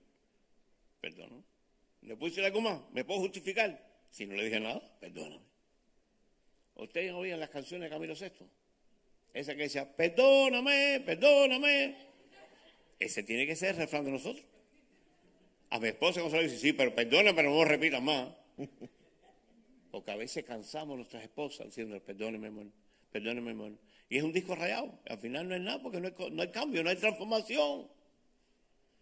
Perdona. 1.02 1.44
¿Le 2.02 2.16
decir 2.16 2.44
algo 2.44 2.62
más? 2.62 2.80
¿Me 2.92 3.04
puedo 3.04 3.20
justificar? 3.20 3.80
Si 4.10 4.26
no 4.26 4.36
le 4.36 4.46
dije 4.46 4.60
nada, 4.60 4.82
perdóname. 5.00 5.44
Ustedes 6.76 7.12
oían 7.12 7.40
las 7.40 7.50
canciones 7.50 7.90
de 7.90 7.94
Camilo 7.94 8.16
Sexto. 8.16 8.48
Esa 9.34 9.56
que 9.56 9.64
decía, 9.64 9.96
perdóname, 9.96 11.02
perdóname. 11.06 12.13
Ese 13.00 13.24
tiene 13.24 13.46
que 13.46 13.56
ser 13.56 13.72
el 13.72 13.78
refrán 13.78 14.06
de 14.06 14.12
nosotros. 14.12 14.46
A 15.70 15.80
mi 15.80 15.88
esposa 15.88 16.22
Gonzalo 16.22 16.44
dice, 16.44 16.58
sí, 16.58 16.74
pero 16.74 16.94
perdóname, 16.94 17.34
pero 17.34 17.50
no 17.50 17.58
lo 17.58 17.66
repitas 17.66 18.02
más. 18.02 18.30
Porque 19.92 20.12
a 20.12 20.16
veces 20.16 20.44
cansamos 20.44 20.98
nuestras 20.98 21.24
esposas 21.24 21.68
diciendo, 21.68 22.00
perdóneme, 22.04 22.48
hermano, 22.48 22.72
perdóneme, 23.12 23.52
hermano. 23.52 23.78
Y 24.10 24.18
es 24.18 24.24
un 24.24 24.34
disco 24.34 24.56
rayado. 24.56 25.00
Al 25.08 25.18
final 25.18 25.48
no 25.48 25.56
es 25.56 25.62
nada 25.62 25.82
porque 25.82 26.00
no 26.00 26.08
hay, 26.08 26.32
no 26.32 26.42
hay 26.42 26.52
cambio, 26.52 26.84
no 26.84 26.90
hay 26.90 26.96
transformación. 26.96 27.88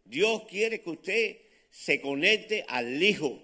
Dios 0.06 0.44
quiere 0.50 0.82
que 0.82 0.90
usted 0.90 1.38
se 1.70 2.02
conecte 2.02 2.66
al 2.68 3.02
Hijo. 3.02 3.42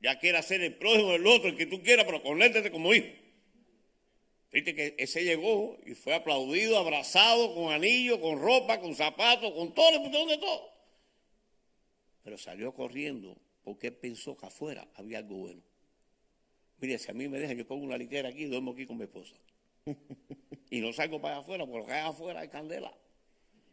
Ya 0.00 0.18
quiera 0.18 0.42
ser 0.42 0.60
el 0.60 0.74
prójimo 0.74 1.12
del 1.12 1.26
otro, 1.26 1.48
el 1.48 1.56
que 1.56 1.66
tú 1.66 1.82
quieras, 1.82 2.04
pero 2.04 2.22
conéctate 2.22 2.70
como 2.70 2.92
hijo. 2.94 3.08
Viste 4.52 4.74
que 4.74 4.94
ese 4.98 5.24
llegó 5.24 5.76
y 5.84 5.94
fue 5.94 6.14
aplaudido, 6.14 6.78
abrazado, 6.78 7.54
con 7.54 7.72
anillo, 7.72 8.20
con 8.20 8.40
ropa, 8.40 8.80
con 8.80 8.94
zapatos, 8.94 9.52
con 9.52 9.74
todo, 9.74 9.90
el 9.90 9.98
botón 9.98 10.28
de 10.28 10.38
todo. 10.38 10.70
Pero 12.24 12.38
salió 12.38 12.72
corriendo 12.72 13.36
porque 13.64 13.88
él 13.88 13.94
pensó 13.94 14.36
que 14.36 14.46
afuera 14.46 14.86
había 14.94 15.18
algo 15.18 15.36
bueno. 15.36 15.62
Mire, 16.80 16.98
si 16.98 17.10
a 17.10 17.14
mí 17.14 17.28
me 17.28 17.38
dejan, 17.38 17.56
yo 17.56 17.66
pongo 17.66 17.84
una 17.84 17.96
litera 17.96 18.28
aquí 18.28 18.44
y 18.44 18.46
duermo 18.46 18.72
aquí 18.72 18.86
con 18.86 18.96
mi 18.96 19.04
esposa. 19.04 19.34
Y 20.68 20.80
no 20.80 20.92
salgo 20.92 21.20
para 21.20 21.38
afuera, 21.38 21.64
porque 21.64 21.92
allá 21.92 22.08
afuera 22.08 22.40
hay 22.40 22.48
candela. 22.48 22.92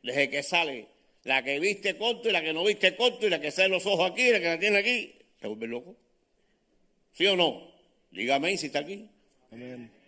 Desde 0.04 0.30
que 0.30 0.44
sale 0.44 0.88
la 1.24 1.42
que 1.44 1.60
viste 1.60 1.98
corto 1.98 2.30
y 2.30 2.32
la 2.32 2.44
que 2.44 2.54
no 2.54 2.64
viste 2.64 2.96
corto 2.96 3.26
y 3.26 3.32
la 3.32 3.42
que 3.42 3.50
sale 3.50 3.70
los 3.70 3.86
ojos 3.88 4.12
aquí 4.12 4.22
y 4.22 4.32
la 4.32 4.40
que 4.40 4.46
la 4.46 4.60
tiene 4.60 4.78
aquí, 4.78 5.14
se 5.42 5.48
vuelve 5.48 5.68
loco. 5.68 5.96
¿Sí 7.14 7.26
o 7.26 7.36
no? 7.36 7.72
Dígame 8.12 8.56
si 8.58 8.68
está 8.68 8.80
aquí. 8.80 9.10
Amén. 9.52 10.03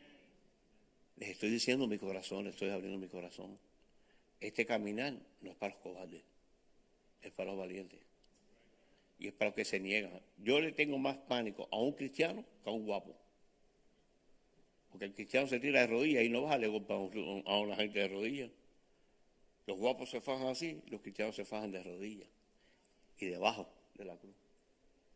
Les 1.18 1.30
estoy 1.30 1.50
diciendo 1.50 1.88
mi 1.88 1.98
corazón, 1.98 2.46
les 2.46 2.54
estoy 2.54 2.70
abriendo 2.70 2.98
mi 3.00 3.08
corazón. 3.08 3.58
Este 4.40 4.66
caminar 4.66 5.14
no 5.42 5.52
es 5.52 5.56
para 5.56 5.74
los 5.74 5.82
cobardes, 5.82 6.22
es 7.22 7.32
para 7.32 7.52
los 7.52 7.60
valientes. 7.60 8.00
Y 9.18 9.28
es 9.28 9.34
para 9.34 9.50
los 9.50 9.56
que 9.56 9.64
se 9.66 9.80
niegan. 9.80 10.12
Yo 10.44 10.60
le 10.60 10.74
tengo 10.74 10.98
más 10.98 11.16
pánico 11.16 11.70
a 11.72 11.78
un 11.80 11.94
cristiano 11.94 12.44
que 12.64 12.70
a 12.70 12.74
un 12.74 12.86
guapo. 12.86 13.16
Porque 14.92 15.06
el 15.06 15.14
cristiano 15.14 15.48
se 15.48 15.60
tira 15.60 15.82
de 15.82 15.88
rodillas 15.88 16.24
y 16.24 16.30
no 16.30 16.44
baja 16.44 16.58
le 16.58 16.68
golpe 16.68 16.94
a, 16.94 16.98
un- 16.98 17.44
a 17.46 17.60
una 17.60 17.76
gente 17.78 18.00
de 18.00 18.08
rodillas. 18.10 18.52
Los 19.68 19.78
guapos 19.78 20.10
se 20.10 20.22
fajan 20.22 20.48
así, 20.48 20.82
los 20.88 21.02
cristianos 21.02 21.36
se 21.36 21.46
fajan 21.46 21.72
de 21.72 21.82
rodillas 21.82 22.28
y 23.20 23.26
debajo 23.26 23.68
de 23.96 24.06
la 24.06 24.18
cruz. 24.18 24.36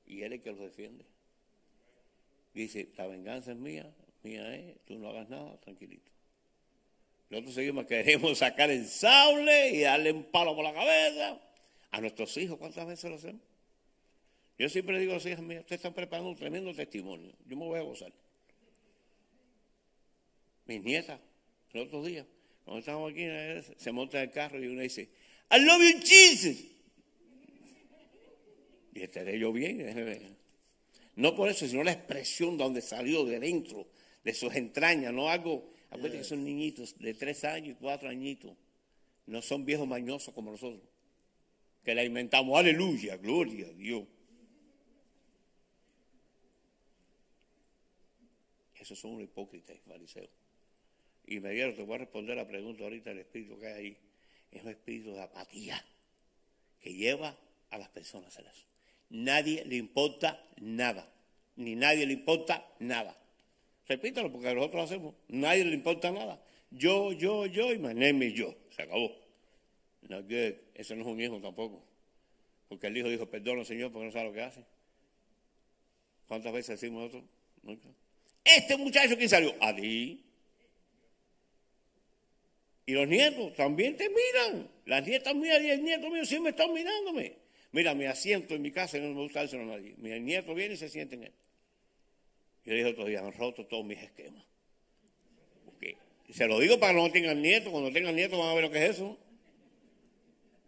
Y 0.07 0.21
él 0.23 0.33
es 0.33 0.39
el 0.39 0.43
que 0.43 0.49
los 0.51 0.59
defiende. 0.59 1.05
Dice, 2.53 2.89
la 2.97 3.05
venganza 3.05 3.51
es 3.51 3.57
mía, 3.57 3.93
mía 4.23 4.55
es, 4.55 4.83
tú 4.85 4.97
no 4.97 5.09
hagas 5.09 5.29
nada, 5.29 5.57
tranquilito. 5.57 6.11
Nosotros 7.29 7.55
seguimos, 7.55 7.85
queremos 7.85 8.37
sacar 8.37 8.71
el 8.71 8.87
sable 8.87 9.69
y 9.69 9.81
darle 9.81 10.11
un 10.11 10.23
palo 10.23 10.55
por 10.55 10.63
la 10.63 10.73
cabeza. 10.73 11.39
A 11.91 12.01
nuestros 12.01 12.35
hijos, 12.37 12.57
¿cuántas 12.57 12.87
veces 12.87 13.09
lo 13.09 13.15
hacemos? 13.17 13.41
Yo 14.57 14.67
siempre 14.67 14.99
digo 14.99 15.13
a 15.13 15.15
las 15.15 15.25
hijas 15.25 15.41
mías, 15.41 15.61
ustedes 15.61 15.79
están 15.79 15.93
preparando 15.93 16.29
un 16.29 16.35
tremendo 16.35 16.73
testimonio. 16.73 17.31
Yo 17.45 17.55
me 17.55 17.65
voy 17.65 17.79
a 17.79 17.83
gozar. 17.83 18.11
Mis 20.65 20.83
nietas, 20.83 21.19
los 21.73 21.87
otros 21.87 22.05
días, 22.05 22.25
cuando 22.65 22.79
estábamos 22.79 23.11
aquí, 23.11 23.23
eh, 23.23 23.63
se 23.77 23.91
monta 23.91 24.17
en 24.17 24.29
el 24.29 24.31
carro 24.31 24.61
y 24.61 24.67
una 24.67 24.81
dice, 24.81 25.09
I 25.51 25.59
love 25.61 25.81
you, 25.81 25.99
Jesus. 26.05 26.57
Y 28.93 29.01
estaré 29.01 29.39
yo 29.39 29.51
bien. 29.53 29.81
eh. 29.81 30.35
No 31.15 31.35
por 31.35 31.49
eso, 31.49 31.67
sino 31.67 31.83
la 31.83 31.93
expresión 31.93 32.57
de 32.57 32.63
donde 32.63 32.81
salió 32.81 33.25
de 33.25 33.39
dentro, 33.39 33.87
de 34.23 34.33
sus 34.33 34.53
entrañas, 34.55 35.13
no 35.13 35.29
algo. 35.29 35.71
Acuérdense 35.89 36.17
que 36.19 36.23
son 36.23 36.43
niñitos 36.43 36.97
de 36.99 37.13
tres 37.13 37.43
años 37.43 37.69
y 37.69 37.75
cuatro 37.75 38.09
añitos. 38.09 38.55
No 39.25 39.41
son 39.41 39.65
viejos 39.65 39.87
mañosos 39.87 40.33
como 40.33 40.51
nosotros. 40.51 40.81
Que 41.83 41.95
la 41.95 42.03
inventamos, 42.03 42.57
aleluya, 42.57 43.17
gloria 43.17 43.67
a 43.67 43.73
Dios. 43.73 44.03
Esos 48.79 48.97
son 48.97 49.11
unos 49.11 49.23
hipócritas 49.23 49.75
y 49.75 49.79
fariseos. 49.89 50.29
Y 51.27 51.39
me 51.39 51.51
dieron, 51.51 51.75
te 51.75 51.83
voy 51.83 51.95
a 51.95 51.99
responder 51.99 52.35
la 52.37 52.47
pregunta 52.47 52.83
ahorita 52.83 53.11
del 53.11 53.19
espíritu 53.19 53.59
que 53.59 53.67
hay 53.67 53.73
ahí. 53.73 53.97
Es 54.51 54.63
un 54.63 54.69
espíritu 54.69 55.13
de 55.13 55.21
apatía 55.21 55.83
que 56.79 56.93
lleva 56.93 57.37
a 57.69 57.77
las 57.77 57.89
personas 57.89 58.35
a 58.37 58.41
eso. 58.41 58.65
Nadie 59.09 59.63
le 59.65 59.75
importa 59.75 60.43
nada. 60.57 61.11
Ni 61.55 61.75
nadie 61.75 62.05
le 62.05 62.13
importa 62.13 62.65
nada. 62.79 63.15
Repítalo 63.89 64.31
porque 64.31 64.53
nosotros 64.53 64.75
lo 64.75 64.83
hacemos. 64.83 65.15
Nadie 65.29 65.65
le 65.65 65.73
importa 65.73 66.11
nada. 66.11 66.39
Yo, 66.69 67.11
yo, 67.11 67.47
yo 67.47 67.73
y 67.73 67.79
my 67.79 67.95
name 67.95 68.31
yo. 68.31 68.55
Se 68.69 68.83
acabó. 68.83 69.11
No. 70.07 70.19
Eso 70.75 70.95
no 70.95 71.01
es 71.01 71.07
un 71.07 71.19
hijo 71.19 71.41
tampoco. 71.41 71.83
Porque 72.67 72.85
el 72.85 72.97
hijo 72.97 73.09
dijo, 73.09 73.25
perdona 73.25 73.65
Señor 73.65 73.91
porque 73.91 74.05
no 74.05 74.11
sabe 74.11 74.25
lo 74.25 74.33
que 74.33 74.41
hace. 74.41 74.63
¿Cuántas 76.27 76.53
veces 76.53 76.79
decimos 76.79 77.01
nosotros? 77.01 77.23
Nunca. 77.63 77.89
Este 78.45 78.77
muchacho 78.77 79.17
que 79.17 79.27
salió, 79.27 79.55
a 79.59 79.75
ti. 79.75 80.23
Y 82.85 82.93
los 82.93 83.07
nietos 83.07 83.55
también 83.55 83.97
te 83.97 84.07
miran. 84.07 84.69
Las 84.85 85.05
nietas 85.05 85.33
mías 85.33 85.61
y 85.61 85.69
el 85.71 85.83
nieto 85.83 86.11
mío 86.11 86.23
siempre 86.25 86.51
están 86.51 86.71
mirándome. 86.71 87.37
Mira, 87.71 87.95
mi 87.95 88.05
asiento 88.05 88.53
en 88.53 88.61
mi 88.61 88.71
casa 88.71 88.99
no 88.99 89.09
me 89.09 89.21
gusta 89.21 89.39
dárselo 89.39 89.63
a 89.63 89.77
nadie. 89.77 89.95
Mi 89.97 90.11
nieto 90.19 90.53
viene 90.53 90.75
y 90.75 90.77
se 90.77 90.89
siente 90.89 91.15
en 91.15 91.23
él. 91.23 91.33
Yo 92.69 92.75
dije 92.75 92.89
otro 92.89 93.05
día, 93.05 93.21
han 93.21 93.33
roto 93.33 93.65
todos 93.65 93.83
mis 93.83 93.97
esquemas. 93.97 94.45
Porque, 95.65 95.97
se 96.29 96.45
lo 96.45 96.59
digo 96.59 96.79
para 96.79 96.93
que 96.93 96.99
no 96.99 97.11
tengan 97.11 97.41
nietos. 97.41 97.71
Cuando 97.71 97.91
tengan 97.91 98.15
nietos 98.15 98.37
van 98.37 98.49
a 98.49 98.53
ver 98.53 98.65
lo 98.65 98.69
que 98.69 98.85
es 98.85 98.91
eso. 98.91 99.17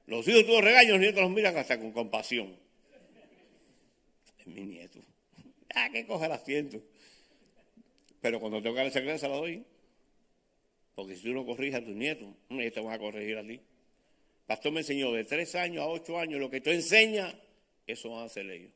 Los 0.07 0.27
hijos 0.27 0.47
todos 0.47 0.63
regaños, 0.63 0.93
los 0.93 0.99
nietos 0.99 1.21
los 1.21 1.29
miran 1.29 1.55
hasta 1.55 1.79
con 1.79 1.91
compasión. 1.91 2.57
Es 4.39 4.47
mi 4.47 4.63
nieto. 4.63 4.99
Ah, 5.75 5.89
que 5.89 6.05
coge 6.07 6.25
el 6.25 6.31
asiento. 6.31 6.81
Pero 8.19 8.39
cuando 8.39 8.63
tengo 8.63 8.75
que 8.75 8.89
darle 8.89 9.19
se 9.19 9.29
la 9.29 9.35
doy. 9.35 9.63
Porque 10.95 11.15
si 11.15 11.21
tú 11.21 11.33
no 11.33 11.45
corriges 11.45 11.81
a 11.81 11.85
tus 11.85 11.95
nietos, 11.95 12.27
ellos 12.49 12.73
te 12.73 12.81
van 12.81 12.93
a 12.93 12.99
corregir 12.99 13.37
a 13.37 13.43
ti. 13.45 13.61
Pastor 14.47 14.71
me 14.71 14.79
enseñó 14.79 15.13
de 15.13 15.23
tres 15.23 15.53
años 15.53 15.83
a 15.83 15.87
ocho 15.87 16.17
años, 16.17 16.39
lo 16.39 16.49
que 16.49 16.61
tú 16.61 16.71
enseñas, 16.71 17.35
eso 17.85 18.09
van 18.09 18.23
a 18.23 18.25
hacer 18.25 18.49
ellos. 18.49 18.71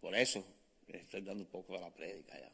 Por 0.00 0.16
eso 0.16 0.44
estoy 0.98 1.22
dando 1.22 1.44
un 1.44 1.50
poco 1.50 1.74
de 1.74 1.80
la 1.80 1.90
prédica 1.90 2.38
ya. 2.38 2.52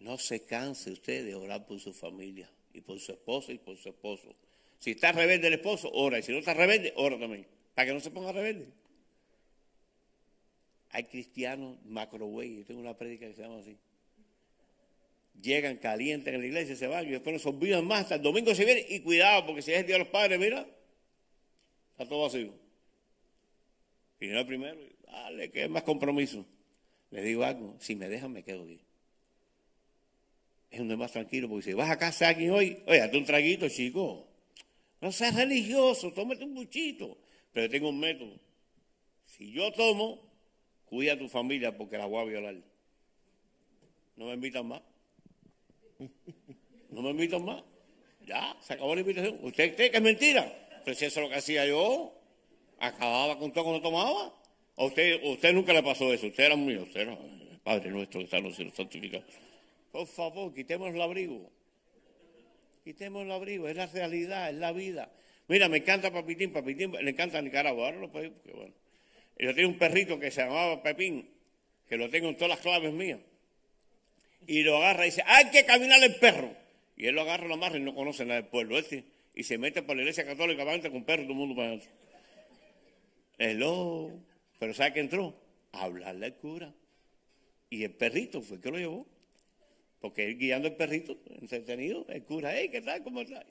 No 0.00 0.18
se 0.18 0.44
canse 0.44 0.90
usted 0.90 1.24
de 1.24 1.34
orar 1.34 1.66
por 1.66 1.80
su 1.80 1.92
familia 1.92 2.50
y 2.72 2.80
por 2.80 2.98
su 3.00 3.12
esposa 3.12 3.52
y 3.52 3.58
por 3.58 3.76
su 3.76 3.88
esposo. 3.88 4.34
Si 4.78 4.90
está 4.90 5.12
rebelde 5.12 5.46
el 5.48 5.54
esposo, 5.54 5.90
ora. 5.92 6.18
Y 6.18 6.22
si 6.22 6.32
no 6.32 6.38
está 6.38 6.52
rebelde, 6.52 6.92
ora 6.96 7.18
también. 7.18 7.46
Para 7.74 7.86
que 7.86 7.94
no 7.94 8.00
se 8.00 8.10
ponga 8.10 8.32
rebelde. 8.32 8.66
Hay 10.90 11.04
cristianos 11.04 11.78
macroway. 11.86 12.58
Yo 12.58 12.64
tengo 12.64 12.80
una 12.80 12.96
prédica 12.96 13.26
que 13.26 13.34
se 13.34 13.42
llama 13.42 13.60
así. 13.60 13.76
Llegan, 15.40 15.78
calientan 15.78 16.34
en 16.34 16.40
la 16.40 16.46
iglesia, 16.46 16.76
se 16.76 16.86
van 16.86 17.06
y 17.06 17.10
después 17.10 17.32
no 17.32 17.38
se 17.38 17.48
olvidan 17.48 17.86
más. 17.86 18.02
Hasta 18.02 18.14
el 18.16 18.22
domingo 18.22 18.54
se 18.54 18.64
viene 18.64 18.84
y 18.88 19.00
cuidado, 19.00 19.46
porque 19.46 19.62
si 19.62 19.72
es 19.72 19.80
el 19.80 19.86
día 19.86 19.96
de 19.96 20.00
los 20.00 20.08
padres, 20.08 20.38
mira, 20.38 20.66
está 21.92 22.08
todo 22.08 22.22
vacío. 22.22 22.52
Y 24.20 24.28
no 24.28 24.46
primero, 24.46 24.78
dale, 25.06 25.50
que 25.50 25.64
es 25.64 25.70
más 25.70 25.82
compromiso. 25.82 26.46
Le 27.14 27.22
digo 27.22 27.44
algo, 27.44 27.76
si 27.78 27.94
me 27.94 28.08
dejan, 28.08 28.32
me 28.32 28.42
quedo 28.42 28.64
aquí. 28.64 28.80
Es 30.68 30.78
donde 30.80 30.96
más 30.96 31.12
tranquilo, 31.12 31.48
porque 31.48 31.66
si 31.66 31.72
vas 31.72 31.88
a 31.88 31.96
casa 31.96 32.26
a 32.26 32.30
alguien 32.30 32.50
hoy, 32.50 32.82
oye, 32.88 33.00
hazte 33.00 33.16
un 33.16 33.24
traguito, 33.24 33.68
chico. 33.68 34.26
No 35.00 35.12
seas 35.12 35.36
religioso, 35.36 36.12
tómate 36.12 36.42
un 36.42 36.54
buchito. 36.54 37.16
Pero 37.52 37.70
tengo 37.70 37.90
un 37.90 38.00
método. 38.00 38.36
Si 39.26 39.52
yo 39.52 39.70
tomo, 39.70 40.28
cuida 40.86 41.12
a 41.12 41.16
tu 41.16 41.28
familia 41.28 41.76
porque 41.76 41.96
la 41.96 42.06
voy 42.06 42.20
a 42.20 42.24
violar. 42.24 42.56
No 44.16 44.26
me 44.26 44.34
invitan 44.34 44.66
más. 44.66 44.82
No 46.90 47.00
me 47.00 47.10
invitan 47.10 47.44
más. 47.44 47.62
Ya, 48.26 48.56
se 48.60 48.72
acabó 48.72 48.92
la 48.92 49.02
invitación. 49.02 49.38
¿Usted 49.40 49.76
cree 49.76 49.92
que 49.92 49.98
es 49.98 50.02
mentira? 50.02 50.80
Pues 50.84 50.98
si 50.98 51.04
eso 51.04 51.20
es 51.20 51.26
lo 51.26 51.30
que 51.30 51.38
hacía 51.38 51.64
yo. 51.64 52.12
Acababa 52.80 53.38
con 53.38 53.52
todo 53.52 53.62
cuando 53.62 53.82
tomaba. 53.82 54.34
¿A 54.76 54.84
usted, 54.84 55.20
usted 55.24 55.52
nunca 55.52 55.72
le 55.72 55.82
pasó 55.82 56.12
eso? 56.12 56.26
Usted 56.26 56.44
era. 56.44 56.54
Usted 56.54 57.00
era 57.00 57.18
Padre 57.62 57.90
nuestro 57.90 58.20
que 58.20 58.24
está 58.24 58.38
en 58.38 58.44
los 58.44 58.56
cielos 58.56 58.74
santificado. 58.74 59.24
Por 59.90 60.06
favor, 60.06 60.52
quitemos 60.52 60.94
el 60.94 61.00
abrigo. 61.00 61.50
Quitemos 62.84 63.22
el 63.24 63.32
abrigo, 63.32 63.68
es 63.68 63.76
la 63.76 63.86
realidad, 63.86 64.50
es 64.50 64.56
la 64.56 64.72
vida. 64.72 65.10
Mira, 65.48 65.68
me 65.68 65.78
encanta 65.78 66.12
Papitín, 66.12 66.52
Papitín 66.52 66.92
le 66.92 67.10
encanta 67.10 67.40
Nicaragua. 67.40 67.86
Ahora 67.86 67.98
lo 67.98 68.10
porque 68.12 68.32
bueno. 68.52 68.74
Yo 69.38 69.54
tenía 69.54 69.68
un 69.68 69.78
perrito 69.78 70.18
que 70.20 70.30
se 70.30 70.42
llamaba 70.42 70.82
Pepín, 70.82 71.28
que 71.88 71.96
lo 71.96 72.08
tengo 72.10 72.28
en 72.28 72.36
todas 72.36 72.50
las 72.50 72.60
claves 72.60 72.92
mías. 72.92 73.18
Y 74.46 74.62
lo 74.62 74.76
agarra 74.76 75.06
y 75.06 75.10
dice, 75.10 75.22
hay 75.26 75.50
que 75.50 75.64
caminar 75.64 76.02
el 76.02 76.16
perro. 76.16 76.54
Y 76.96 77.06
él 77.06 77.14
lo 77.14 77.22
agarra, 77.22 77.46
lo 77.48 77.54
amarra 77.54 77.78
y 77.78 77.80
no 77.80 77.94
conoce 77.94 78.24
nada 78.24 78.42
del 78.42 78.50
pueblo. 78.50 78.78
Este, 78.78 79.04
y 79.34 79.42
se 79.42 79.58
mete 79.58 79.82
por 79.82 79.96
la 79.96 80.02
iglesia 80.02 80.24
católica, 80.24 80.64
va 80.64 80.78
con 80.78 81.04
perro, 81.04 81.22
todo 81.22 81.32
el 81.32 81.38
mundo 81.38 81.56
para 81.56 81.68
adentro. 81.68 81.90
Hello. 83.38 84.12
Pero 84.64 84.72
¿sabe 84.72 84.94
qué 84.94 85.00
entró? 85.00 85.34
A 85.72 85.82
hablarle 85.82 86.24
al 86.24 86.36
cura. 86.36 86.72
Y 87.68 87.84
el 87.84 87.90
perrito 87.90 88.40
fue 88.40 88.56
el 88.56 88.62
que 88.62 88.70
lo 88.70 88.78
llevó. 88.78 89.06
Porque 90.00 90.24
él 90.24 90.38
guiando 90.38 90.68
el 90.68 90.74
perrito, 90.74 91.18
entretenido, 91.38 92.06
el 92.08 92.24
cura, 92.24 92.50
hey, 92.54 92.70
¿qué 92.70 92.80
tal? 92.80 93.02
¿Cómo 93.02 93.20
está? 93.20 93.44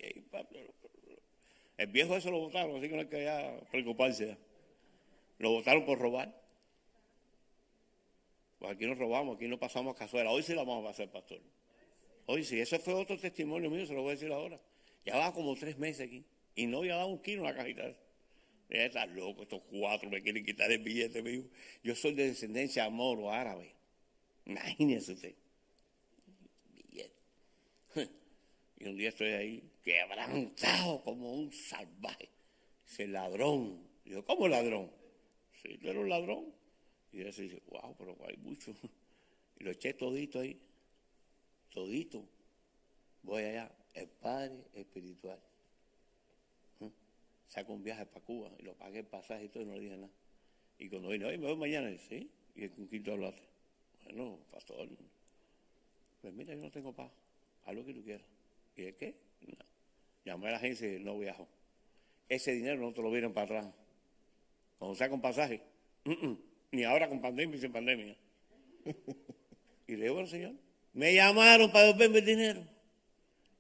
el 1.78 1.88
viejo 1.88 2.17
eso 2.17 2.32
lo 2.32 2.39
votaron, 2.39 2.78
así 2.78 2.89
que 2.89 2.95
no 2.95 3.02
hay 3.02 3.08
que 3.10 3.60
preocuparse. 3.69 4.38
Lo 5.38 5.52
votaron 5.52 5.86
por 5.86 5.99
robar. 5.99 6.36
Pues 8.58 8.71
aquí 8.71 8.88
no 8.88 8.95
robamos, 8.95 9.36
aquí 9.36 9.47
no 9.47 9.60
pasamos 9.60 9.95
cazuela. 9.95 10.32
Hoy 10.32 10.41
sí 10.41 10.56
la 10.56 10.63
vamos 10.63 10.88
a 10.88 10.89
hacer, 10.89 11.12
pastor. 11.12 11.41
Hoy 12.26 12.43
sí, 12.43 12.60
ese 12.60 12.80
fue 12.80 12.95
otro 12.95 13.19
testimonio 13.19 13.69
mío, 13.69 13.86
se 13.86 13.93
lo 13.93 14.02
voy 14.02 14.13
a 14.13 14.13
decir 14.15 14.32
ahora. 14.32 14.60
Ya 15.06 15.15
va 15.15 15.32
como 15.32 15.54
tres 15.54 15.78
meses 15.78 16.08
aquí 16.08 16.26
y 16.56 16.65
no 16.65 16.80
había 16.80 16.95
dado 16.95 17.10
un 17.10 17.19
kilo 17.19 17.41
en 17.41 17.49
la 17.49 17.56
cajita. 17.56 17.84
Ya 18.73 18.86
está 18.86 19.05
loco, 19.05 19.43
estos 19.43 19.62
cuatro 19.69 20.09
me 20.09 20.23
quieren 20.23 20.43
quitar 20.43 20.71
el 20.71 20.79
billete 20.79 21.21
mío. 21.21 21.43
Yo 21.83 21.95
soy 21.95 22.15
de 22.15 22.29
descendencia 22.29 22.89
moro 22.89 23.31
árabe. 23.31 23.71
Imagínese 24.45 25.13
usted. 25.13 25.36
Y 28.79 28.88
un 28.88 28.97
día 28.97 29.09
estoy 29.09 29.29
ahí 29.29 29.71
quebrantado 29.83 31.03
como 31.03 31.33
un 31.33 31.53
salvaje. 31.53 32.29
Ese 32.86 33.07
ladrón. 33.07 33.88
Digo, 34.03 34.25
¿cómo 34.25 34.47
ladrón? 34.47 34.91
Sí, 35.62 35.77
tú 35.77 35.89
eres 35.89 36.01
un 36.01 36.09
ladrón. 36.09 36.53
Y 37.13 37.21
él 37.21 37.27
dice, 37.27 37.62
wow, 37.67 37.95
pero 37.97 38.17
hay 38.27 38.38
mucho. 38.38 38.73
Y 39.59 39.63
lo 39.65 39.69
eché 39.71 39.93
todito 39.93 40.39
ahí. 40.39 40.59
Todito. 41.69 42.27
Voy 43.21 43.43
allá. 43.43 43.71
El 43.93 44.07
Padre 44.07 44.65
Espiritual. 44.73 45.39
Saco 47.54 47.72
un 47.72 47.84
viaje 47.84 48.04
para 48.08 48.26
Cuba 48.26 48.50
y 48.58 48.63
lo 48.63 48.74
pagué 48.74 49.00
el 49.00 49.06
pasaje 49.06 49.46
y 49.46 49.50
todo 49.50 49.62
y 49.62 49.68
no 49.68 49.76
le 49.76 49.82
dije 49.82 49.96
nada. 49.96 50.12
Y 50.80 50.89
cuando 50.89 51.10
vine, 51.10 51.26
oye, 51.26 51.38
me 51.38 51.46
voy 51.46 51.56
mañana, 51.56 51.88
dice, 51.88 52.08
sí. 52.10 52.32
Y 52.56 52.63
el 52.63 52.72
conquito 52.72 53.12
hablaste. 53.12 53.44
Bueno, 54.06 54.39
pastor. 54.50 54.89
Pues 56.20 56.34
mira, 56.34 56.56
yo 56.56 56.63
no 56.63 56.72
tengo 56.72 56.94
paz. 56.94 57.12
Haz 57.66 57.76
lo 57.76 57.86
que 57.86 57.94
tú 57.94 58.04
quieras. 58.04 58.26
¿Y 58.76 58.82
de 58.82 58.96
qué? 58.96 59.16
No. 59.42 59.66
Llamé 60.26 60.48
a 60.48 60.52
la 60.54 60.58
agencia 60.58 60.92
y 60.96 61.00
no 61.00 61.20
viajo. 61.20 61.48
Ese 62.28 62.54
dinero 62.54 62.82
no 62.82 62.92
te 62.92 63.04
lo 63.04 63.12
vienen 63.12 63.34
para 63.34 63.46
atrás. 63.46 63.76
Cuando 64.80 64.96
sea 64.96 65.12
con 65.12 65.22
pasaje. 65.22 65.62
Ni 66.72 66.84
ahora 66.86 67.08
con 67.08 67.22
pandemia 67.22 67.56
y 67.56 67.62
sin 67.62 67.72
pandemia. 67.72 68.18
y 69.88 69.96
le 69.96 70.02
digo, 70.02 70.16
bueno, 70.16 70.28
señor, 70.28 70.56
me 70.94 71.13
llamaron 71.13 71.72
para 71.72 71.86
devolverme 71.86 72.18
el 72.18 72.26
dinero. 72.26 72.63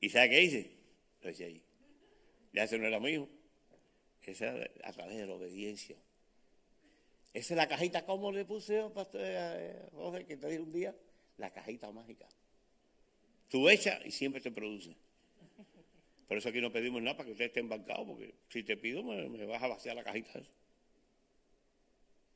¿Y 0.01 0.09
sabe 0.09 0.31
qué 0.31 0.41
hice? 0.41 0.71
Lo 1.21 1.29
hice 1.29 1.45
allí. 1.45 1.61
Ya 2.53 2.63
ese 2.63 2.79
no 2.79 2.87
era 2.87 2.99
mío. 2.99 3.29
Ese 4.31 4.45
era 4.47 4.69
a 4.83 4.93
través 4.93 5.17
de 5.17 5.25
la 5.25 5.33
obediencia. 5.33 5.97
Esa 7.33 7.53
es 7.53 7.57
la 7.57 7.67
cajita, 7.67 8.05
como 8.05 8.31
le 8.31 8.45
puse 8.45 8.75
yo, 8.75 8.93
pastor 8.93 9.21
eh, 9.23 9.89
José, 9.93 10.25
que 10.25 10.37
te 10.37 10.47
dije 10.47 10.59
un 10.59 10.71
día? 10.71 10.95
La 11.37 11.51
cajita 11.51 11.91
mágica. 11.91 12.27
Tú 13.49 13.67
echas 13.69 13.99
y 14.05 14.11
siempre 14.11 14.39
te 14.39 14.51
produce. 14.51 14.95
Por 16.27 16.37
eso 16.37 16.49
aquí 16.49 16.61
no 16.61 16.71
pedimos 16.71 17.01
nada 17.01 17.17
para 17.17 17.27
que 17.27 17.33
usted 17.33 17.45
esté 17.45 17.59
embarcado, 17.59 18.05
porque 18.05 18.33
si 18.49 18.63
te 18.63 18.77
pido 18.77 19.03
me, 19.03 19.45
vas 19.45 19.61
a 19.61 19.67
vaciar 19.67 19.95
la 19.95 20.03
cajita. 20.03 20.41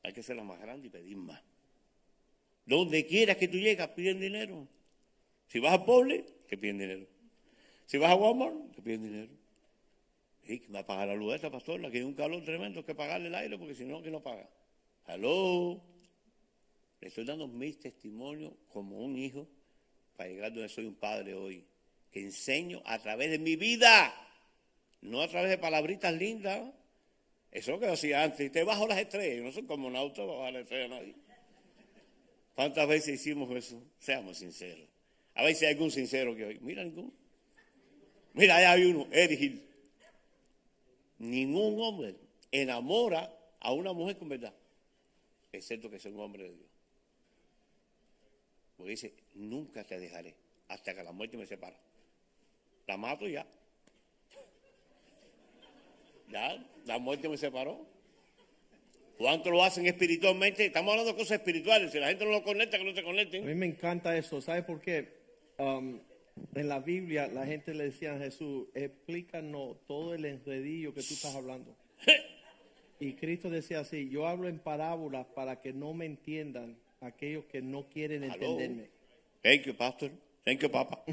Hay 0.02 0.12
que 0.12 0.22
ser 0.22 0.36
la 0.36 0.44
más 0.44 0.60
grande 0.60 0.88
y 0.88 0.90
pedir 0.90 1.16
más. 1.16 1.42
Donde 2.66 3.06
quieras 3.06 3.36
que 3.36 3.48
tú 3.48 3.56
llegas, 3.56 3.88
piden 3.88 4.20
dinero. 4.20 4.68
Si 5.48 5.58
vas 5.58 5.74
a 5.74 5.84
pobre, 5.84 6.24
te 6.48 6.58
piden 6.58 6.78
dinero. 6.78 7.06
Si 7.86 7.98
vas 7.98 8.10
a 8.10 8.14
Walmart, 8.14 8.74
te 8.74 8.82
piden 8.82 9.02
dinero. 9.02 9.32
Y 10.48 10.60
va 10.72 10.80
a 10.80 10.86
pagar 10.86 11.08
la 11.08 11.14
luz 11.14 11.34
esta, 11.34 11.50
pastor, 11.50 11.84
aquí 11.84 11.98
hay 11.98 12.02
un 12.04 12.14
calor 12.14 12.42
tremendo, 12.42 12.82
que 12.82 12.94
pagarle 12.94 13.28
el 13.28 13.34
aire, 13.34 13.58
porque 13.58 13.74
si 13.74 13.84
no, 13.84 14.02
que 14.02 14.10
no 14.10 14.22
paga. 14.22 14.48
Aló. 15.04 15.78
Le 17.00 17.08
estoy 17.08 17.24
dando 17.24 17.46
mis 17.46 17.78
testimonios 17.78 18.54
como 18.68 18.98
un 18.98 19.16
hijo 19.18 19.46
para 20.16 20.30
llegar 20.30 20.52
donde 20.52 20.70
soy 20.70 20.86
un 20.86 20.94
padre 20.94 21.34
hoy, 21.34 21.64
que 22.10 22.20
enseño 22.20 22.82
a 22.86 22.98
través 22.98 23.30
de 23.30 23.38
mi 23.38 23.56
vida, 23.56 24.12
no 25.02 25.20
a 25.20 25.28
través 25.28 25.50
de 25.50 25.58
palabritas 25.58 26.14
lindas. 26.14 26.72
Eso 27.52 27.70
es 27.72 27.76
lo 27.76 27.80
que 27.80 27.86
decía 27.86 28.24
antes, 28.24 28.50
te 28.50 28.64
bajo 28.64 28.88
las 28.88 28.98
estrellas, 28.98 29.44
no 29.44 29.52
soy 29.52 29.64
como 29.64 29.86
un 29.86 29.96
auto 29.96 30.26
bajar 30.26 30.54
las 30.54 30.62
estrellas 30.62 30.90
nadie. 30.90 31.14
¿Cuántas 32.54 32.88
veces 32.88 33.20
hicimos 33.20 33.54
eso? 33.54 33.80
Seamos 33.98 34.38
sinceros. 34.38 34.88
A 35.34 35.44
ver 35.44 35.54
si 35.54 35.66
hay 35.66 35.74
algún 35.74 35.90
sincero 35.90 36.34
que 36.34 36.44
hoy. 36.44 36.58
Mira 36.60 36.82
ningún. 36.82 37.12
Mira, 38.32 38.56
allá 38.56 38.72
hay 38.72 38.84
uno, 38.86 39.06
Eddie 39.12 39.44
Hill. 39.44 39.67
Ningún 41.18 41.80
hombre 41.82 42.14
enamora 42.52 43.32
a 43.60 43.72
una 43.72 43.92
mujer 43.92 44.16
con 44.18 44.28
verdad, 44.28 44.54
excepto 45.52 45.90
que 45.90 45.98
sea 45.98 46.12
un 46.12 46.20
hombre 46.20 46.44
de 46.44 46.54
Dios. 46.54 46.68
Porque 48.76 48.90
dice, 48.92 49.12
nunca 49.34 49.84
te 49.84 49.98
dejaré 49.98 50.34
hasta 50.68 50.94
que 50.94 51.02
la 51.02 51.12
muerte 51.12 51.36
me 51.36 51.46
separa. 51.46 51.76
La 52.86 52.96
mato 52.96 53.26
ya. 53.26 53.46
Ya, 56.30 56.64
la 56.86 56.98
muerte 56.98 57.28
me 57.28 57.36
separó. 57.36 57.84
¿Cuánto 59.16 59.50
lo 59.50 59.64
hacen 59.64 59.86
espiritualmente? 59.86 60.66
Estamos 60.66 60.92
hablando 60.92 61.12
de 61.12 61.18
cosas 61.18 61.38
espirituales. 61.38 61.90
Si 61.90 61.98
la 61.98 62.08
gente 62.08 62.24
no 62.24 62.30
lo 62.30 62.44
conecta, 62.44 62.78
que 62.78 62.84
no 62.84 62.94
se 62.94 63.02
conecten. 63.02 63.42
A 63.42 63.46
mí 63.46 63.54
me 63.54 63.66
encanta 63.66 64.16
eso. 64.16 64.40
¿Sabes 64.40 64.64
por 64.64 64.80
qué? 64.80 65.18
Um, 65.58 65.98
en 66.54 66.68
la 66.68 66.80
Biblia 66.80 67.28
la 67.28 67.46
gente 67.46 67.74
le 67.74 67.84
decía 67.84 68.14
a 68.14 68.18
Jesús, 68.18 68.66
explícanos 68.74 69.76
todo 69.86 70.14
el 70.14 70.24
enredillo 70.24 70.94
que 70.94 71.02
tú 71.02 71.14
estás 71.14 71.34
hablando. 71.34 71.76
y 73.00 73.12
Cristo 73.14 73.50
decía 73.50 73.80
así, 73.80 74.08
yo 74.08 74.26
hablo 74.26 74.48
en 74.48 74.58
parábolas 74.58 75.26
para 75.34 75.60
que 75.60 75.72
no 75.72 75.94
me 75.94 76.06
entiendan 76.06 76.76
aquellos 77.00 77.44
que 77.46 77.62
no 77.62 77.88
quieren 77.88 78.24
entenderme. 78.24 78.88
Thank 79.42 79.62
you, 79.62 79.74
pastor. 79.74 80.10
Thank 80.44 80.60
you, 80.60 80.70
papa. 80.70 81.04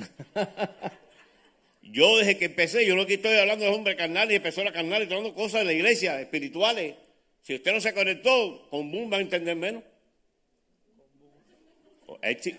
yo 1.84 2.18
desde 2.18 2.38
que 2.38 2.46
empecé, 2.46 2.86
yo 2.86 2.96
no 2.96 3.06
que 3.06 3.16
estoy 3.16 3.38
hablando 3.38 3.66
de 3.66 3.72
hombre 3.72 3.96
carnal 3.96 4.32
y 4.32 4.36
empezó 4.36 4.64
la 4.64 4.72
carnal 4.72 5.02
y 5.02 5.04
estoy 5.04 5.18
hablando 5.18 5.36
cosas 5.36 5.62
de 5.62 5.66
la 5.66 5.74
iglesia, 5.74 6.20
espirituales. 6.20 6.96
Si 7.42 7.54
usted 7.54 7.74
no 7.74 7.80
se 7.80 7.94
conectó, 7.94 8.68
con 8.70 8.92
boom 8.92 9.12
va 9.12 9.18
a 9.18 9.22
entender 9.22 9.56
menos. 9.56 9.84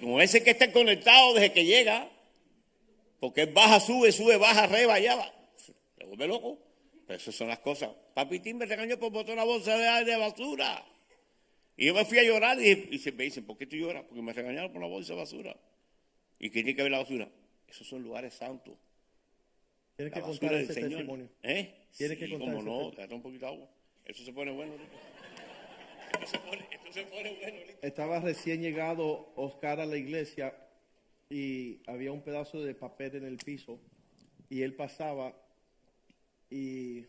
Con 0.00 0.20
ese 0.20 0.42
que 0.42 0.50
está 0.50 0.70
conectado 0.70 1.34
desde 1.34 1.52
que 1.52 1.64
llega, 1.64 2.08
porque 3.20 3.46
baja, 3.46 3.80
sube, 3.80 4.12
sube, 4.12 4.36
baja, 4.36 4.66
reba, 4.66 4.94
allá 4.94 5.16
va. 5.16 5.32
Se 5.56 6.04
vuelve 6.04 6.26
loco. 6.26 6.58
Pero 7.06 7.18
esas 7.18 7.34
son 7.34 7.48
las 7.48 7.60
cosas. 7.60 7.90
Papitín 8.14 8.58
me 8.58 8.66
regañó 8.66 8.98
por 8.98 9.12
botar 9.12 9.34
una 9.34 9.44
bolsa 9.44 9.76
de, 9.76 10.04
de 10.04 10.16
basura. 10.16 10.84
Y 11.76 11.86
yo 11.86 11.94
me 11.94 12.04
fui 12.04 12.18
a 12.18 12.24
llorar 12.24 12.58
y, 12.60 12.90
me 13.12 13.24
dicen, 13.24 13.44
¿por 13.44 13.56
qué 13.56 13.66
tú 13.66 13.76
lloras? 13.76 14.04
Porque 14.04 14.22
me 14.22 14.32
regañaron 14.32 14.72
por 14.72 14.80
la 14.80 14.88
bolsa 14.88 15.12
de 15.12 15.20
basura. 15.20 15.56
¿Y 16.38 16.48
qué 16.48 16.62
tiene 16.62 16.74
que 16.74 16.82
ver 16.82 16.90
la 16.90 16.98
basura? 16.98 17.28
Esos 17.68 17.86
son 17.86 18.02
lugares 18.02 18.34
santos. 18.34 18.74
Tienes 19.96 20.12
que 20.12 20.20
contar 20.20 20.54
ese 20.54 20.74
testimonio. 20.74 21.28
¿Eh? 21.42 21.86
Tienes 21.96 22.18
que 22.18 22.28
contar 22.30 22.54
como 22.54 22.62
no, 22.62 22.90
date 22.90 23.14
un 23.14 23.22
poquito 23.22 23.46
de 23.46 23.52
agua. 23.52 23.68
Eso 24.04 24.24
se 24.24 24.32
pone 24.32 24.52
bueno. 24.52 24.74
Se 26.26 26.38
pone, 26.38 26.66
esto 26.70 26.92
se 26.92 27.02
pone 27.04 27.36
bueno. 27.40 27.58
Estaba 27.82 28.20
recién 28.20 28.62
llegado 28.62 29.32
Oscar 29.36 29.80
a 29.80 29.86
la 29.86 29.96
iglesia 29.98 30.56
y 31.28 31.80
había 31.86 32.12
un 32.12 32.22
pedazo 32.22 32.62
de 32.62 32.74
papel 32.74 33.16
en 33.16 33.24
el 33.24 33.36
piso 33.38 33.78
y 34.48 34.62
él 34.62 34.74
pasaba 34.74 35.34
y 36.50 37.04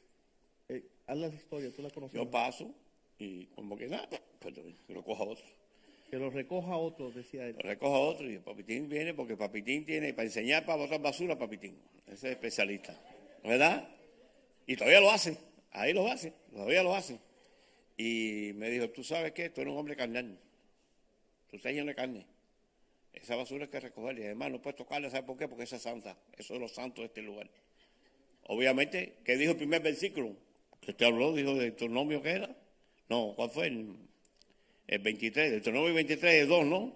eh, 0.70 0.84
haz 1.06 1.18
la 1.18 1.28
historia, 1.28 1.72
tú 1.72 1.82
la 1.82 1.90
conoces. 1.90 2.16
Yo 2.16 2.30
paso 2.30 2.74
y 3.20 3.46
como 3.48 3.78
que 3.78 3.88
nada, 3.88 4.10
que 4.40 4.94
lo 4.94 5.04
coja 5.04 5.24
otro. 5.24 5.46
Que 6.10 6.18
lo 6.18 6.30
recoja 6.30 6.78
otro, 6.78 7.12
decía 7.12 7.48
él. 7.48 7.56
Lo 7.58 7.70
recoja 7.70 7.98
otro 7.98 8.30
y 8.30 8.36
el 8.36 8.42
Papitín 8.42 8.88
viene 8.88 9.14
porque 9.14 9.36
Papitín 9.36 9.86
tiene 9.86 10.14
para 10.14 10.26
enseñar 10.26 10.66
para 10.66 10.78
botar 10.78 11.02
basura, 11.02 11.38
Papitín. 11.38 11.78
Ese 12.06 12.28
es 12.28 12.34
especialista. 12.34 12.98
¿Verdad? 13.44 13.90
Y 14.66 14.78
todavía 14.78 15.02
lo 15.02 15.12
hace. 15.12 15.38
Ahí 15.72 15.94
lo 15.94 16.08
hace. 16.08 16.34
Todavía 16.52 16.82
lo 16.82 16.96
hace. 16.96 17.20
Y 17.98 18.52
me 18.56 18.70
dijo, 18.70 18.90
tú 18.90 19.04
sabes 19.04 19.34
qué, 19.34 19.50
tú 19.50 19.62
eres 19.62 19.74
un 19.74 19.80
hombre 19.80 19.98
carnal. 19.98 20.40
Tú 21.50 21.58
estás 21.58 21.74
lleno 21.74 21.88
de 21.88 21.96
carne. 21.96 22.26
Esa 23.22 23.36
basura 23.36 23.66
hay 23.66 23.70
que 23.70 23.80
recogerla. 23.80 24.22
Y 24.22 24.24
además 24.26 24.52
no 24.52 24.62
puedes 24.62 24.78
tocarla, 24.78 25.10
¿sabes 25.10 25.26
por 25.26 25.38
qué? 25.38 25.48
Porque 25.48 25.64
esa 25.64 25.78
es 25.78 25.82
santa. 25.82 26.18
Eso 26.38 26.56
es 26.56 26.60
lo 26.60 26.68
santo 26.68 27.02
de 27.02 27.08
este 27.08 27.22
lugar. 27.22 27.50
Obviamente, 28.44 29.18
¿qué 29.26 29.38
dijo 29.38 29.52
el 29.52 29.58
primer 29.58 29.82
versículo? 29.82 30.36
Que 30.80 30.94
te 30.94 31.06
habló, 31.06 31.34
dijo 31.34 31.56
de 31.56 31.76
nombre 31.90 32.22
que 32.22 32.30
era. 32.30 32.56
No, 33.10 33.34
¿cuál 33.36 33.50
fue? 33.50 33.68
El, 33.68 33.96
el 34.88 35.00
23, 35.00 35.46
el 35.46 35.52
Deuteronomio 35.54 35.94
23 35.94 36.44
es 36.44 36.48
2, 36.48 36.66
¿no? 36.66 36.96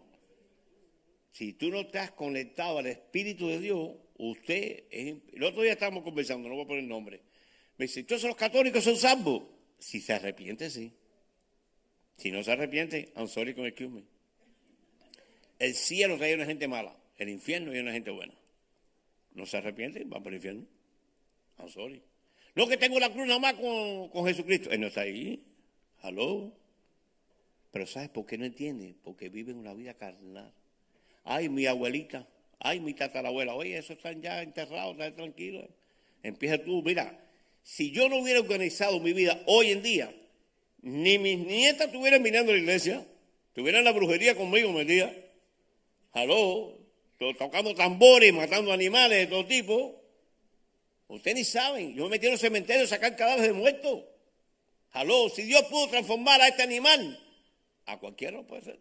Si 1.31 1.53
tú 1.53 1.69
no 1.69 1.81
estás 1.81 2.11
conectado 2.11 2.77
al 2.77 2.87
Espíritu 2.87 3.47
de 3.47 3.59
Dios, 3.59 3.91
usted 4.17 4.85
es... 4.89 5.15
El 5.33 5.43
otro 5.43 5.61
día 5.61 5.73
estábamos 5.73 6.03
conversando, 6.03 6.47
no 6.47 6.55
voy 6.55 6.65
a 6.65 6.67
poner 6.67 6.83
nombre. 6.83 7.21
Me 7.77 7.85
dice, 7.85 8.01
entonces 8.01 8.27
los 8.27 8.35
católicos 8.35 8.83
son 8.83 8.95
salvos. 8.97 9.43
Si 9.79 9.99
se 9.99 10.13
arrepiente, 10.13 10.69
sí. 10.69 10.93
Si 12.17 12.31
no 12.31 12.43
se 12.43 12.51
arrepiente, 12.51 13.11
I'm 13.15 13.27
sorry 13.27 13.55
con 13.55 13.65
excuse 13.65 13.89
me. 13.89 14.03
El 15.61 15.75
cielo 15.75 16.17
trae 16.17 16.33
una 16.33 16.47
gente 16.47 16.67
mala, 16.67 16.97
el 17.19 17.29
infierno 17.29 17.71
hay 17.71 17.77
una 17.77 17.91
gente 17.91 18.09
buena. 18.09 18.33
No 19.35 19.45
se 19.45 19.57
arrepiente, 19.57 20.03
va 20.05 20.19
por 20.19 20.29
el 20.31 20.37
infierno. 20.37 20.65
I'm 21.59 21.69
sorry. 21.69 22.01
No 22.55 22.67
que 22.67 22.77
tengo 22.77 22.99
la 22.99 23.13
cruz 23.13 23.27
nada 23.27 23.37
más 23.37 23.53
con, 23.53 24.09
con 24.09 24.25
Jesucristo. 24.25 24.71
Él 24.71 24.81
no 24.81 24.87
está 24.87 25.01
ahí. 25.01 25.45
Aló. 26.01 26.51
Pero 27.71 27.85
¿sabes 27.85 28.09
por 28.09 28.25
qué 28.25 28.39
no 28.39 28.45
entiende? 28.45 28.95
Porque 29.03 29.29
viven 29.29 29.55
una 29.55 29.75
vida 29.75 29.93
carnal. 29.93 30.51
Ay, 31.23 31.47
mi 31.47 31.67
abuelita. 31.67 32.27
Ay, 32.57 32.79
mi 32.79 32.95
tatarabuela. 32.95 33.53
Oye, 33.53 33.77
eso 33.77 33.93
están 33.93 34.19
ya 34.19 34.41
enterrados, 34.41 34.93
está 34.93 35.15
tranquilo. 35.15 35.69
Empieza 36.23 36.57
tú, 36.57 36.81
mira, 36.81 37.23
si 37.61 37.91
yo 37.91 38.09
no 38.09 38.17
hubiera 38.17 38.39
organizado 38.39 38.99
mi 38.99 39.13
vida 39.13 39.39
hoy 39.45 39.69
en 39.69 39.83
día, 39.83 40.11
ni 40.81 41.19
mis 41.19 41.37
nietas 41.37 41.85
estuvieran 41.85 42.23
mirando 42.23 42.51
la 42.51 42.57
iglesia, 42.57 43.05
estuvieran 43.49 43.83
la 43.83 43.91
brujería 43.91 44.35
conmigo 44.35 44.73
me 44.73 44.85
día. 44.85 45.20
Aló, 46.13 46.77
tocando 47.37 47.73
tambores, 47.73 48.33
matando 48.33 48.71
animales 48.71 49.19
de 49.19 49.27
todo 49.27 49.45
tipo. 49.45 50.01
Ustedes 51.07 51.35
ni 51.35 51.43
saben, 51.43 51.93
yo 51.93 52.05
me 52.05 52.11
metí 52.11 52.25
en 52.25 52.33
los 52.33 52.41
cementerios 52.41 52.91
a 52.91 52.95
sacar 52.95 53.15
cadáveres 53.15 53.51
de 53.51 53.53
muertos. 53.53 54.03
Aló, 54.91 55.29
si 55.29 55.43
Dios 55.43 55.63
pudo 55.63 55.89
transformar 55.89 56.41
a 56.41 56.49
este 56.49 56.63
animal, 56.63 57.19
a 57.85 57.99
cualquiera 57.99 58.37
lo 58.37 58.47
puede 58.47 58.61
hacer. 58.61 58.79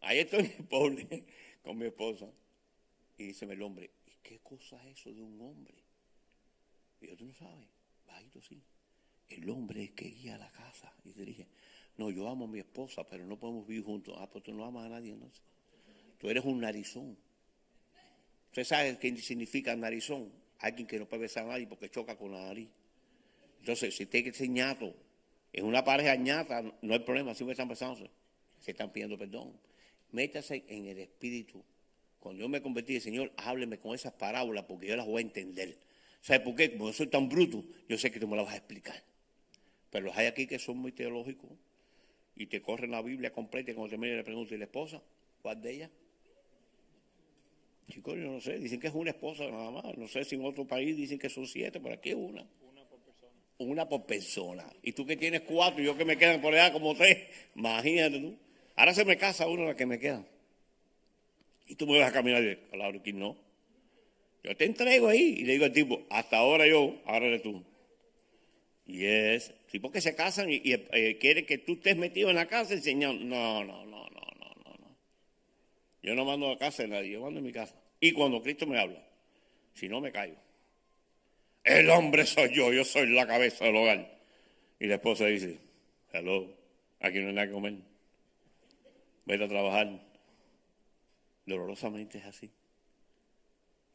Ahí 0.00 0.18
estoy 0.18 0.48
pobre 0.68 1.24
con 1.62 1.78
mi 1.78 1.86
esposa. 1.86 2.26
Y 3.16 3.24
dice 3.28 3.46
el 3.46 3.62
hombre, 3.62 3.90
¿y 4.06 4.16
qué 4.22 4.40
cosa 4.40 4.76
es 4.88 4.98
eso 4.98 5.12
de 5.12 5.22
un 5.22 5.40
hombre? 5.40 5.74
Y 7.00 7.08
yo, 7.08 7.16
tú 7.16 7.24
no 7.24 7.34
sabes, 7.34 7.68
bajito 8.06 8.40
sí. 8.42 8.62
El 9.28 9.48
hombre 9.48 9.84
es 9.84 9.90
que 9.92 10.06
guía 10.06 10.36
la 10.36 10.50
casa. 10.50 10.92
Y 11.04 11.12
te 11.12 11.24
dije, 11.24 11.46
no, 11.96 12.10
yo 12.10 12.28
amo 12.28 12.44
a 12.44 12.48
mi 12.48 12.58
esposa, 12.58 13.06
pero 13.08 13.24
no 13.26 13.38
podemos 13.38 13.66
vivir 13.66 13.84
juntos. 13.84 14.14
Ah, 14.18 14.28
pues 14.30 14.44
tú 14.44 14.52
no 14.52 14.64
amas 14.64 14.86
a 14.86 14.88
nadie, 14.90 15.14
no 15.14 15.30
Tú 16.24 16.30
eres 16.30 16.46
un 16.46 16.58
narizón. 16.58 17.18
¿Usted 18.46 18.64
sabe 18.64 18.98
qué 18.98 19.14
significa 19.18 19.76
narizón? 19.76 20.32
Alguien 20.60 20.86
que 20.86 20.98
no 20.98 21.06
puede 21.06 21.24
besar 21.24 21.44
a 21.44 21.48
nadie 21.48 21.66
porque 21.66 21.90
choca 21.90 22.16
con 22.16 22.32
la 22.32 22.46
nariz. 22.46 22.70
Entonces, 23.60 23.94
si 23.94 24.04
usted 24.04 24.24
que 24.24 24.32
ser 24.32 24.48
ñato, 24.48 24.96
en 25.52 25.66
una 25.66 25.84
pareja 25.84 26.16
ñata, 26.16 26.62
no 26.80 26.94
hay 26.94 27.00
problema, 27.00 27.34
si 27.34 27.44
me 27.44 27.52
están 27.52 27.68
besando, 27.68 28.08
se 28.58 28.70
están 28.70 28.90
pidiendo 28.90 29.18
perdón. 29.18 29.52
Métase 30.12 30.64
en 30.66 30.86
el 30.86 30.98
espíritu. 31.00 31.62
Cuando 32.20 32.40
yo 32.40 32.48
me 32.48 32.62
convertí, 32.62 32.98
Señor, 33.00 33.30
hábleme 33.36 33.76
con 33.76 33.94
esas 33.94 34.14
parábolas 34.14 34.64
porque 34.64 34.86
yo 34.86 34.96
las 34.96 35.04
voy 35.04 35.18
a 35.18 35.26
entender. 35.26 35.76
¿Sabe 36.22 36.40
por 36.40 36.54
qué? 36.54 36.72
Como 36.72 36.86
yo 36.86 36.94
soy 36.94 37.08
tan 37.08 37.28
bruto, 37.28 37.62
yo 37.86 37.98
sé 37.98 38.10
que 38.10 38.18
tú 38.18 38.26
me 38.26 38.36
las 38.36 38.46
vas 38.46 38.54
a 38.54 38.56
explicar. 38.56 39.04
Pero 39.90 40.10
hay 40.14 40.24
aquí 40.24 40.46
que 40.46 40.58
son 40.58 40.78
muy 40.78 40.92
teológicos 40.92 41.50
y 42.34 42.46
te 42.46 42.62
corren 42.62 42.92
la 42.92 43.02
Biblia 43.02 43.30
completa 43.30 43.72
y 43.72 43.74
cuando 43.74 43.90
te 43.90 43.98
miran 43.98 44.16
le 44.16 44.24
pregunto, 44.24 44.54
¿y 44.54 44.56
la 44.56 44.64
esposa? 44.64 45.02
¿Cuál 45.42 45.60
de 45.60 45.70
ellas? 45.70 45.90
Chicos, 47.88 48.14
yo 48.16 48.30
no 48.30 48.40
sé, 48.40 48.58
dicen 48.58 48.80
que 48.80 48.86
es 48.86 48.94
una 48.94 49.10
esposa 49.10 49.48
nada 49.50 49.70
más. 49.70 49.96
No 49.96 50.08
sé 50.08 50.24
si 50.24 50.36
en 50.36 50.44
otro 50.44 50.66
país 50.66 50.96
dicen 50.96 51.18
que 51.18 51.28
son 51.28 51.46
siete, 51.46 51.80
pero 51.80 51.94
aquí 51.94 52.10
es 52.10 52.16
una. 52.16 52.46
Una 52.62 52.84
por 52.84 53.00
persona. 53.00 53.32
Una 53.58 53.88
por 53.88 54.06
persona. 54.06 54.64
Y 54.82 54.92
tú 54.92 55.06
que 55.06 55.16
tienes 55.16 55.42
cuatro 55.42 55.82
y 55.82 55.86
yo 55.86 55.96
que 55.96 56.04
me 56.04 56.16
quedan 56.16 56.40
por 56.40 56.54
allá 56.54 56.72
como 56.72 56.94
tres, 56.94 57.18
imagínate 57.54 58.20
tú. 58.20 58.36
Ahora 58.76 58.94
se 58.94 59.04
me 59.04 59.16
casa 59.16 59.46
uno 59.46 59.64
la 59.64 59.76
que 59.76 59.86
me 59.86 59.98
queda. 59.98 60.24
Y 61.66 61.76
tú 61.76 61.86
me 61.86 61.98
vas 61.98 62.10
a 62.10 62.12
caminar 62.12 62.42
y 62.42 62.56
claro 62.70 63.02
que 63.02 63.12
no. 63.12 63.36
Yo 64.42 64.56
te 64.56 64.64
entrego 64.64 65.08
ahí 65.08 65.36
y 65.38 65.44
le 65.44 65.52
digo 65.52 65.64
al 65.64 65.72
tipo, 65.72 66.02
hasta 66.10 66.38
ahora 66.38 66.66
yo, 66.66 67.00
ahora 67.06 67.26
eres 67.26 67.42
tú. 67.42 67.62
Y 68.86 69.04
es, 69.04 69.54
sí, 69.68 69.78
porque 69.78 70.00
se 70.00 70.14
casan 70.14 70.50
y, 70.50 70.56
y 70.56 70.72
eh, 70.74 71.16
quiere 71.18 71.46
que 71.46 71.58
tú 71.58 71.74
estés 71.74 71.96
metido 71.96 72.28
en 72.28 72.36
la 72.36 72.46
casa 72.46 72.74
enseñando. 72.74 73.24
No, 73.24 73.64
no, 73.64 73.86
no. 73.86 74.04
Yo 76.04 76.14
no 76.14 76.26
mando 76.26 76.50
a 76.50 76.58
casa 76.58 76.82
de 76.82 76.90
nadie, 76.90 77.12
yo 77.12 77.22
mando 77.22 77.38
en 77.38 77.46
mi 77.46 77.52
casa. 77.52 77.74
Y 77.98 78.12
cuando 78.12 78.42
Cristo 78.42 78.66
me 78.66 78.78
habla, 78.78 79.02
si 79.72 79.88
no 79.88 80.02
me 80.02 80.12
callo. 80.12 80.36
El 81.64 81.88
hombre 81.88 82.26
soy 82.26 82.54
yo, 82.54 82.70
yo 82.74 82.84
soy 82.84 83.06
la 83.06 83.26
cabeza 83.26 83.64
del 83.64 83.76
hogar. 83.76 84.18
Y 84.78 84.86
la 84.86 84.96
esposa 84.96 85.24
dice, 85.24 85.58
hello, 86.12 86.54
aquí 87.00 87.20
no 87.20 87.28
hay 87.28 87.32
nada 87.32 87.46
que 87.46 87.54
comer. 87.54 87.76
Vete 89.24 89.44
a 89.44 89.48
trabajar. 89.48 89.98
Dolorosamente 91.46 92.18
es 92.18 92.26
así. 92.26 92.50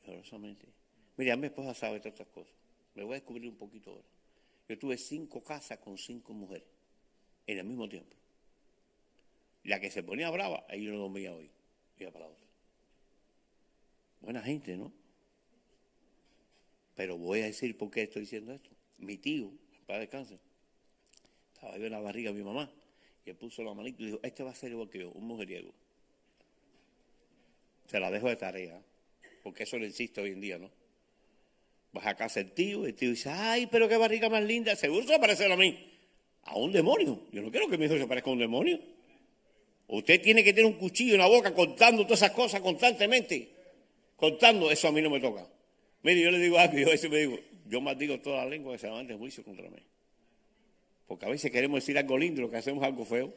Dolorosamente. 0.03 0.65
Mira, 1.15 1.35
mi 1.35 1.45
esposa 1.45 1.75
sabe 1.75 1.99
todas 1.99 2.13
estas 2.13 2.33
cosas. 2.33 2.55
Me 2.95 3.03
voy 3.03 3.11
a 3.11 3.15
descubrir 3.17 3.47
un 3.47 3.55
poquito 3.55 3.91
ahora. 3.91 4.07
Yo 4.67 4.79
tuve 4.79 4.97
cinco 4.97 5.43
casas 5.43 5.77
con 5.77 5.95
cinco 5.95 6.33
mujeres 6.33 6.67
en 7.45 7.59
el 7.59 7.65
mismo 7.65 7.87
tiempo. 7.87 8.15
La 9.65 9.79
que 9.79 9.91
se 9.91 10.01
ponía 10.01 10.31
brava, 10.31 10.65
ahí 10.69 10.85
yo 10.85 10.91
no 10.91 10.97
dormía 10.97 11.35
hoy. 11.35 11.51
Otra. 12.07 12.27
Buena 14.21 14.41
gente, 14.41 14.75
¿no? 14.75 14.91
Pero 16.95 17.17
voy 17.17 17.41
a 17.41 17.45
decir 17.45 17.77
por 17.77 17.89
qué 17.89 18.03
estoy 18.03 18.23
diciendo 18.23 18.53
esto. 18.53 18.69
Mi 18.97 19.17
tío, 19.17 19.51
para 19.88 20.05
cáncer, 20.07 20.39
estaba 21.53 21.77
yo 21.77 21.85
en 21.85 21.91
la 21.91 21.99
barriga 21.99 22.31
de 22.31 22.38
mi 22.38 22.43
mamá 22.43 22.69
y 23.25 23.29
él 23.29 23.35
puso 23.35 23.63
la 23.63 23.73
manita 23.73 24.01
y 24.01 24.07
dijo, 24.07 24.19
este 24.23 24.43
va 24.43 24.51
a 24.51 24.55
ser 24.55 24.71
igual 24.71 24.89
que 24.89 24.99
yo, 24.99 25.12
un 25.12 25.25
mujeriego. 25.25 25.71
Se 27.88 27.99
la 27.99 28.12
dejo 28.12 28.27
de 28.27 28.35
tarea, 28.35 28.81
porque 29.43 29.63
eso 29.63 29.77
lo 29.77 29.85
existe 29.85 30.21
hoy 30.21 30.31
en 30.31 30.41
día, 30.41 30.57
¿no? 30.57 30.69
Vas 31.91 32.05
a 32.05 32.15
casa 32.15 32.39
el 32.39 32.51
tío, 32.51 32.85
el 32.85 32.93
tío 32.93 33.09
dice, 33.09 33.29
ay, 33.29 33.67
pero 33.67 33.88
qué 33.88 33.97
barriga 33.97 34.29
más 34.29 34.43
linda, 34.43 34.75
seguro 34.75 35.03
se 35.03 35.12
va 35.12 35.15
a 35.15 35.21
parecer 35.21 35.51
a 35.51 35.57
mí. 35.57 35.85
A 36.43 36.57
un 36.57 36.71
demonio. 36.71 37.21
Yo 37.31 37.41
no 37.41 37.51
quiero 37.51 37.67
que 37.67 37.77
mi 37.77 37.85
hijo 37.85 37.97
se 37.97 38.07
parezca 38.07 38.29
a 38.29 38.33
un 38.33 38.39
demonio. 38.39 38.79
Usted 39.89 40.21
tiene 40.21 40.43
que 40.43 40.54
tener 40.54 40.71
un 40.71 40.78
cuchillo 40.78 41.13
en 41.13 41.19
la 41.19 41.28
boca 41.28 41.54
contando 41.54 42.04
todas 42.04 42.21
esas 42.21 42.32
cosas 42.32 42.62
constantemente. 42.62 43.49
Contando, 44.15 44.69
eso 44.69 44.88
a 44.88 44.91
mí 44.91 45.02
no 45.02 45.10
me 45.10 45.19
toca. 45.19 45.47
Mire, 46.04 46.21
yo 46.21 46.32
le 46.32 46.38
digo 46.38 46.60
algo, 46.60 46.78
yo 46.78 46.88
a 46.88 46.91
veces 46.91 47.10
me 47.10 47.17
digo, 47.17 47.39
yo 47.65 47.82
maldigo 47.82 48.19
toda 48.19 48.43
la 48.43 48.45
lengua 48.45 48.73
que 48.73 48.80
se 48.80 48.88
levanta 48.88 49.13
en 49.13 49.19
juicio 49.19 49.43
contra 49.43 49.67
mí. 49.69 49.80
Porque 51.08 51.25
a 51.25 51.30
veces 51.30 51.49
queremos 51.52 51.80
decir 51.80 51.97
algo 51.97 52.17
lindo, 52.19 52.41
lo 52.41 52.52
que 52.52 52.58
hacemos 52.58 52.84
algo 52.84 53.04
feo. 53.04 53.34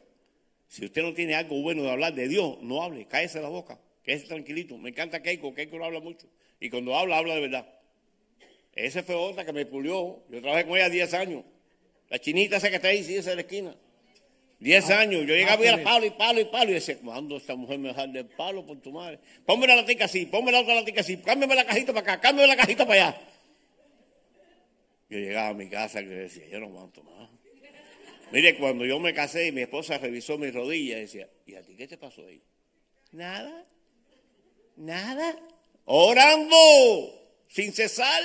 Si 0.67 0.85
usted 0.85 1.01
no 1.01 1.13
tiene 1.13 1.33
algo 1.33 1.59
bueno 1.61 1.81
de 1.83 1.89
hablar 1.89 2.13
de 2.13 2.27
Dios, 2.27 2.59
no 2.61 2.83
hable, 2.83 3.05
cállese 3.07 3.41
la 3.41 3.49
boca, 3.49 3.79
quédese 4.03 4.27
tranquilito. 4.27 4.77
Me 4.77 4.89
encanta 4.89 5.23
Keiko, 5.23 5.55
Keiko 5.55 5.79
no 5.79 5.85
habla 5.85 6.01
mucho. 6.01 6.27
Y 6.59 6.69
cuando 6.69 6.95
habla, 6.95 7.17
habla 7.17 7.33
de 7.33 7.41
verdad. 7.41 7.79
Ese 8.75 9.01
fue 9.01 9.15
otra 9.15 9.43
que 9.43 9.53
me 9.53 9.65
pulió. 9.65 10.23
Yo 10.29 10.41
trabajé 10.41 10.67
con 10.67 10.77
ella 10.77 10.89
10 10.89 11.13
años. 11.15 11.43
La 12.09 12.19
chinita 12.19 12.57
esa 12.57 12.69
que 12.69 12.75
está 12.75 12.89
ahí, 12.89 13.03
sí, 13.03 13.15
esa 13.15 13.31
de 13.31 13.37
la 13.37 13.41
esquina. 13.41 13.75
10 14.63 14.89
años. 14.91 15.27
Yo 15.27 15.35
llegaba 15.35 15.63
y 15.63 15.67
era 15.67 15.83
palo 15.83 16.05
y 16.05 16.09
palo 16.11 16.39
y 16.39 16.45
palo. 16.45 16.71
Y 16.71 16.75
decía, 16.75 16.97
¿cuándo 17.03 17.35
esta 17.35 17.53
mujer 17.55 17.77
me 17.79 17.89
deja 17.89 18.07
de 18.07 18.23
palo 18.23 18.65
por 18.65 18.79
tu 18.79 18.91
madre? 18.91 19.19
Ponme 19.45 19.67
la 19.67 19.75
latica 19.75 20.05
así, 20.05 20.25
ponme 20.25 20.51
la 20.51 20.61
otra 20.61 20.75
latica 20.75 21.01
así, 21.01 21.17
cámbiame 21.17 21.53
la 21.53 21.65
cajita 21.65 21.93
para 21.93 22.13
acá, 22.13 22.21
cámbiame 22.21 22.47
la 22.47 22.55
cajita 22.55 22.87
para 22.87 23.07
allá. 23.07 23.21
Yo 25.09 25.19
llegaba 25.19 25.49
a 25.49 25.53
mi 25.53 25.69
casa 25.69 26.01
y 26.01 26.05
decía, 26.05 26.47
yo 26.47 26.59
no 26.61 26.67
aguanto 26.67 27.03
más. 27.03 27.29
Mire, 28.31 28.57
cuando 28.57 28.85
yo 28.85 28.99
me 28.99 29.13
casé 29.13 29.47
y 29.47 29.51
mi 29.51 29.61
esposa 29.61 29.97
revisó 29.97 30.37
mis 30.37 30.53
rodillas, 30.53 30.99
decía, 31.01 31.29
¿y 31.45 31.55
a 31.55 31.61
ti 31.61 31.75
qué 31.75 31.87
te 31.87 31.97
pasó 31.97 32.25
ahí? 32.25 32.41
Nada, 33.11 33.65
nada. 34.77 35.37
Orando, 35.85 36.55
sin 37.47 37.73
cesar 37.73 38.23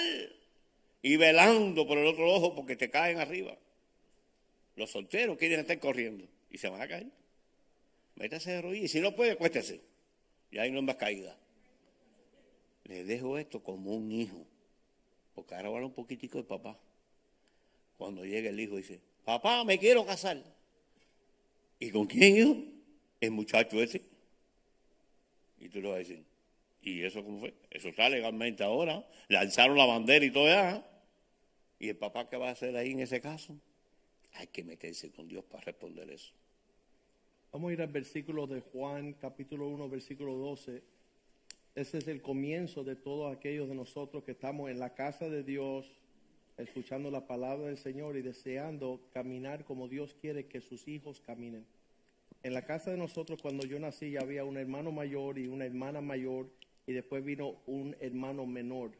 y 1.02 1.16
velando 1.16 1.86
por 1.86 1.98
el 1.98 2.06
otro 2.06 2.32
ojo 2.32 2.54
porque 2.54 2.76
te 2.76 2.88
caen 2.88 3.18
arriba. 3.18 3.58
Los 4.78 4.92
solteros 4.92 5.36
quieren 5.36 5.58
estar 5.58 5.76
corriendo 5.80 6.24
y 6.52 6.58
se 6.58 6.68
van 6.68 6.80
a 6.80 6.86
caer. 6.86 7.08
Métase 8.14 8.52
de 8.52 8.62
rodillas 8.62 8.84
y 8.84 8.88
si 8.88 9.00
no 9.00 9.12
puede, 9.16 9.34
cuéstese. 9.34 9.80
Y 10.52 10.58
ahí 10.58 10.70
no 10.70 10.78
es 10.78 10.84
más 10.84 10.94
caída. 10.94 11.36
Le 12.84 13.02
dejo 13.02 13.38
esto 13.38 13.60
como 13.60 13.92
un 13.92 14.12
hijo. 14.12 14.46
Porque 15.34 15.56
ahora 15.56 15.68
habla 15.68 15.86
un 15.86 15.92
poquitico 15.92 16.38
de 16.38 16.44
papá. 16.44 16.78
Cuando 17.96 18.24
llega 18.24 18.50
el 18.50 18.60
hijo 18.60 18.76
dice, 18.76 19.00
papá, 19.24 19.64
me 19.64 19.80
quiero 19.80 20.06
casar. 20.06 20.40
¿Y 21.80 21.90
con 21.90 22.06
quién, 22.06 22.36
hijo? 22.36 22.56
El 23.20 23.32
muchacho 23.32 23.82
ese. 23.82 24.00
Y 25.58 25.68
tú 25.70 25.80
le 25.80 25.88
vas 25.88 25.96
a 25.96 25.98
decir, 25.98 26.24
¿y 26.82 27.02
eso 27.02 27.24
cómo 27.24 27.40
fue? 27.40 27.52
Eso 27.68 27.88
está 27.88 28.08
legalmente 28.08 28.62
ahora. 28.62 29.04
Lanzaron 29.26 29.76
la 29.76 29.86
bandera 29.86 30.24
y 30.24 30.30
todo 30.30 30.46
ya. 30.46 30.88
¿Y 31.80 31.88
el 31.88 31.96
papá 31.96 32.28
qué 32.28 32.36
va 32.36 32.50
a 32.50 32.52
hacer 32.52 32.76
ahí 32.76 32.92
en 32.92 33.00
ese 33.00 33.20
caso? 33.20 33.58
Hay 34.34 34.46
que 34.48 34.64
meterse 34.64 35.10
con 35.10 35.28
Dios 35.28 35.44
para 35.44 35.64
responder 35.64 36.10
eso. 36.10 36.32
Vamos 37.52 37.70
a 37.70 37.72
ir 37.72 37.82
al 37.82 37.88
versículo 37.88 38.46
de 38.46 38.60
Juan, 38.60 39.14
capítulo 39.14 39.68
1, 39.68 39.88
versículo 39.88 40.34
12. 40.34 40.82
Ese 41.74 41.98
es 41.98 42.08
el 42.08 42.20
comienzo 42.20 42.84
de 42.84 42.96
todos 42.96 43.34
aquellos 43.34 43.68
de 43.68 43.74
nosotros 43.74 44.24
que 44.24 44.32
estamos 44.32 44.70
en 44.70 44.78
la 44.78 44.94
casa 44.94 45.28
de 45.28 45.42
Dios, 45.42 45.86
escuchando 46.56 47.10
la 47.10 47.26
palabra 47.26 47.68
del 47.68 47.78
Señor 47.78 48.16
y 48.16 48.22
deseando 48.22 49.00
caminar 49.12 49.64
como 49.64 49.88
Dios 49.88 50.14
quiere 50.20 50.46
que 50.46 50.60
sus 50.60 50.88
hijos 50.88 51.20
caminen. 51.20 51.64
en 52.42 52.54
la 52.54 52.64
casa 52.64 52.90
de 52.90 52.96
nosotros 52.96 53.42
cuando 53.42 53.66
yo 53.66 53.80
nací 53.80 54.12
ya 54.12 54.20
había 54.20 54.44
un 54.44 54.58
hermano 54.58 54.92
mayor 54.92 55.38
y 55.38 55.48
una 55.48 55.66
hermana 55.66 56.00
mayor 56.00 56.48
y 56.86 56.92
después 56.92 57.24
vino 57.24 57.60
un 57.66 57.96
hermano 58.00 58.46
menor. 58.46 58.92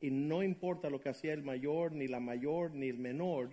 Y 0.00 0.10
no 0.10 0.42
importa 0.42 0.90
lo 0.90 1.00
que 1.00 1.10
hacía 1.10 1.32
el 1.32 1.42
mayor, 1.42 1.92
ni 1.92 2.08
la 2.08 2.20
mayor, 2.20 2.72
ni 2.72 2.88
el 2.88 2.98
menor, 2.98 3.50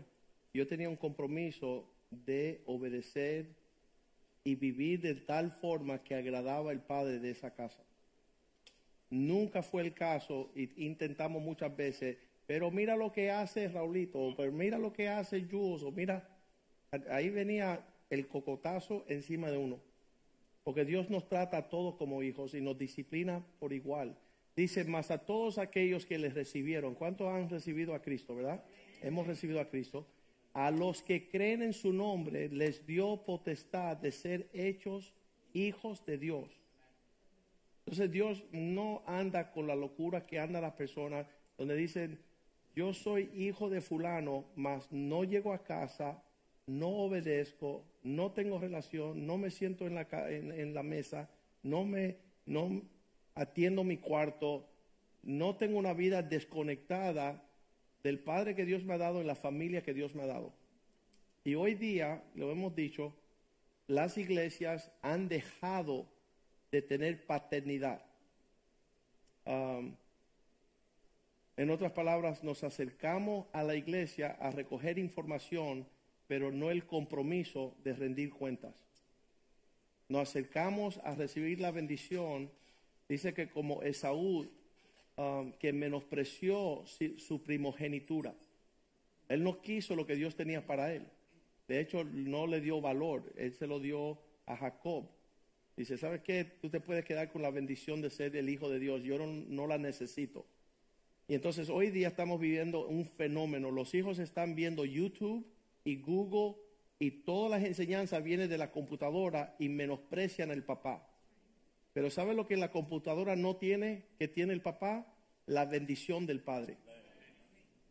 yo 0.53 0.67
tenía 0.67 0.89
un 0.89 0.95
compromiso 0.95 1.89
de 2.09 2.61
obedecer 2.65 3.55
y 4.43 4.55
vivir 4.55 5.01
de 5.01 5.15
tal 5.15 5.51
forma 5.51 6.03
que 6.03 6.15
agradaba 6.15 6.71
al 6.71 6.81
padre 6.81 7.19
de 7.19 7.31
esa 7.31 7.53
casa. 7.53 7.83
Nunca 9.09 9.61
fue 9.61 9.81
el 9.83 9.93
caso 9.93 10.51
y 10.55 10.85
intentamos 10.85 11.41
muchas 11.41 11.75
veces, 11.75 12.17
pero 12.45 12.71
mira 12.71 12.95
lo 12.95 13.11
que 13.11 13.31
hace 13.31 13.67
Raulito, 13.67 14.33
pero 14.35 14.51
mira 14.51 14.77
lo 14.77 14.93
que 14.93 15.09
hace 15.09 15.45
Jules, 15.49 15.83
o 15.83 15.91
mira, 15.91 16.29
ahí 17.09 17.29
venía 17.29 17.85
el 18.09 18.27
cocotazo 18.27 19.05
encima 19.07 19.51
de 19.51 19.57
uno. 19.57 19.79
Porque 20.63 20.85
Dios 20.85 21.09
nos 21.09 21.27
trata 21.29 21.57
a 21.57 21.69
todos 21.69 21.95
como 21.95 22.23
hijos 22.23 22.53
y 22.53 22.61
nos 22.61 22.77
disciplina 22.77 23.41
por 23.59 23.71
igual. 23.71 24.17
Dice, 24.55 24.83
más 24.83 25.11
a 25.11 25.19
todos 25.19 25.59
aquellos 25.59 26.05
que 26.05 26.17
les 26.17 26.33
recibieron. 26.33 26.95
¿Cuántos 26.95 27.27
han 27.27 27.49
recibido 27.49 27.93
a 27.93 28.01
Cristo, 28.01 28.35
verdad? 28.35 28.63
Hemos 29.01 29.27
recibido 29.27 29.61
a 29.61 29.69
Cristo. 29.69 30.07
A 30.57 30.71
los 30.71 31.03
que 31.03 31.29
creen 31.29 31.61
en 31.61 31.71
su 31.71 31.93
nombre 31.93 32.49
les 32.49 32.83
dio 32.87 33.23
potestad 33.23 33.95
de 33.95 34.11
ser 34.11 34.49
hechos 34.53 35.13
hijos 35.53 36.03
de 36.03 36.17
Dios. 36.17 36.49
Entonces 37.85 38.11
Dios 38.11 38.43
no 38.51 39.03
anda 39.05 39.51
con 39.51 39.67
la 39.67 39.75
locura 39.75 40.25
que 40.25 40.39
andan 40.39 40.63
las 40.63 40.73
personas 40.73 41.27
donde 41.59 41.75
dicen, 41.75 42.17
yo 42.75 42.91
soy 42.95 43.29
hijo 43.35 43.69
de 43.69 43.81
fulano, 43.81 44.45
mas 44.55 44.91
no 44.91 45.23
llego 45.23 45.53
a 45.53 45.63
casa, 45.63 46.23
no 46.65 46.87
obedezco, 46.87 47.85
no 48.01 48.31
tengo 48.31 48.57
relación, 48.57 49.27
no 49.27 49.37
me 49.37 49.51
siento 49.51 49.85
en 49.85 49.93
la, 49.93 50.07
en, 50.27 50.73
la 50.73 50.81
mesa, 50.81 51.29
no 51.61 51.85
me 51.85 52.17
no 52.47 52.81
atiendo 53.35 53.83
mi 53.83 53.97
cuarto, 53.97 54.67
no 55.21 55.55
tengo 55.55 55.77
una 55.77 55.93
vida 55.93 56.23
desconectada 56.23 57.46
del 58.03 58.19
Padre 58.19 58.55
que 58.55 58.65
Dios 58.65 58.83
me 58.83 58.93
ha 58.93 58.97
dado, 58.97 59.21
en 59.21 59.27
la 59.27 59.35
familia 59.35 59.83
que 59.83 59.93
Dios 59.93 60.15
me 60.15 60.23
ha 60.23 60.27
dado. 60.27 60.53
Y 61.43 61.55
hoy 61.55 61.75
día, 61.75 62.23
lo 62.35 62.51
hemos 62.51 62.75
dicho, 62.75 63.13
las 63.87 64.17
iglesias 64.17 64.91
han 65.01 65.27
dejado 65.27 66.07
de 66.71 66.81
tener 66.81 67.25
paternidad. 67.25 68.01
en 69.45 69.95
otras 71.69 71.93
palabras, 71.93 72.43
nos 72.43 72.63
acercamos 72.63 73.47
a 73.53 73.63
la 73.63 73.75
iglesia 73.75 74.37
a 74.39 74.51
recoger 74.51 74.99
información 74.99 75.87
pero 76.27 76.51
no 76.51 76.69
el 76.69 76.85
compromiso 76.85 77.73
de 77.83 77.93
rendir 77.93 78.31
cuentas. 78.31 78.75
Nos 80.09 80.29
acercamos 80.29 80.99
a 81.03 81.15
recibir 81.15 81.59
la 81.59 81.71
bendición, 81.71 82.51
dice 83.09 83.33
que 83.33 83.49
como 83.49 83.81
Esaú, 83.81 84.47
um, 85.17 85.51
que 85.53 85.73
menospreció 85.73 86.83
su 87.17 87.43
primogenitura, 87.43 88.33
él 89.27 89.43
no 89.43 89.61
quiso 89.61 89.95
lo 89.95 90.07
que 90.07 90.15
Dios 90.15 90.35
tenía 90.35 90.65
para 90.65 90.93
él. 90.93 91.05
De 91.67 91.81
hecho, 91.81 92.05
no 92.05 92.47
le 92.47 92.61
dio 92.61 92.79
valor, 92.79 93.33
él 93.35 93.53
se 93.53 93.67
lo 93.67 93.79
dio 93.79 94.17
a 94.45 94.55
Jacob. 94.55 95.09
Dice, 95.75 95.97
¿sabes 95.97 96.21
qué? 96.21 96.45
Tú 96.61 96.69
te 96.69 96.79
puedes 96.79 97.03
quedar 97.03 97.29
con 97.31 97.41
la 97.41 97.51
bendición 97.51 98.01
de 98.01 98.09
ser 98.09 98.35
el 98.37 98.49
hijo 98.49 98.69
de 98.69 98.79
Dios, 98.79 99.03
yo 99.03 99.17
no, 99.17 99.27
no 99.27 99.67
la 99.67 99.77
necesito. 99.77 100.45
Y 101.27 101.35
entonces 101.35 101.69
hoy 101.69 101.91
día 101.91 102.07
estamos 102.07 102.39
viviendo 102.39 102.87
un 102.87 103.05
fenómeno, 103.05 103.69
los 103.69 103.93
hijos 103.93 104.17
están 104.17 104.55
viendo 104.55 104.85
YouTube, 104.85 105.45
y 105.87 106.01
Google 106.01 106.55
y 106.99 107.11
todas 107.11 107.49
las 107.49 107.63
enseñanzas 107.63 108.21
vienen 108.21 108.49
de 108.49 108.57
la 108.57 108.71
computadora 108.71 109.55
y 109.57 109.69
menosprecian 109.69 110.51
al 110.51 110.63
papá. 110.63 111.07
Pero 111.97 112.11
¿sabe 112.11 112.35
lo 112.35 112.45
que 112.45 112.57
la 112.57 112.69
computadora 112.69 113.35
no 113.35 113.55
tiene 113.55 114.03
que 114.19 114.27
tiene 114.27 114.53
el 114.53 114.61
papá? 114.61 115.11
La 115.47 115.65
bendición 115.65 116.27
del 116.27 116.41
padre. 116.41 116.77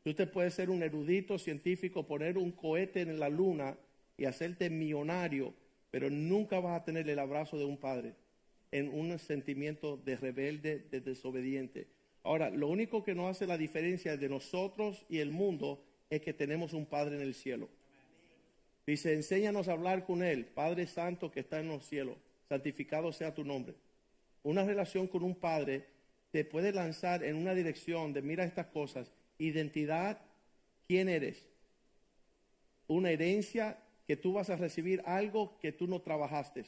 Usted 0.04 0.30
puede 0.30 0.52
ser 0.52 0.70
un 0.70 0.84
erudito 0.84 1.40
científico, 1.40 2.06
poner 2.06 2.38
un 2.38 2.52
cohete 2.52 3.00
en 3.00 3.18
la 3.18 3.28
luna 3.28 3.76
y 4.16 4.26
hacerte 4.26 4.70
millonario, 4.70 5.52
pero 5.90 6.08
nunca 6.08 6.60
vas 6.60 6.80
a 6.80 6.84
tener 6.84 7.10
el 7.10 7.18
abrazo 7.18 7.58
de 7.58 7.64
un 7.64 7.78
padre 7.78 8.14
en 8.70 8.96
un 8.96 9.18
sentimiento 9.18 9.96
de 9.96 10.16
rebelde, 10.16 10.86
de 10.88 11.00
desobediente. 11.00 11.88
Ahora, 12.22 12.48
lo 12.50 12.68
único 12.68 13.02
que 13.02 13.16
nos 13.16 13.32
hace 13.32 13.44
la 13.44 13.58
diferencia 13.58 14.16
de 14.16 14.28
nosotros 14.28 15.04
y 15.08 15.18
el 15.18 15.32
mundo 15.32 15.82
es 16.10 16.20
que 16.20 16.32
tenemos 16.32 16.74
un 16.74 16.86
Padre 16.86 17.16
en 17.16 17.22
el 17.22 17.34
cielo. 17.34 17.68
Dice, 18.86 19.14
enséñanos 19.14 19.66
a 19.66 19.72
hablar 19.72 20.04
con 20.04 20.22
Él, 20.22 20.44
Padre 20.46 20.86
Santo 20.86 21.32
que 21.32 21.40
está 21.40 21.58
en 21.58 21.66
los 21.66 21.84
cielos, 21.84 22.16
santificado 22.48 23.12
sea 23.12 23.34
tu 23.34 23.44
nombre. 23.44 23.74
Una 24.46 24.62
relación 24.62 25.08
con 25.08 25.24
un 25.24 25.34
Padre 25.34 25.86
te 26.30 26.44
puede 26.44 26.70
lanzar 26.70 27.24
en 27.24 27.34
una 27.34 27.52
dirección 27.52 28.12
de, 28.12 28.22
mira 28.22 28.44
estas 28.44 28.66
cosas, 28.66 29.10
identidad, 29.38 30.20
quién 30.86 31.08
eres, 31.08 31.48
una 32.86 33.10
herencia 33.10 33.76
que 34.06 34.16
tú 34.16 34.34
vas 34.34 34.48
a 34.48 34.54
recibir 34.54 35.02
algo 35.04 35.58
que 35.58 35.72
tú 35.72 35.88
no 35.88 36.00
trabajaste 36.00 36.64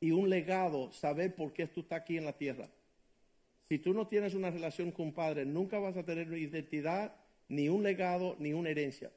y 0.00 0.10
un 0.10 0.28
legado, 0.28 0.90
saber 0.90 1.32
por 1.36 1.52
qué 1.52 1.68
tú 1.68 1.82
estás 1.82 2.00
aquí 2.00 2.16
en 2.16 2.24
la 2.24 2.36
tierra. 2.36 2.68
Si 3.68 3.78
tú 3.78 3.94
no 3.94 4.08
tienes 4.08 4.34
una 4.34 4.50
relación 4.50 4.90
con 4.90 5.06
un 5.06 5.12
padre, 5.12 5.46
nunca 5.46 5.78
vas 5.78 5.96
a 5.96 6.02
tener 6.02 6.26
identidad, 6.36 7.14
ni 7.48 7.68
un 7.68 7.84
legado, 7.84 8.34
ni 8.40 8.52
una 8.52 8.70
herencia. 8.70 9.12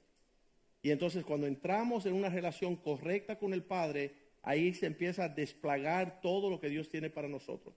Y 0.83 0.91
entonces 0.91 1.25
cuando 1.25 1.47
entramos 1.47 2.05
en 2.05 2.13
una 2.13 2.29
relación 2.29 2.75
correcta 2.75 3.39
con 3.39 3.51
el 3.51 3.63
Padre, 3.63 4.20
ahí 4.43 4.73
se 4.73 4.87
empieza 4.87 5.25
a 5.25 5.29
desplagar 5.29 6.21
todo 6.21 6.49
lo 6.49 6.59
que 6.59 6.69
Dios 6.69 6.89
tiene 6.89 7.09
para 7.09 7.27
nosotros. 7.27 7.75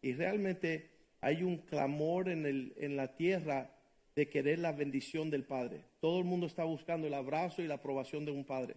Y 0.00 0.12
realmente 0.14 0.90
hay 1.20 1.42
un 1.42 1.58
clamor 1.58 2.28
en, 2.28 2.46
el, 2.46 2.74
en 2.76 2.96
la 2.96 3.16
tierra 3.16 3.70
de 4.16 4.28
querer 4.28 4.58
la 4.58 4.72
bendición 4.72 5.30
del 5.30 5.44
Padre. 5.44 5.84
Todo 6.00 6.18
el 6.18 6.24
mundo 6.24 6.46
está 6.46 6.64
buscando 6.64 7.06
el 7.06 7.14
abrazo 7.14 7.62
y 7.62 7.66
la 7.66 7.74
aprobación 7.74 8.24
de 8.24 8.32
un 8.32 8.44
Padre. 8.44 8.74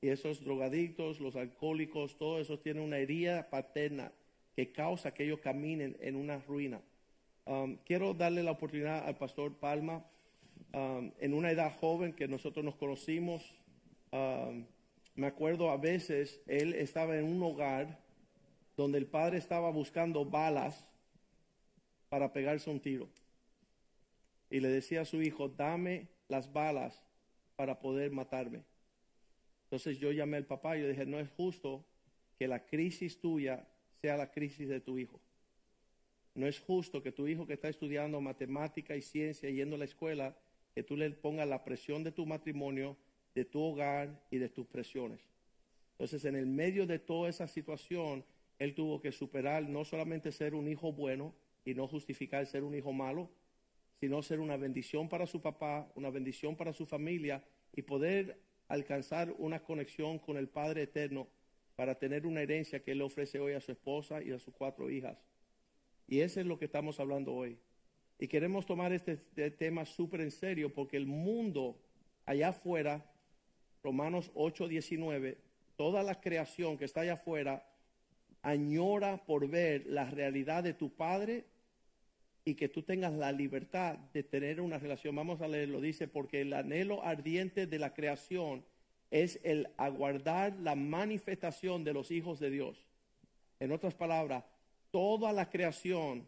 Y 0.00 0.08
esos 0.08 0.44
drogadictos, 0.44 1.20
los 1.20 1.34
alcohólicos, 1.34 2.18
todos 2.18 2.42
esos 2.42 2.62
tienen 2.62 2.82
una 2.82 2.98
herida 2.98 3.48
paterna 3.48 4.12
que 4.54 4.70
causa 4.70 5.14
que 5.14 5.24
ellos 5.24 5.40
caminen 5.40 5.96
en 6.00 6.16
una 6.16 6.38
ruina. 6.38 6.80
Um, 7.46 7.76
quiero 7.84 8.14
darle 8.14 8.42
la 8.42 8.52
oportunidad 8.52 9.06
al 9.06 9.16
pastor 9.16 9.54
Palma 9.58 10.04
Um, 10.74 11.12
en 11.20 11.34
una 11.34 11.52
edad 11.52 11.72
joven 11.78 12.12
que 12.12 12.26
nosotros 12.26 12.64
nos 12.64 12.74
conocimos, 12.74 13.54
um, 14.10 14.64
me 15.14 15.26
acuerdo 15.26 15.70
a 15.70 15.76
veces 15.76 16.40
él 16.46 16.74
estaba 16.74 17.16
en 17.16 17.24
un 17.24 17.42
hogar 17.42 18.00
donde 18.76 18.98
el 18.98 19.06
padre 19.06 19.38
estaba 19.38 19.70
buscando 19.70 20.24
balas 20.24 20.84
para 22.08 22.32
pegarse 22.32 22.70
un 22.70 22.80
tiro. 22.80 23.08
Y 24.50 24.60
le 24.60 24.68
decía 24.68 25.02
a 25.02 25.04
su 25.04 25.22
hijo, 25.22 25.48
dame 25.48 26.08
las 26.28 26.52
balas 26.52 27.02
para 27.56 27.78
poder 27.78 28.10
matarme. 28.10 28.64
Entonces 29.64 29.98
yo 29.98 30.12
llamé 30.12 30.36
al 30.36 30.46
papá 30.46 30.76
y 30.76 30.82
yo 30.82 30.88
dije, 30.88 31.06
no 31.06 31.18
es 31.18 31.28
justo 31.30 31.84
que 32.38 32.48
la 32.48 32.64
crisis 32.64 33.20
tuya 33.20 33.66
sea 34.00 34.16
la 34.16 34.30
crisis 34.30 34.68
de 34.68 34.80
tu 34.80 34.98
hijo. 34.98 35.20
No 36.34 36.46
es 36.48 36.58
justo 36.58 37.02
que 37.02 37.12
tu 37.12 37.28
hijo 37.28 37.46
que 37.46 37.54
está 37.54 37.68
estudiando 37.68 38.20
matemática 38.20 38.96
y 38.96 39.02
ciencia 39.02 39.48
yendo 39.50 39.76
a 39.76 39.78
la 39.78 39.84
escuela 39.84 40.36
que 40.74 40.82
tú 40.82 40.96
le 40.96 41.08
pongas 41.10 41.48
la 41.48 41.64
presión 41.64 42.02
de 42.02 42.10
tu 42.10 42.26
matrimonio, 42.26 42.96
de 43.34 43.44
tu 43.44 43.60
hogar 43.60 44.26
y 44.30 44.38
de 44.38 44.48
tus 44.48 44.66
presiones. 44.66 45.20
Entonces, 45.92 46.24
en 46.24 46.36
el 46.36 46.46
medio 46.46 46.86
de 46.86 46.98
toda 46.98 47.28
esa 47.28 47.46
situación, 47.46 48.24
él 48.58 48.74
tuvo 48.74 49.00
que 49.00 49.12
superar 49.12 49.68
no 49.68 49.84
solamente 49.84 50.32
ser 50.32 50.54
un 50.54 50.68
hijo 50.68 50.92
bueno 50.92 51.34
y 51.64 51.74
no 51.74 51.88
justificar 51.88 52.46
ser 52.46 52.62
un 52.62 52.74
hijo 52.74 52.92
malo, 52.92 53.30
sino 54.00 54.22
ser 54.22 54.40
una 54.40 54.56
bendición 54.56 55.08
para 55.08 55.26
su 55.26 55.40
papá, 55.40 55.90
una 55.94 56.10
bendición 56.10 56.56
para 56.56 56.72
su 56.72 56.86
familia 56.86 57.42
y 57.74 57.82
poder 57.82 58.38
alcanzar 58.68 59.34
una 59.38 59.62
conexión 59.62 60.18
con 60.18 60.36
el 60.36 60.48
Padre 60.48 60.82
Eterno 60.82 61.28
para 61.76 61.98
tener 61.98 62.26
una 62.26 62.42
herencia 62.42 62.82
que 62.82 62.92
él 62.92 62.98
le 62.98 63.04
ofrece 63.04 63.38
hoy 63.38 63.54
a 63.54 63.60
su 63.60 63.72
esposa 63.72 64.22
y 64.22 64.30
a 64.30 64.38
sus 64.38 64.54
cuatro 64.54 64.90
hijas. 64.90 65.18
Y 66.06 66.20
eso 66.20 66.40
es 66.40 66.46
lo 66.46 66.58
que 66.58 66.66
estamos 66.66 67.00
hablando 67.00 67.32
hoy. 67.32 67.58
Y 68.18 68.28
queremos 68.28 68.66
tomar 68.66 68.92
este, 68.92 69.12
este 69.12 69.50
tema 69.50 69.84
súper 69.84 70.20
en 70.20 70.30
serio 70.30 70.72
porque 70.72 70.96
el 70.96 71.06
mundo 71.06 71.80
allá 72.26 72.48
afuera, 72.48 73.04
Romanos 73.84 74.30
8, 74.34 74.66
19, 74.66 75.36
toda 75.76 76.02
la 76.02 76.18
creación 76.18 76.78
que 76.78 76.86
está 76.86 77.02
allá 77.02 77.12
afuera 77.12 77.68
añora 78.40 79.18
por 79.26 79.46
ver 79.46 79.84
la 79.86 80.06
realidad 80.06 80.62
de 80.62 80.72
tu 80.72 80.94
Padre 80.94 81.44
y 82.46 82.54
que 82.54 82.70
tú 82.70 82.82
tengas 82.82 83.12
la 83.12 83.30
libertad 83.30 83.98
de 84.14 84.22
tener 84.22 84.62
una 84.62 84.78
relación. 84.78 85.14
Vamos 85.14 85.42
a 85.42 85.48
leerlo, 85.48 85.82
dice, 85.82 86.08
porque 86.08 86.40
el 86.40 86.54
anhelo 86.54 87.04
ardiente 87.04 87.66
de 87.66 87.78
la 87.78 87.92
creación 87.92 88.64
es 89.10 89.38
el 89.44 89.68
aguardar 89.76 90.54
la 90.60 90.74
manifestación 90.74 91.84
de 91.84 91.92
los 91.92 92.10
hijos 92.10 92.40
de 92.40 92.48
Dios. 92.48 92.86
En 93.60 93.70
otras 93.70 93.94
palabras, 93.94 94.44
toda 94.92 95.30
la 95.34 95.50
creación 95.50 96.26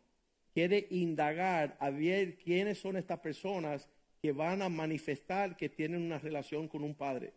quiere 0.53 0.89
indagar 0.91 1.75
a 1.81 1.89
ver 1.89 2.37
quiénes 2.37 2.79
son 2.79 2.99
estas 2.99 3.21
personas 3.21 3.89
que 4.21 4.33
van 4.33 4.61
a 4.61 4.69
manifestar 4.69 5.57
que 5.57 5.71
tienen 5.71 6.03
una 6.03 6.19
relación 6.19 6.69
con 6.69 6.85
un 6.85 6.95
padre. 6.95 7.33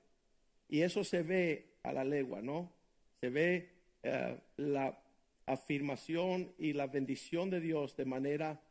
Y 0.69 0.81
eso 0.81 1.03
se 1.03 1.23
ve 1.23 1.65
a 1.83 1.91
la 1.91 2.03
legua, 2.03 2.41
¿no? 2.41 2.71
Se 3.19 3.29
ve 3.29 3.69
eh, 4.03 4.37
la 4.57 4.97
afirmación 5.45 6.53
y 6.57 6.73
la 6.73 6.87
bendición 6.87 7.49
de 7.49 7.59
Dios 7.59 7.95
de 7.97 8.05
manera 8.05 8.61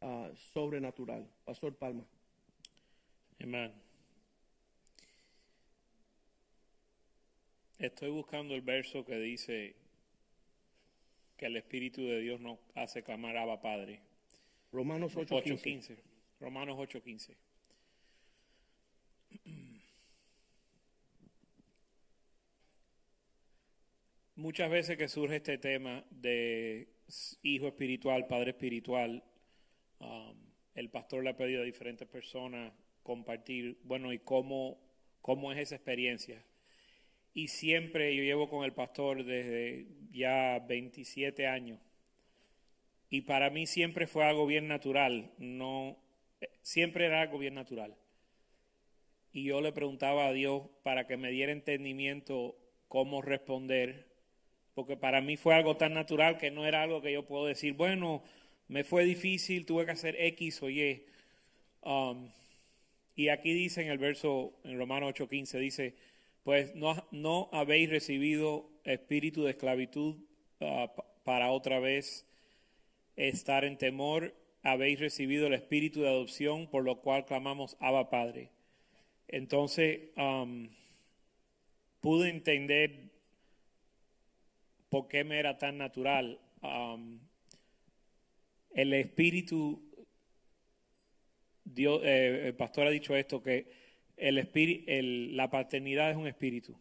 ah, 0.00 0.30
sobrenatural. 0.52 1.28
Pastor 1.44 1.76
Palma. 1.76 2.04
Amén. 3.40 3.72
Estoy 7.78 8.10
buscando 8.10 8.54
el 8.54 8.62
verso 8.62 9.04
que 9.04 9.18
dice 9.18 9.74
que 11.36 11.46
el 11.46 11.56
Espíritu 11.56 12.02
de 12.02 12.20
Dios 12.20 12.40
nos 12.40 12.58
hace 12.74 13.02
clamar 13.02 13.36
Abba 13.36 13.60
Padre. 13.60 14.00
Romanos 14.70 15.16
8:15. 15.16 15.60
8.15. 15.60 15.96
Romanos 16.40 16.78
8.15. 16.78 17.34
Muchas 24.42 24.70
veces 24.70 24.96
que 24.98 25.06
surge 25.06 25.36
este 25.36 25.56
tema 25.56 26.04
de 26.10 26.88
hijo 27.44 27.68
espiritual, 27.68 28.26
padre 28.26 28.50
espiritual, 28.50 29.22
um, 30.00 30.36
el 30.74 30.90
pastor 30.90 31.22
le 31.22 31.30
ha 31.30 31.36
pedido 31.36 31.62
a 31.62 31.64
diferentes 31.64 32.08
personas 32.08 32.72
compartir, 33.04 33.78
bueno, 33.84 34.12
y 34.12 34.18
cómo, 34.18 34.80
cómo 35.20 35.52
es 35.52 35.60
esa 35.60 35.76
experiencia. 35.76 36.44
Y 37.32 37.46
siempre 37.46 38.16
yo 38.16 38.24
llevo 38.24 38.50
con 38.50 38.64
el 38.64 38.72
pastor 38.72 39.22
desde 39.24 39.86
ya 40.10 40.58
27 40.58 41.46
años. 41.46 41.78
Y 43.10 43.20
para 43.20 43.48
mí 43.48 43.68
siempre 43.68 44.08
fue 44.08 44.24
algo 44.24 44.44
bien 44.44 44.66
natural, 44.66 45.30
no 45.38 46.02
siempre 46.62 47.06
era 47.06 47.20
algo 47.20 47.38
bien 47.38 47.54
natural. 47.54 47.96
Y 49.30 49.44
yo 49.44 49.60
le 49.60 49.70
preguntaba 49.70 50.26
a 50.26 50.32
Dios 50.32 50.64
para 50.82 51.06
que 51.06 51.16
me 51.16 51.30
diera 51.30 51.52
entendimiento 51.52 52.56
cómo 52.88 53.22
responder, 53.22 54.11
porque 54.74 54.96
para 54.96 55.20
mí 55.20 55.36
fue 55.36 55.54
algo 55.54 55.76
tan 55.76 55.94
natural 55.94 56.38
que 56.38 56.50
no 56.50 56.66
era 56.66 56.82
algo 56.82 57.02
que 57.02 57.12
yo 57.12 57.26
puedo 57.26 57.46
decir, 57.46 57.74
bueno, 57.74 58.22
me 58.68 58.84
fue 58.84 59.04
difícil, 59.04 59.66
tuve 59.66 59.84
que 59.84 59.92
hacer 59.92 60.16
X 60.18 60.62
o 60.62 60.70
Y. 60.70 61.04
Um, 61.82 62.30
y 63.14 63.28
aquí 63.28 63.52
dice 63.52 63.82
en 63.82 63.90
el 63.90 63.98
verso, 63.98 64.54
en 64.64 64.78
Romanos 64.78 65.12
8:15, 65.14 65.58
dice, 65.58 65.94
pues 66.42 66.74
no, 66.74 67.06
no 67.10 67.48
habéis 67.52 67.90
recibido 67.90 68.70
espíritu 68.84 69.44
de 69.44 69.50
esclavitud 69.50 70.16
uh, 70.60 70.88
para 71.24 71.50
otra 71.50 71.78
vez 71.78 72.26
estar 73.16 73.64
en 73.64 73.76
temor, 73.76 74.34
habéis 74.62 75.00
recibido 75.00 75.48
el 75.48 75.54
espíritu 75.54 76.00
de 76.00 76.08
adopción, 76.08 76.66
por 76.68 76.84
lo 76.84 77.00
cual 77.00 77.26
clamamos 77.26 77.76
Abba 77.80 78.10
Padre. 78.10 78.50
Entonces, 79.28 80.10
um, 80.16 80.68
pude 82.00 82.30
entender 82.30 83.11
por 84.92 85.08
qué 85.08 85.24
me 85.24 85.38
era 85.38 85.56
tan 85.56 85.78
natural. 85.78 86.38
Um, 86.60 87.18
el 88.74 88.92
espíritu, 88.92 89.82
eh, 91.74 92.42
el 92.48 92.54
pastor 92.54 92.88
ha 92.88 92.90
dicho 92.90 93.16
esto, 93.16 93.42
que 93.42 93.72
el 94.18 94.36
espíritu, 94.36 94.84
la 95.34 95.48
paternidad 95.48 96.10
es 96.10 96.18
un 96.18 96.26
espíritu 96.26 96.78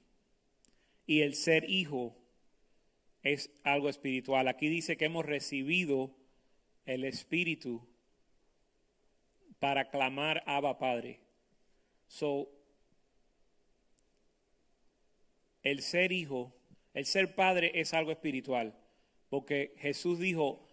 y 1.07 1.21
el 1.21 1.35
ser 1.35 1.69
hijo 1.69 2.17
es 3.23 3.49
algo 3.63 3.87
espiritual. 3.87 4.49
Aquí 4.49 4.67
dice 4.67 4.97
que 4.97 5.05
hemos 5.05 5.25
recibido 5.25 6.13
el 6.85 7.05
Espíritu 7.05 7.87
para 9.59 9.89
clamar 9.89 10.43
Abba 10.47 10.77
Padre. 10.79 11.21
So, 12.09 12.49
el 15.63 15.81
ser 15.81 16.11
hijo, 16.11 16.60
el 16.93 17.05
ser 17.05 17.35
padre 17.35 17.71
es 17.75 17.93
algo 17.93 18.11
espiritual, 18.11 18.75
porque 19.29 19.75
Jesús 19.77 20.19
dijo, 20.19 20.67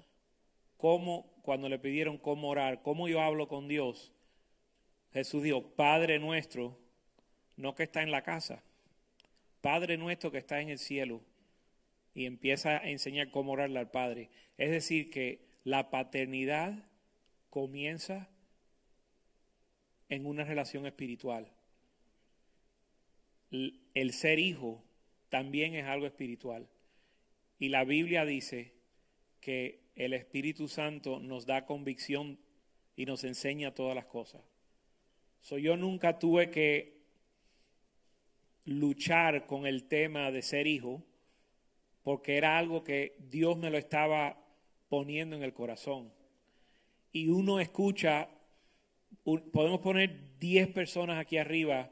¿cómo, 0.77 1.33
cuando 1.43 1.69
le 1.69 1.79
pidieron 1.79 2.19
cómo 2.19 2.49
orar, 2.49 2.83
cómo 2.83 3.09
yo 3.09 3.21
hablo 3.21 3.49
con 3.49 3.69
Dios? 3.69 4.13
Jesús 5.13 5.43
dijo, 5.43 5.63
Padre 5.75 6.19
nuestro, 6.19 6.79
no 7.57 7.75
que 7.75 7.85
está 7.85 8.03
en 8.03 8.11
la 8.11 8.23
casa, 8.23 8.63
Padre 9.61 9.97
nuestro 9.97 10.31
que 10.31 10.39
está 10.39 10.61
en 10.61 10.71
el 10.71 10.79
cielo. 10.79 11.23
Y 12.15 12.27
empieza 12.27 12.79
a 12.79 12.91
enseñar 12.91 13.31
cómo 13.31 13.53
orarle 13.53 13.79
al 13.79 13.91
Padre. 13.91 14.31
Es 14.57 14.71
decir, 14.71 15.11
que 15.11 15.47
la 15.63 15.91
paternidad 15.91 16.85
comienza 17.51 18.29
en 20.09 20.27
una 20.27 20.45
relación 20.45 20.87
espiritual. 20.87 21.53
El 23.51 24.13
ser 24.13 24.39
hijo 24.39 24.83
también 25.29 25.75
es 25.75 25.87
algo 25.87 26.07
espiritual. 26.07 26.69
Y 27.59 27.69
la 27.69 27.85
Biblia 27.85 28.25
dice 28.25 28.75
que 29.41 29.81
el 29.95 30.15
Espíritu 30.15 30.69
Santo 30.69 31.21
nos 31.21 31.47
da 31.47 31.67
convicción 31.67 32.39
y 32.97 33.07
nos 33.07 33.25
enseña 33.25 33.75
todas 33.75 33.95
las 33.95 34.07
cosas. 34.07 34.43
So, 35.41 35.59
yo 35.59 35.77
nunca 35.77 36.19
tuve 36.19 36.51
que 36.51 36.99
luchar 38.65 39.47
con 39.47 39.67
el 39.67 39.85
tema 39.85 40.31
de 40.31 40.43
ser 40.43 40.67
hijo, 40.67 41.03
porque 42.03 42.37
era 42.37 42.59
algo 42.59 42.85
que 42.85 43.17
Dios 43.19 43.57
me 43.57 43.71
lo 43.71 43.79
estaba 43.79 44.39
poniendo 44.89 45.37
en 45.37 45.43
el 45.43 45.53
corazón. 45.53 46.13
Y 47.13 47.29
uno 47.29 47.61
escucha, 47.61 48.29
podemos 49.25 49.81
poner 49.81 50.39
10 50.39 50.69
personas 50.69 51.19
aquí 51.19 51.39
arriba 51.39 51.91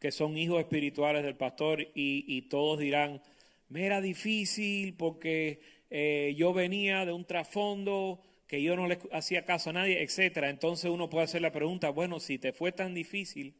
que 0.00 0.10
son 0.10 0.36
hijos 0.36 0.58
espirituales 0.58 1.22
del 1.22 1.36
pastor 1.36 1.86
y, 1.94 2.42
todos 2.48 2.78
dirán, 2.78 3.22
me 3.68 3.86
era 3.86 4.00
difícil 4.00 4.94
porque 4.94 5.60
eh, 5.90 6.34
yo 6.36 6.52
venía 6.52 7.04
de 7.04 7.12
un 7.12 7.24
trasfondo 7.24 8.20
que 8.48 8.62
yo 8.62 8.74
no 8.74 8.88
le 8.88 8.98
hacía 9.12 9.44
caso 9.44 9.70
a 9.70 9.74
nadie, 9.74 10.02
etcétera. 10.02 10.50
Entonces 10.50 10.90
uno 10.90 11.08
puede 11.08 11.24
hacer 11.24 11.42
la 11.42 11.52
pregunta, 11.52 11.90
bueno, 11.90 12.18
si 12.18 12.38
te 12.38 12.52
fue 12.52 12.72
tan 12.72 12.94
difícil, 12.94 13.54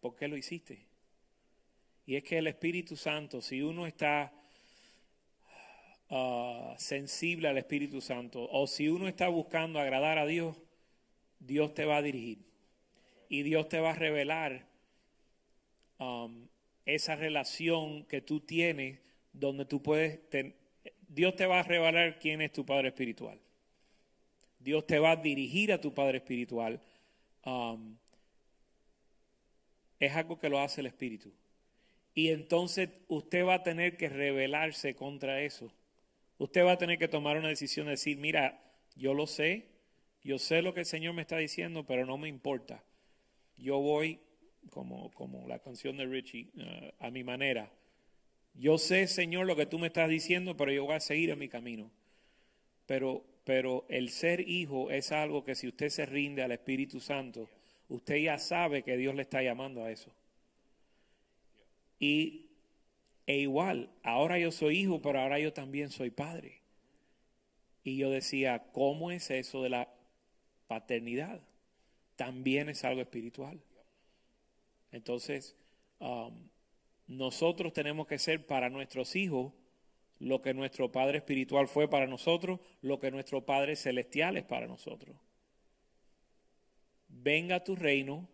¿por 0.00 0.16
qué 0.16 0.26
lo 0.26 0.36
hiciste? 0.36 0.86
Y 2.06 2.16
es 2.16 2.24
que 2.24 2.38
el 2.38 2.48
Espíritu 2.48 2.96
Santo, 2.96 3.40
si 3.40 3.62
uno 3.62 3.86
está 3.86 4.32
Ah, 6.12 6.74
sensible 6.76 7.46
al 7.46 7.56
Espíritu 7.56 8.00
Santo, 8.00 8.48
o 8.50 8.66
si 8.66 8.88
uno 8.88 9.06
está 9.06 9.28
buscando 9.28 9.78
agradar 9.78 10.18
a 10.18 10.26
Dios, 10.26 10.56
Dios 11.38 11.72
te 11.72 11.84
va 11.84 11.98
a 11.98 12.02
dirigir. 12.02 12.38
Y 13.28 13.44
Dios 13.44 13.68
te 13.68 13.78
va 13.78 13.92
a 13.92 13.94
revelar 13.94 14.66
um, 16.00 16.48
esa 16.84 17.14
relación 17.14 18.04
que 18.06 18.20
tú 18.20 18.40
tienes 18.40 18.98
donde 19.32 19.64
tú 19.64 19.80
puedes... 19.82 20.18
Dios 21.06 21.36
te 21.36 21.46
va 21.46 21.60
a 21.60 21.62
revelar 21.62 22.18
quién 22.18 22.40
es 22.40 22.52
tu 22.52 22.66
Padre 22.66 22.88
Espiritual. 22.88 23.40
Dios 24.58 24.84
te 24.86 24.98
va 24.98 25.12
a 25.12 25.16
dirigir 25.16 25.72
a 25.72 25.80
tu 25.80 25.94
Padre 25.94 26.18
Espiritual. 26.18 26.80
Um, 27.44 27.96
es 30.00 30.12
algo 30.16 30.38
que 30.38 30.48
lo 30.48 30.58
hace 30.58 30.80
el 30.80 30.88
Espíritu. 30.88 31.32
Y 32.14 32.30
entonces 32.30 32.88
usted 33.06 33.44
va 33.44 33.54
a 33.54 33.62
tener 33.62 33.96
que 33.96 34.08
rebelarse 34.08 34.96
contra 34.96 35.42
eso 35.42 35.72
usted 36.40 36.64
va 36.64 36.72
a 36.72 36.78
tener 36.78 36.98
que 36.98 37.06
tomar 37.06 37.36
una 37.36 37.48
decisión 37.48 37.84
de 37.84 37.92
decir, 37.92 38.16
mira, 38.16 38.58
yo 38.96 39.12
lo 39.12 39.26
sé, 39.26 39.66
yo 40.22 40.38
sé 40.38 40.62
lo 40.62 40.72
que 40.72 40.80
el 40.80 40.86
Señor 40.86 41.12
me 41.12 41.20
está 41.20 41.36
diciendo, 41.36 41.84
pero 41.84 42.06
no 42.06 42.16
me 42.16 42.28
importa. 42.28 42.82
Yo 43.58 43.78
voy, 43.78 44.20
como, 44.68 45.10
como 45.12 45.48
la 45.48 45.58
canción 45.58 45.96
de 45.96 46.06
Richie, 46.06 46.50
uh, 46.56 47.04
a 47.04 47.10
mi 47.10 47.24
manera. 47.24 47.70
Yo 48.54 48.78
sé, 48.78 49.06
Señor, 49.06 49.46
lo 49.46 49.56
que 49.56 49.66
tú 49.66 49.78
me 49.78 49.86
estás 49.86 50.08
diciendo, 50.08 50.56
pero 50.56 50.72
yo 50.72 50.84
voy 50.84 50.94
a 50.94 51.00
seguir 51.00 51.30
en 51.30 51.38
mi 51.38 51.48
camino. 51.48 51.90
Pero, 52.86 53.24
pero 53.44 53.86
el 53.88 54.10
ser 54.10 54.46
hijo 54.48 54.90
es 54.90 55.12
algo 55.12 55.44
que 55.44 55.54
si 55.54 55.68
usted 55.68 55.88
se 55.88 56.06
rinde 56.06 56.42
al 56.42 56.52
Espíritu 56.52 57.00
Santo, 57.00 57.48
usted 57.88 58.16
ya 58.16 58.38
sabe 58.38 58.82
que 58.82 58.96
Dios 58.96 59.14
le 59.14 59.22
está 59.22 59.42
llamando 59.42 59.84
a 59.84 59.90
eso. 59.90 60.10
Y 61.98 62.50
e 63.26 63.38
igual, 63.38 63.90
ahora 64.02 64.40
yo 64.40 64.50
soy 64.50 64.78
hijo, 64.78 65.00
pero 65.00 65.20
ahora 65.20 65.38
yo 65.38 65.52
también 65.52 65.90
soy 65.90 66.10
padre. 66.10 66.62
Y 67.84 67.96
yo 67.96 68.10
decía, 68.10 68.64
¿cómo 68.72 69.12
es 69.12 69.30
eso 69.30 69.62
de 69.62 69.68
la 69.68 69.88
paternidad? 70.66 71.40
También 72.16 72.68
es 72.68 72.84
algo 72.84 73.00
espiritual. 73.00 73.60
Entonces, 74.92 75.56
um, 75.98 76.48
nosotros 77.06 77.72
tenemos 77.72 78.06
que 78.06 78.18
ser 78.18 78.46
para 78.46 78.70
nuestros 78.70 79.16
hijos 79.16 79.52
lo 80.20 80.42
que 80.42 80.54
nuestro 80.54 80.92
Padre 80.92 81.18
Espiritual 81.18 81.66
fue 81.66 81.88
para 81.88 82.06
nosotros, 82.06 82.60
lo 82.82 83.00
que 83.00 83.10
nuestro 83.10 83.44
Padre 83.44 83.74
Celestial 83.74 84.36
es 84.36 84.44
para 84.44 84.66
nosotros. 84.66 85.16
Venga 87.08 87.64
tu 87.64 87.74
reino, 87.74 88.28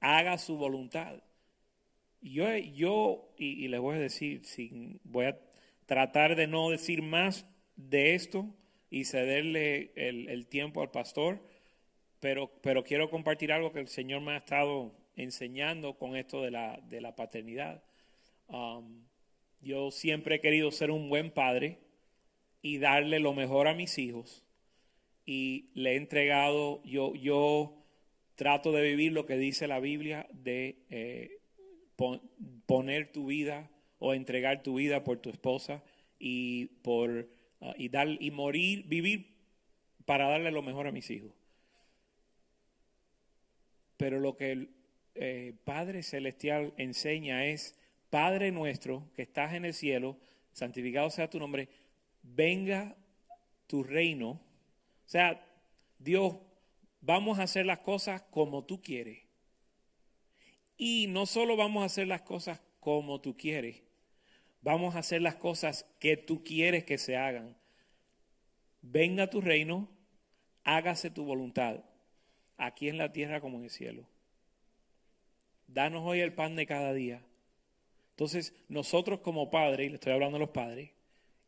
haga 0.00 0.38
su 0.38 0.56
voluntad. 0.56 1.22
Yo, 2.22 2.56
yo 2.56 3.28
y, 3.36 3.68
les 3.68 3.80
voy 3.80 3.96
a 3.96 4.00
decir, 4.00 4.42
voy 5.04 5.26
a 5.26 5.38
tratar 5.86 6.34
de 6.34 6.46
no 6.46 6.70
decir 6.70 7.02
más 7.02 7.46
de 7.76 8.14
esto 8.14 8.46
y 8.90 9.04
cederle 9.04 9.92
el, 9.94 10.46
tiempo 10.46 10.80
al 10.80 10.90
pastor, 10.90 11.40
pero 12.18 12.84
quiero 12.84 13.10
compartir 13.10 13.52
algo 13.52 13.72
que 13.72 13.80
el 13.80 13.88
Señor 13.88 14.22
me 14.22 14.32
ha 14.32 14.38
estado 14.38 14.92
enseñando 15.22 15.96
con 15.96 16.16
esto 16.16 16.42
de 16.42 16.50
la, 16.50 16.80
de 16.88 17.00
la 17.00 17.14
paternidad. 17.14 17.82
Um, 18.48 19.04
yo 19.60 19.90
siempre 19.90 20.36
he 20.36 20.40
querido 20.40 20.70
ser 20.70 20.90
un 20.90 21.08
buen 21.08 21.30
padre 21.30 21.78
y 22.62 22.78
darle 22.78 23.20
lo 23.20 23.32
mejor 23.32 23.68
a 23.68 23.74
mis 23.74 23.98
hijos. 23.98 24.44
Y 25.24 25.70
le 25.74 25.92
he 25.92 25.96
entregado, 25.96 26.82
yo, 26.84 27.14
yo 27.14 27.76
trato 28.34 28.72
de 28.72 28.82
vivir 28.82 29.12
lo 29.12 29.26
que 29.26 29.36
dice 29.36 29.68
la 29.68 29.80
Biblia 29.80 30.26
de 30.32 30.78
eh, 30.90 31.38
pon- 31.96 32.22
poner 32.66 33.12
tu 33.12 33.26
vida 33.26 33.70
o 33.98 34.14
entregar 34.14 34.62
tu 34.62 34.74
vida 34.74 35.04
por 35.04 35.18
tu 35.18 35.28
esposa 35.28 35.84
y 36.18 36.66
por 36.82 37.28
ah, 37.60 37.74
y 37.76 37.90
dar 37.90 38.08
y 38.08 38.30
morir, 38.30 38.84
vivir 38.86 39.36
para 40.06 40.26
darle 40.26 40.50
lo 40.50 40.62
mejor 40.62 40.86
a 40.86 40.92
mis 40.92 41.10
hijos. 41.10 41.32
Pero 43.98 44.18
lo 44.18 44.36
que 44.36 44.68
eh, 45.22 45.52
Padre 45.64 46.02
Celestial 46.02 46.72
enseña 46.78 47.44
es, 47.44 47.78
Padre 48.08 48.52
nuestro 48.52 49.06
que 49.14 49.20
estás 49.20 49.52
en 49.52 49.66
el 49.66 49.74
cielo, 49.74 50.16
santificado 50.54 51.10
sea 51.10 51.28
tu 51.28 51.38
nombre, 51.38 51.68
venga 52.22 52.96
tu 53.66 53.82
reino. 53.82 54.30
O 54.30 54.40
sea, 55.04 55.46
Dios, 55.98 56.36
vamos 57.02 57.38
a 57.38 57.42
hacer 57.42 57.66
las 57.66 57.80
cosas 57.80 58.22
como 58.30 58.64
tú 58.64 58.80
quieres. 58.80 59.18
Y 60.78 61.06
no 61.08 61.26
solo 61.26 61.54
vamos 61.54 61.82
a 61.82 61.86
hacer 61.86 62.06
las 62.06 62.22
cosas 62.22 62.62
como 62.80 63.20
tú 63.20 63.36
quieres, 63.36 63.82
vamos 64.62 64.96
a 64.96 65.00
hacer 65.00 65.20
las 65.20 65.34
cosas 65.34 65.84
que 65.98 66.16
tú 66.16 66.42
quieres 66.42 66.84
que 66.84 66.96
se 66.96 67.18
hagan. 67.18 67.58
Venga 68.80 69.28
tu 69.28 69.42
reino, 69.42 69.86
hágase 70.64 71.10
tu 71.10 71.24
voluntad, 71.26 71.84
aquí 72.56 72.88
en 72.88 72.96
la 72.96 73.12
tierra 73.12 73.42
como 73.42 73.58
en 73.58 73.64
el 73.64 73.70
cielo. 73.70 74.08
Danos 75.72 76.02
hoy 76.04 76.20
el 76.20 76.32
pan 76.32 76.56
de 76.56 76.66
cada 76.66 76.92
día. 76.92 77.22
Entonces, 78.10 78.52
nosotros 78.68 79.20
como 79.20 79.50
padres, 79.50 79.86
y 79.86 79.88
le 79.88 79.94
estoy 79.94 80.12
hablando 80.12 80.36
a 80.36 80.40
los 80.40 80.50
padres, 80.50 80.90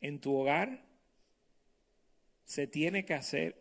en 0.01 0.21
tu 0.21 0.35
hogar 0.35 0.85
se 2.45 2.67
tiene 2.67 3.05
que 3.05 3.15
hacer 3.15 3.61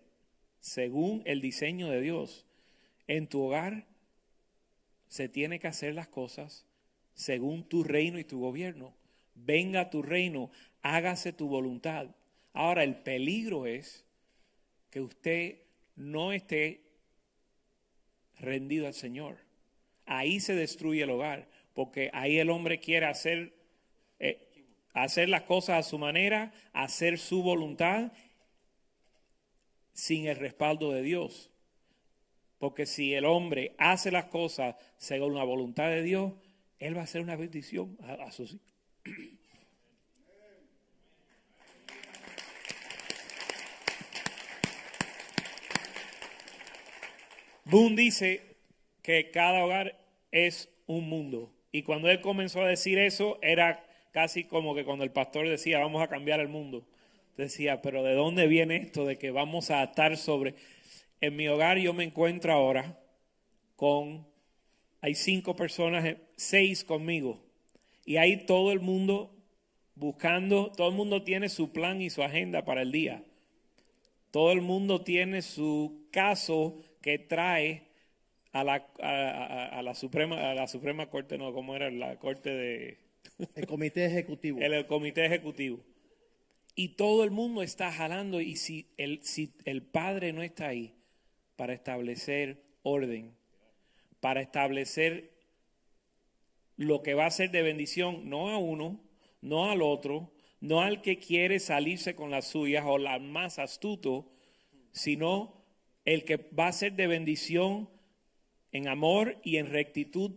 según 0.60 1.24
el 1.26 1.42
diseño 1.42 1.90
de 1.90 2.02
Dios. 2.02 2.46
En 3.08 3.28
tu 3.28 3.42
hogar 3.42 3.86
se 5.08 5.30
tiene 5.30 5.60
que 5.60 5.68
hacer 5.68 5.96
las 5.96 6.08
cosas 6.08 6.66
según 7.16 7.68
tu 7.68 7.84
reino 7.84 8.20
y 8.20 8.24
tu 8.24 8.40
gobierno. 8.40 8.94
Venga 9.34 9.90
tu 9.90 10.04
reino, 10.04 10.52
hágase 10.84 11.34
tu 11.34 11.48
voluntad. 11.48 12.16
Ahora, 12.54 12.84
el 12.84 12.98
peligro 12.98 13.66
es 13.66 14.06
que 14.92 15.02
usted 15.02 15.60
no 15.96 16.34
esté 16.34 16.84
rendido 18.40 18.86
al 18.88 18.94
Señor. 18.94 19.51
Ahí 20.14 20.42
se 20.42 20.54
destruye 20.54 21.04
el 21.04 21.10
hogar, 21.10 21.48
porque 21.74 22.10
ahí 22.12 22.38
el 22.38 22.50
hombre 22.50 22.82
quiere 22.82 23.06
hacer, 23.06 23.54
eh, 24.20 24.46
hacer 24.92 25.30
las 25.30 25.44
cosas 25.44 25.86
a 25.86 25.90
su 25.90 25.98
manera, 25.98 26.52
hacer 26.74 27.18
su 27.18 27.42
voluntad 27.42 28.12
sin 29.94 30.28
el 30.28 30.36
respaldo 30.36 30.92
de 30.92 31.02
Dios. 31.02 31.50
Porque 32.60 32.86
si 32.86 33.14
el 33.14 33.24
hombre 33.24 33.74
hace 33.78 34.12
las 34.12 34.26
cosas 34.26 34.76
según 34.98 35.34
la 35.34 35.46
voluntad 35.46 35.88
de 35.88 36.04
Dios, 36.04 36.34
él 36.78 36.98
va 36.98 37.04
a 37.04 37.08
ser 37.08 37.22
una 37.22 37.38
bendición 37.38 37.98
a, 38.02 38.16
a 38.26 38.32
sus 38.34 38.56
hijos. 38.56 38.74
Boone 47.64 47.96
dice 47.96 48.58
que 49.02 49.32
cada 49.32 49.64
hogar 49.64 50.01
es 50.32 50.70
un 50.88 51.08
mundo. 51.08 51.52
Y 51.72 51.84
cuando 51.84 52.10
él 52.10 52.22
comenzó 52.22 52.62
a 52.62 52.68
decir 52.68 52.98
eso, 52.98 53.40
era 53.42 53.86
casi 54.12 54.44
como 54.44 54.76
que 54.76 54.84
cuando 54.84 55.04
el 55.04 55.12
pastor 55.12 55.48
decía, 55.48 55.80
vamos 55.80 56.02
a 56.02 56.08
cambiar 56.08 56.40
el 56.40 56.50
mundo. 56.50 56.86
Decía, 57.38 57.82
pero 57.82 58.04
¿de 58.04 58.14
dónde 58.14 58.48
viene 58.48 58.78
esto 58.78 59.06
de 59.06 59.18
que 59.18 59.32
vamos 59.32 59.72
a 59.72 59.84
estar 59.84 60.18
sobre... 60.18 60.56
En 61.22 61.36
mi 61.36 61.48
hogar 61.48 61.78
yo 61.78 61.94
me 61.94 62.04
encuentro 62.04 62.52
ahora 62.52 63.00
con... 63.76 64.28
Hay 65.02 65.16
cinco 65.16 65.56
personas, 65.56 66.18
seis 66.36 66.84
conmigo. 66.84 67.42
Y 68.06 68.18
hay 68.18 68.46
todo 68.46 68.72
el 68.72 68.80
mundo 68.80 69.36
buscando, 69.96 70.72
todo 70.72 70.90
el 70.90 70.96
mundo 70.96 71.24
tiene 71.24 71.50
su 71.50 71.72
plan 71.72 72.02
y 72.02 72.10
su 72.10 72.24
agenda 72.24 72.66
para 72.66 72.82
el 72.82 72.92
día. 72.92 73.24
Todo 74.32 74.52
el 74.52 74.62
mundo 74.62 75.02
tiene 75.02 75.42
su 75.42 76.08
caso 76.12 76.82
que 77.02 77.20
trae 77.20 77.91
a 78.54 78.64
la, 78.64 78.88
a, 79.02 79.10
a- 79.10 79.80
a 79.80 79.82
la 79.84 79.96
Suprema 79.96 80.52
a 80.52 80.54
la 80.56 80.68
Suprema 80.68 81.10
Corte, 81.10 81.38
no, 81.38 81.54
¿cómo 81.54 81.76
era? 81.76 81.90
La 81.90 82.18
Corte 82.20 82.50
de 82.50 82.98
El 83.56 83.66
comité 83.68 84.06
ejecutivo. 84.06 84.60
el, 84.62 84.74
el 84.74 84.86
Comité 84.88 85.26
Ejecutivo. 85.26 85.80
Y 86.76 86.90
todo 86.96 87.24
el 87.24 87.32
mundo 87.32 87.62
está 87.64 87.92
jalando 87.92 88.40
y 88.42 88.56
si 88.56 88.88
el, 88.98 89.24
si 89.24 89.54
el 89.66 89.82
padre 89.84 90.32
no 90.34 90.42
está 90.42 90.68
ahí 90.68 90.96
para 91.58 91.74
establecer 91.74 92.64
orden, 92.84 93.36
para 94.22 94.42
establecer 94.42 95.32
lo 96.78 97.04
que 97.04 97.14
va 97.14 97.26
a 97.26 97.32
ser 97.32 97.52
de 97.52 97.62
bendición, 97.62 98.30
no 98.30 98.50
a 98.50 98.58
uno, 98.58 99.00
no 99.42 99.70
al 99.70 99.82
otro, 99.82 100.32
no 100.62 100.82
al 100.82 101.02
que 101.02 101.18
quiere 101.20 101.60
salirse 101.60 102.16
con 102.16 102.32
las 102.32 102.48
suyas 102.48 102.86
o 102.88 102.98
la 102.98 103.20
más 103.20 103.60
astuto, 103.60 104.32
sino 104.92 105.62
el 106.06 106.24
que 106.24 106.38
va 106.38 106.68
a 106.68 106.74
ser 106.74 106.94
de 106.94 107.08
bendición 107.08 107.90
en 108.72 108.88
amor 108.88 109.38
y 109.44 109.58
en 109.58 109.68
rectitud 109.68 110.32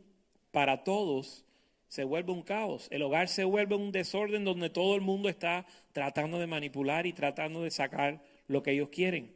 para 0.50 0.84
todos, 0.84 1.44
se 1.88 2.04
vuelve 2.04 2.32
un 2.32 2.42
caos. 2.42 2.88
El 2.90 3.02
hogar 3.02 3.28
se 3.28 3.44
vuelve 3.44 3.76
un 3.76 3.92
desorden 3.92 4.44
donde 4.44 4.70
todo 4.70 4.96
el 4.96 5.00
mundo 5.00 5.28
está 5.28 5.66
tratando 5.92 6.38
de 6.38 6.46
manipular 6.46 7.06
y 7.06 7.12
tratando 7.12 7.62
de 7.62 7.70
sacar 7.70 8.22
lo 8.48 8.62
que 8.62 8.72
ellos 8.72 8.88
quieren, 8.88 9.34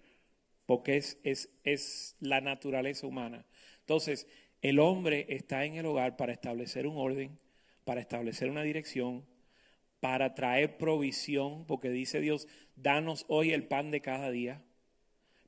porque 0.66 0.96
es, 0.96 1.18
es, 1.22 1.50
es 1.64 2.16
la 2.20 2.40
naturaleza 2.40 3.06
humana. 3.06 3.46
Entonces, 3.80 4.26
el 4.60 4.80
hombre 4.80 5.26
está 5.28 5.64
en 5.64 5.76
el 5.76 5.86
hogar 5.86 6.16
para 6.16 6.32
establecer 6.32 6.86
un 6.86 6.96
orden, 6.96 7.38
para 7.84 8.00
establecer 8.00 8.50
una 8.50 8.62
dirección, 8.62 9.24
para 10.00 10.34
traer 10.34 10.78
provisión, 10.78 11.64
porque 11.64 11.90
dice 11.90 12.20
Dios, 12.20 12.48
danos 12.76 13.24
hoy 13.28 13.52
el 13.52 13.64
pan 13.64 13.90
de 13.90 14.00
cada 14.00 14.30
día, 14.30 14.62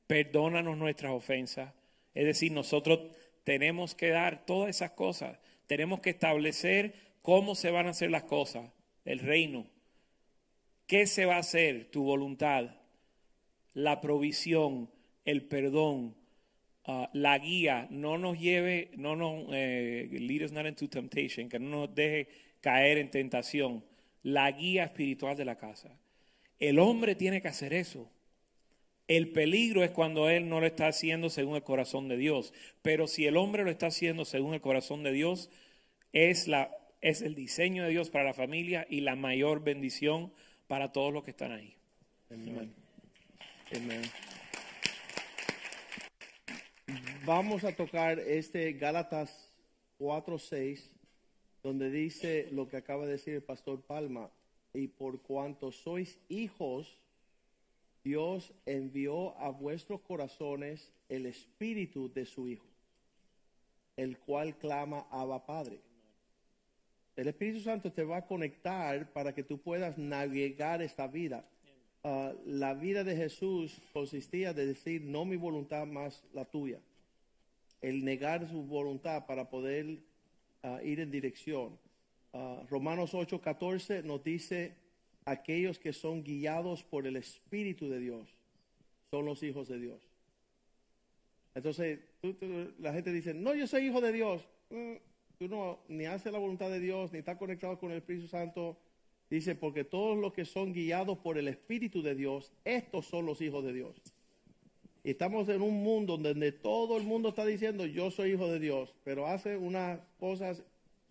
perdónanos 0.07 0.77
nuestras 0.77 1.11
ofensas. 1.11 1.73
Es 2.13 2.25
decir, 2.25 2.51
nosotros 2.51 2.99
tenemos 3.43 3.95
que 3.95 4.09
dar 4.09 4.45
todas 4.45 4.69
esas 4.69 4.91
cosas, 4.91 5.39
tenemos 5.67 5.99
que 6.01 6.11
establecer 6.11 6.93
cómo 7.21 7.55
se 7.55 7.71
van 7.71 7.87
a 7.87 7.91
hacer 7.91 8.11
las 8.11 8.23
cosas, 8.23 8.69
el 9.05 9.19
reino, 9.19 9.67
qué 10.87 11.07
se 11.07 11.25
va 11.25 11.35
a 11.35 11.39
hacer, 11.39 11.85
tu 11.85 12.03
voluntad, 12.03 12.75
la 13.73 14.01
provisión, 14.01 14.89
el 15.25 15.43
perdón, 15.43 16.15
ah, 16.85 17.09
la 17.13 17.37
guía, 17.37 17.87
no 17.89 18.17
nos 18.17 18.39
lleve, 18.39 18.91
no 18.97 19.15
nos, 19.15 19.45
eh, 19.53 20.09
lead 20.11 20.51
not 20.51 20.65
into 20.65 20.89
temptation, 20.89 21.49
que 21.49 21.59
no 21.59 21.69
nos 21.69 21.95
deje 21.95 22.27
caer 22.59 22.97
en 22.97 23.09
tentación, 23.09 23.83
la 24.23 24.51
guía 24.51 24.83
espiritual 24.83 25.35
de 25.35 25.45
la 25.45 25.57
casa. 25.57 25.97
El 26.59 26.77
hombre 26.77 27.15
tiene 27.15 27.41
que 27.41 27.47
hacer 27.47 27.73
eso. 27.73 28.11
El 29.07 29.31
peligro 29.31 29.83
es 29.83 29.91
cuando 29.91 30.29
él 30.29 30.47
no 30.47 30.59
lo 30.59 30.65
está 30.65 30.87
haciendo 30.87 31.29
según 31.29 31.55
el 31.55 31.63
corazón 31.63 32.07
de 32.07 32.17
Dios. 32.17 32.53
Pero 32.81 33.07
si 33.07 33.25
el 33.25 33.37
hombre 33.37 33.63
lo 33.63 33.71
está 33.71 33.87
haciendo 33.87 34.25
según 34.25 34.53
el 34.53 34.61
corazón 34.61 35.03
de 35.03 35.11
Dios, 35.11 35.49
es, 36.13 36.47
la, 36.47 36.71
es 37.01 37.21
el 37.21 37.35
diseño 37.35 37.83
de 37.83 37.89
Dios 37.89 38.09
para 38.09 38.25
la 38.25 38.33
familia 38.33 38.87
y 38.89 39.01
la 39.01 39.15
mayor 39.15 39.63
bendición 39.63 40.31
para 40.67 40.91
todos 40.91 41.13
los 41.13 41.23
que 41.23 41.31
están 41.31 41.51
ahí. 41.51 41.75
Amén. 42.29 42.73
Amén. 43.75 44.01
Vamos 47.25 47.63
a 47.63 47.75
tocar 47.75 48.19
este 48.19 48.73
Gálatas 48.73 49.51
4:6, 49.99 50.89
donde 51.61 51.91
dice 51.91 52.49
lo 52.51 52.67
que 52.67 52.77
acaba 52.77 53.05
de 53.05 53.13
decir 53.13 53.33
el 53.35 53.43
pastor 53.43 53.81
Palma, 53.81 54.31
y 54.73 54.87
por 54.87 55.21
cuanto 55.21 55.71
sois 55.71 56.19
hijos, 56.29 57.00
Dios 58.03 58.53
envió 58.65 59.37
a 59.37 59.49
vuestros 59.49 60.01
corazones 60.01 60.91
el 61.09 61.25
espíritu 61.25 62.11
de 62.11 62.25
su 62.25 62.47
Hijo, 62.47 62.67
el 63.95 64.17
cual 64.17 64.57
clama 64.57 65.07
Abba 65.11 65.45
Padre. 65.45 65.79
El 67.15 67.27
Espíritu 67.27 67.59
Santo 67.59 67.91
te 67.91 68.03
va 68.03 68.17
a 68.17 68.25
conectar 68.25 69.11
para 69.11 69.33
que 69.35 69.43
tú 69.43 69.59
puedas 69.59 69.97
navegar 69.97 70.81
esta 70.81 71.07
vida. 71.07 71.45
Ah, 72.03 72.33
la 72.45 72.73
vida 72.73 73.03
de 73.03 73.15
Jesús 73.15 73.79
consistía 73.93 74.53
de 74.53 74.65
decir, 74.65 75.03
no 75.03 75.25
mi 75.25 75.35
voluntad 75.35 75.85
más 75.85 76.23
la 76.33 76.45
tuya. 76.45 76.79
El 77.81 78.05
negar 78.05 78.49
su 78.49 78.63
voluntad 78.63 79.25
para 79.27 79.49
poder 79.49 79.99
ah, 80.63 80.79
ir 80.83 80.99
en 80.99 81.11
dirección. 81.11 81.77
Ah, 82.33 82.63
Romanos 82.69 83.13
8:14 83.13 84.03
nos 84.03 84.23
dice, 84.23 84.73
aquellos 85.25 85.79
que 85.79 85.93
son 85.93 86.23
guiados 86.23 86.83
por 86.83 87.07
el 87.07 87.15
Espíritu 87.15 87.89
de 87.89 87.99
Dios 87.99 88.35
son 89.11 89.25
los 89.25 89.43
hijos 89.43 89.67
de 89.67 89.79
Dios. 89.79 90.01
Entonces, 91.53 91.99
la 92.79 92.93
gente 92.93 93.11
dice, 93.11 93.33
no, 93.33 93.53
yo 93.53 93.67
soy 93.67 93.87
hijo 93.87 93.99
de 93.99 94.11
Dios. 94.11 94.47
Mm, 94.69 94.93
tú 95.37 95.47
no 95.47 95.79
ni 95.89 96.05
haces 96.05 96.31
la 96.31 96.39
voluntad 96.39 96.69
de 96.69 96.79
Dios, 96.79 97.11
ni 97.11 97.19
estás 97.19 97.37
conectado 97.37 97.77
con 97.77 97.91
el 97.91 97.97
Espíritu 97.97 98.27
Santo, 98.27 98.77
dice, 99.29 99.55
porque 99.55 99.83
todos 99.83 100.17
los 100.17 100.33
que 100.33 100.45
son 100.45 100.71
guiados 100.71 101.17
por 101.17 101.37
el 101.37 101.47
Espíritu 101.47 102.01
de 102.01 102.15
Dios, 102.15 102.53
estos 102.63 103.05
son 103.05 103.25
los 103.25 103.41
hijos 103.41 103.63
de 103.65 103.73
Dios. 103.73 104.01
Y 105.03 105.11
estamos 105.11 105.49
en 105.49 105.61
un 105.61 105.83
mundo 105.83 106.17
donde 106.17 106.51
todo 106.51 106.97
el 106.97 107.03
mundo 107.03 107.29
está 107.29 107.45
diciendo, 107.45 107.85
yo 107.85 108.11
soy 108.11 108.33
hijo 108.33 108.47
de 108.47 108.59
Dios, 108.59 108.93
pero 109.03 109.27
hace 109.27 109.57
unas 109.57 109.99
cosas 110.19 110.63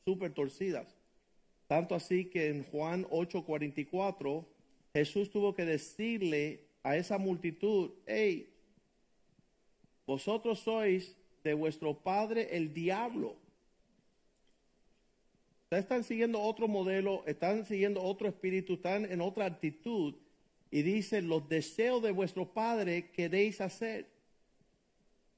súper 0.04 0.32
torcidas. 0.32 0.99
Tanto 1.70 1.94
así 1.94 2.24
que 2.24 2.48
en 2.48 2.64
Juan 2.64 3.06
8:44, 3.10 4.44
Jesús 4.92 5.30
tuvo 5.30 5.54
que 5.54 5.64
decirle 5.64 6.64
a 6.82 6.96
esa 6.96 7.16
multitud, 7.16 7.92
hey, 8.06 8.52
vosotros 10.04 10.58
sois 10.58 11.16
de 11.44 11.54
vuestro 11.54 11.94
padre 11.94 12.56
el 12.56 12.74
diablo. 12.74 13.36
Están 15.70 16.02
siguiendo 16.02 16.40
otro 16.40 16.66
modelo, 16.66 17.22
están 17.24 17.64
siguiendo 17.64 18.02
otro 18.02 18.26
espíritu, 18.26 18.72
están 18.74 19.04
en 19.04 19.20
otra 19.20 19.44
actitud. 19.44 20.16
Y 20.72 20.82
dice, 20.82 21.22
los 21.22 21.48
deseos 21.48 22.02
de 22.02 22.10
vuestro 22.10 22.52
padre 22.52 23.12
queréis 23.12 23.60
hacer. 23.60 24.08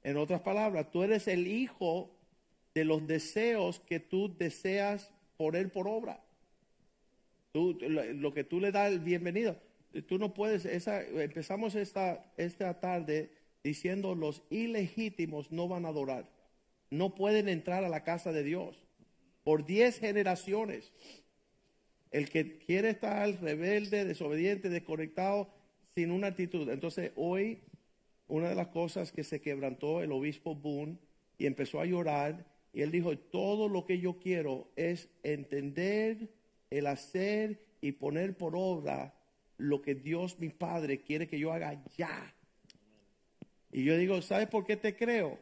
En 0.03 0.17
otras 0.17 0.41
palabras, 0.41 0.91
tú 0.91 1.03
eres 1.03 1.29
el 1.29 1.47
hijo 1.47 2.11
de 2.73 2.87
los 2.87 3.07
deseos 3.07 3.81
que 3.81 4.01
tú 4.01 4.35
deseas 4.35 5.13
poner 5.37 5.71
por 5.71 5.89
obra. 5.89 6.23
Tú, 7.53 7.77
lo 7.81 8.33
que 8.33 8.45
tú 8.45 8.61
le 8.61 8.73
das 8.73 8.93
el 8.93 9.01
bienvenido. 9.01 9.57
Tú 10.07 10.19
no 10.19 10.33
puedes, 10.33 10.65
esa, 10.65 11.03
empezamos 11.03 11.75
esta, 11.75 12.25
esta 12.37 12.81
tarde 12.81 13.31
diciendo 13.63 14.15
los 14.15 14.43
ilegítimos 14.51 15.53
no 15.53 15.69
van 15.69 15.85
a 15.85 15.89
adorar. 15.89 16.29
No 16.91 17.15
pueden 17.15 17.49
entrar 17.49 17.85
a 17.85 17.89
la 17.89 18.05
casa 18.05 18.33
de 18.33 18.43
Dios. 18.43 18.83
Por 19.45 19.67
diez 19.67 19.99
generaciones. 19.99 20.93
El 22.11 22.29
que 22.31 22.59
quiere 22.59 22.91
estar 22.91 23.29
rebelde, 23.41 24.05
desobediente, 24.05 24.69
desconectado, 24.69 25.49
sin 25.95 26.11
una 26.11 26.29
actitud. 26.29 26.69
Entonces 26.71 27.13
hoy 27.17 27.63
una 28.29 28.49
de 28.49 28.55
las 28.55 28.69
cosas 28.69 29.13
que 29.13 29.25
se 29.25 29.43
quebrantó 29.43 30.03
el 30.03 30.11
obispo 30.11 30.55
Boone 30.55 30.97
y 31.37 31.45
empezó 31.45 31.81
a 31.81 31.85
llorar 31.85 32.47
y 32.73 32.81
él 32.81 32.91
dijo, 32.91 33.17
todo 33.17 33.69
lo 33.69 33.85
que 33.85 33.99
yo 33.99 34.19
quiero 34.19 34.71
es 34.77 35.09
entender, 35.23 36.29
el 36.71 36.87
hacer 36.87 37.61
y 37.83 37.93
poner 37.93 38.37
por 38.37 38.55
obra 38.57 39.15
lo 39.59 39.83
que 39.83 39.95
Dios 39.95 40.39
mi 40.39 40.49
Padre 40.49 41.03
quiere 41.03 41.29
que 41.29 41.39
yo 41.39 41.53
haga 41.53 41.83
ya. 41.97 42.35
Y 43.73 43.85
yo 43.85 43.97
digo, 43.97 44.21
¿sabes 44.23 44.49
por 44.49 44.65
qué 44.65 44.77
te 44.77 44.97
creo? 44.97 45.39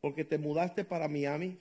Porque 0.00 0.24
te 0.24 0.38
mudaste 0.38 0.84
para 0.84 1.08
Miami. 1.08 1.56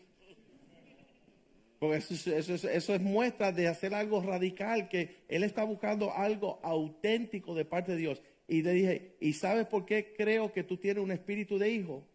Porque 1.78 1.98
eso, 1.98 2.36
eso, 2.36 2.94
es 2.94 3.02
muestra 3.02 3.52
de 3.52 3.68
hacer 3.68 3.94
algo 3.94 4.22
radical, 4.22 4.90
que 4.90 5.24
Él 5.28 5.44
está 5.44 5.64
buscando 5.64 6.12
algo 6.14 6.60
auténtico 6.64 7.54
de 7.54 7.66
parte 7.66 7.92
de 7.92 7.98
Dios. 8.00 8.22
Y 8.48 8.64
le 8.64 8.72
dije, 8.72 9.16
¿y 9.20 9.34
sabes 9.34 9.68
por 9.68 9.86
qué 9.86 10.14
creo 10.16 10.52
que 10.52 10.64
tú 10.64 10.78
tienes 10.78 11.04
un 11.04 11.12
espíritu 11.12 11.58
de 11.58 11.70
hijo? 11.70 12.08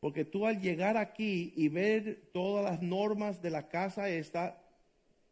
Porque 0.00 0.24
tú 0.24 0.46
al 0.46 0.60
llegar 0.60 0.96
aquí 0.96 1.52
y 1.56 1.68
ver 1.68 2.30
todas 2.32 2.64
las 2.64 2.82
normas 2.82 3.42
de 3.42 3.50
la 3.50 3.68
casa 3.68 4.08
esta, 4.08 4.62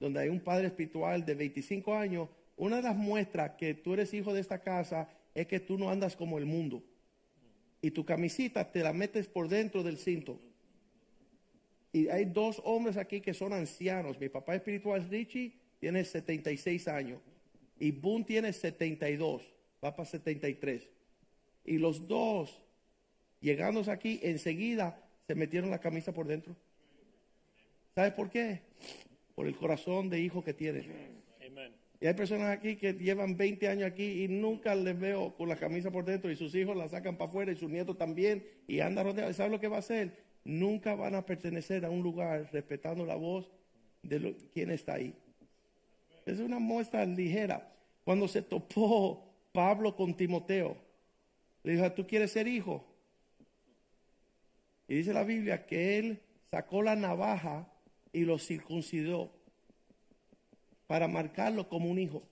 donde 0.01 0.21
hay 0.21 0.29
un 0.29 0.41
padre 0.41 0.67
espiritual 0.67 1.25
de 1.25 1.35
25 1.35 1.95
años, 1.95 2.29
una 2.57 2.77
de 2.77 2.83
las 2.83 2.97
muestras 2.97 3.53
que 3.53 3.75
tú 3.75 3.95
eres 3.95 4.13
hijo 4.15 4.35
de 4.35 4.41
esta 4.41 4.61
casa 4.61 5.09
es 5.35 5.47
que 5.47 5.61
tú 5.61 5.79
no 5.79 5.91
andas 5.91 6.17
como 6.17 6.39
el 6.39 6.47
mundo. 6.47 6.83
Y 7.83 7.91
tu 7.91 8.05
camisita 8.05 8.73
te 8.73 8.83
la 8.83 8.93
metes 8.93 9.29
por 9.29 9.49
dentro 9.49 9.83
del 9.83 9.99
cinto. 9.99 10.41
Y 11.93 12.09
hay 12.09 12.25
dos 12.25 12.61
hombres 12.65 12.97
aquí 12.97 13.21
que 13.21 13.35
son 13.35 13.53
ancianos. 13.53 14.19
Mi 14.19 14.29
papá 14.29 14.55
espiritual 14.55 15.09
Richie 15.09 15.53
tiene 15.79 16.05
76 16.05 16.89
años. 16.89 17.21
Y 17.79 17.91
Boone 17.91 18.25
tiene 18.25 18.53
72. 18.53 19.43
Va 19.85 19.95
para 19.95 20.09
73. 20.09 20.89
Y 21.65 21.79
los 21.79 22.07
dos, 22.09 22.63
llegando 23.41 23.83
aquí, 23.91 24.21
enseguida 24.23 24.99
se 25.27 25.35
metieron 25.35 25.71
la 25.71 25.81
camisa 25.81 26.13
por 26.13 26.27
dentro. 26.27 26.55
¿Sabe 27.95 28.11
por 28.13 28.31
qué? 28.31 28.61
Por 29.35 29.47
el 29.47 29.57
corazón 29.57 30.09
de 30.11 30.21
hijo 30.21 30.45
que 30.45 30.55
tienen. 30.55 31.17
Y 32.01 32.07
hay 32.07 32.15
personas 32.15 32.55
aquí 32.57 32.77
que 32.77 32.93
llevan 32.93 33.37
20 33.37 33.69
años 33.69 33.87
aquí 33.87 34.25
y 34.25 34.29
nunca 34.29 34.75
les 34.75 34.99
veo 34.99 35.35
con 35.35 35.49
la 35.49 35.57
camisa 35.57 35.91
por 35.91 36.05
dentro 36.05 36.31
y 36.31 36.37
sus 36.37 36.55
hijos 36.55 36.77
la 36.77 36.89
sacan 36.89 37.17
para 37.17 37.31
afuera 37.31 37.53
y 37.53 37.57
sus 37.57 37.71
nietos 37.71 37.97
también 37.97 38.47
y 38.69 38.81
andan 38.81 39.07
rodeados. 39.07 39.37
¿Sabe 39.37 39.51
lo 39.51 39.61
que 39.61 39.69
va 39.69 39.77
a 39.77 39.81
hacer? 39.81 40.13
Nunca 40.45 40.95
van 40.95 41.15
a 41.15 41.25
pertenecer 41.25 41.85
a 41.85 41.91
un 41.91 42.03
lugar 42.03 42.51
respetando 42.53 43.07
la 43.07 43.17
voz 43.17 43.51
de 44.03 44.21
lo, 44.21 44.37
quien 44.53 44.71
está 44.71 44.95
ahí. 44.95 45.15
Es 46.27 46.39
una 46.39 46.59
muestra 46.59 47.05
ligera. 47.07 47.73
Cuando 48.05 48.29
se 48.29 48.43
topó 48.43 49.25
Pablo 49.53 49.97
con 49.97 50.15
Timoteo, 50.15 50.77
le 51.63 51.73
dijo, 51.73 51.93
¿tú 51.93 52.07
quieres 52.07 52.31
ser 52.31 52.47
hijo? 52.47 52.85
Y 54.89 54.97
dice 54.97 55.13
la 55.13 55.25
Biblia 55.25 55.67
que 55.67 55.99
él 55.99 56.21
sacó 56.51 56.83
la 56.83 56.97
navaja 56.97 57.69
y 58.13 58.25
lo 58.25 58.39
circuncidó 58.39 59.33
para 60.87 61.09
marcarlo 61.09 61.69
como 61.69 61.91
un 61.91 61.99
hijo. 61.99 62.23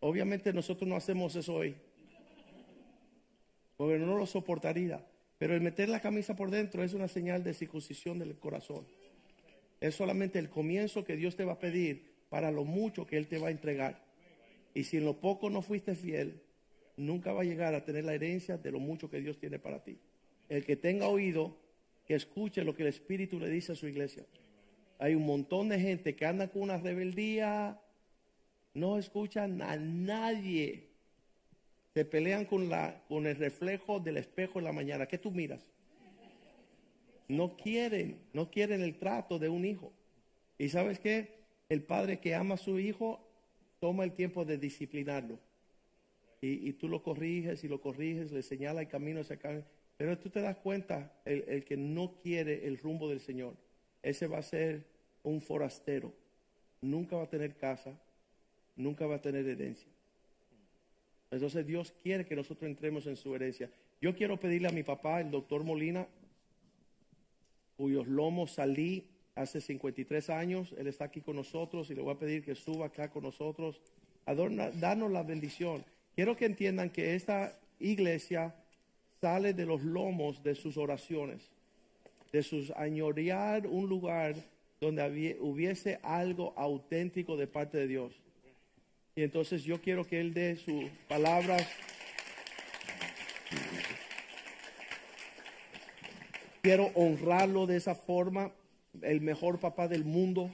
Obviamente 0.00 0.52
nosotros 0.52 0.88
no 0.88 0.96
hacemos 0.96 1.36
eso 1.36 1.54
hoy, 1.54 1.76
porque 3.76 3.98
no 3.98 4.16
lo 4.16 4.26
soportaría. 4.26 5.06
Pero 5.38 5.54
el 5.54 5.60
meter 5.60 5.88
la 5.88 6.00
camisa 6.00 6.36
por 6.36 6.50
dentro 6.50 6.82
es 6.84 6.94
una 6.94 7.08
señal 7.08 7.42
de 7.42 7.54
circuncisión 7.54 8.18
del 8.18 8.38
corazón. 8.38 8.86
Es 9.80 9.96
solamente 9.96 10.38
el 10.38 10.48
comienzo 10.48 11.04
que 11.04 11.16
Dios 11.16 11.34
te 11.34 11.44
va 11.44 11.54
a 11.54 11.58
pedir 11.58 12.12
para 12.28 12.50
lo 12.50 12.64
mucho 12.64 13.06
que 13.06 13.16
Él 13.16 13.26
te 13.26 13.38
va 13.38 13.48
a 13.48 13.50
entregar. 13.50 14.04
Y 14.74 14.84
si 14.84 14.98
en 14.98 15.04
lo 15.04 15.20
poco 15.20 15.50
no 15.50 15.60
fuiste 15.60 15.94
fiel, 15.94 16.40
nunca 16.96 17.32
va 17.32 17.42
a 17.42 17.44
llegar 17.44 17.74
a 17.74 17.84
tener 17.84 18.04
la 18.04 18.14
herencia 18.14 18.56
de 18.56 18.70
lo 18.70 18.78
mucho 18.78 19.10
que 19.10 19.20
Dios 19.20 19.38
tiene 19.38 19.58
para 19.58 19.82
ti. 19.82 19.98
El 20.52 20.66
que 20.66 20.76
tenga 20.76 21.08
oído, 21.08 21.56
que 22.06 22.14
escuche 22.14 22.62
lo 22.62 22.74
que 22.74 22.82
el 22.82 22.90
Espíritu 22.90 23.40
le 23.40 23.48
dice 23.48 23.72
a 23.72 23.74
su 23.74 23.88
iglesia. 23.88 24.26
Hay 24.98 25.14
un 25.14 25.24
montón 25.24 25.70
de 25.70 25.80
gente 25.80 26.14
que 26.14 26.26
anda 26.26 26.48
con 26.48 26.60
una 26.60 26.76
rebeldía, 26.76 27.80
no 28.74 28.98
escuchan 28.98 29.62
a 29.62 29.76
nadie. 29.76 30.90
Se 31.94 32.04
pelean 32.04 32.44
con, 32.44 32.68
la, 32.68 33.02
con 33.08 33.26
el 33.26 33.36
reflejo 33.36 33.98
del 33.98 34.18
espejo 34.18 34.58
en 34.58 34.66
la 34.66 34.72
mañana. 34.72 35.06
¿Qué 35.06 35.16
tú 35.16 35.30
miras? 35.30 35.64
No 37.28 37.56
quieren, 37.56 38.18
no 38.34 38.50
quieren 38.50 38.82
el 38.82 38.98
trato 38.98 39.38
de 39.38 39.48
un 39.48 39.64
hijo. 39.64 39.90
¿Y 40.58 40.68
sabes 40.68 40.98
qué? 40.98 41.30
El 41.70 41.82
padre 41.82 42.20
que 42.20 42.34
ama 42.34 42.56
a 42.56 42.58
su 42.58 42.78
hijo 42.78 43.26
toma 43.80 44.04
el 44.04 44.12
tiempo 44.12 44.44
de 44.44 44.58
disciplinarlo. 44.58 45.38
Y, 46.42 46.74
tú 46.74 46.88
lo 46.88 47.02
corriges 47.02 47.64
y 47.64 47.68
lo 47.68 47.80
corriges, 47.80 48.32
le 48.32 48.42
señala 48.42 48.82
el 48.82 48.88
camino 48.88 49.20
hacia 49.20 49.36
acá. 49.36 49.64
Pero 50.02 50.18
tú 50.18 50.30
te 50.30 50.40
das 50.40 50.56
cuenta, 50.56 51.12
el, 51.24 51.62
que 51.64 51.76
no 51.76 52.16
quiere 52.20 52.66
el 52.66 52.76
rumbo 52.78 53.08
del 53.08 53.20
Señor, 53.20 53.54
ese 54.02 54.26
va 54.26 54.38
a 54.38 54.42
ser 54.42 54.84
un 55.22 55.40
forastero 55.40 56.12
nunca 56.80 57.14
va 57.14 57.22
a 57.22 57.30
tener 57.30 57.54
casa, 57.54 57.96
nunca 58.74 59.06
va 59.06 59.14
a 59.14 59.22
tener 59.22 59.46
herencia. 59.46 59.86
Entonces 61.30 61.64
Dios 61.64 61.94
quiere 62.02 62.26
que 62.26 62.34
nosotros 62.34 62.68
entremos 62.68 63.06
en 63.06 63.14
su 63.14 63.32
herencia. 63.32 63.70
Yo 64.00 64.12
quiero 64.16 64.40
pedirle 64.40 64.66
a 64.66 64.72
mi 64.72 64.82
papá, 64.82 65.20
el 65.20 65.30
doctor 65.30 65.62
Molina, 65.62 66.08
cuyos 67.76 68.08
lomos 68.08 68.54
salí 68.54 69.08
hace 69.36 69.60
53 69.60 70.30
años, 70.30 70.74
él 70.78 70.88
está 70.88 71.04
aquí 71.04 71.20
con 71.20 71.36
nosotros 71.36 71.88
y 71.90 71.94
le 71.94 72.02
voy 72.02 72.12
a 72.12 72.18
pedir 72.18 72.44
que 72.44 72.56
suba 72.56 72.86
acá 72.86 73.08
con 73.08 73.22
nosotros, 73.22 73.80
Adorna, 74.26 74.72
danos 74.72 75.12
la 75.12 75.22
bendición. 75.22 75.84
Quiero 76.16 76.36
que 76.36 76.46
entiendan 76.46 76.90
que 76.90 77.14
esta 77.14 77.56
iglesia 77.78 78.56
sale 79.22 79.54
de 79.54 79.64
los 79.64 79.82
lomos 79.84 80.42
de 80.42 80.56
sus 80.56 80.76
oraciones, 80.76 81.40
de 82.32 82.42
sus 82.42 82.72
añorear 82.72 83.68
un 83.68 83.88
lugar 83.88 84.34
donde 84.80 85.38
hubiese 85.40 86.00
algo 86.02 86.52
auténtico 86.56 87.36
de 87.36 87.46
parte 87.46 87.78
de 87.78 87.86
Dios. 87.86 88.12
Y 89.14 89.22
entonces 89.22 89.62
yo 89.62 89.80
quiero 89.80 90.04
que 90.04 90.20
Él 90.20 90.34
dé 90.34 90.56
sus 90.56 90.90
palabras. 91.08 91.68
Quiero 96.62 96.86
honrarlo 96.94 97.66
de 97.66 97.76
esa 97.76 97.94
forma, 97.94 98.50
el 99.02 99.20
mejor 99.20 99.60
papá 99.60 99.86
del 99.86 100.04
mundo. 100.04 100.50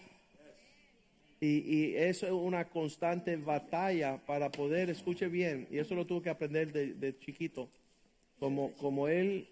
Y, 1.40 1.94
eso 1.94 2.26
es 2.26 2.32
una 2.32 2.68
constante 2.68 3.36
batalla 3.36 4.18
para 4.26 4.50
poder, 4.50 4.90
escuche 4.90 5.28
bien, 5.28 5.66
y 5.70 5.78
eso 5.78 5.94
lo 5.94 6.04
tuve 6.04 6.22
que 6.22 6.30
aprender 6.30 6.70
de, 6.72 7.18
chiquito, 7.20 7.70
como, 8.39 8.72
como 8.74 9.09
él, 9.09 9.49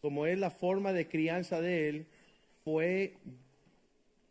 como 0.00 0.26
él, 0.26 0.40
la 0.40 0.50
forma 0.50 0.92
de 0.92 1.08
crianza 1.08 1.60
de 1.60 1.88
él 1.88 2.06
fue 2.64 3.14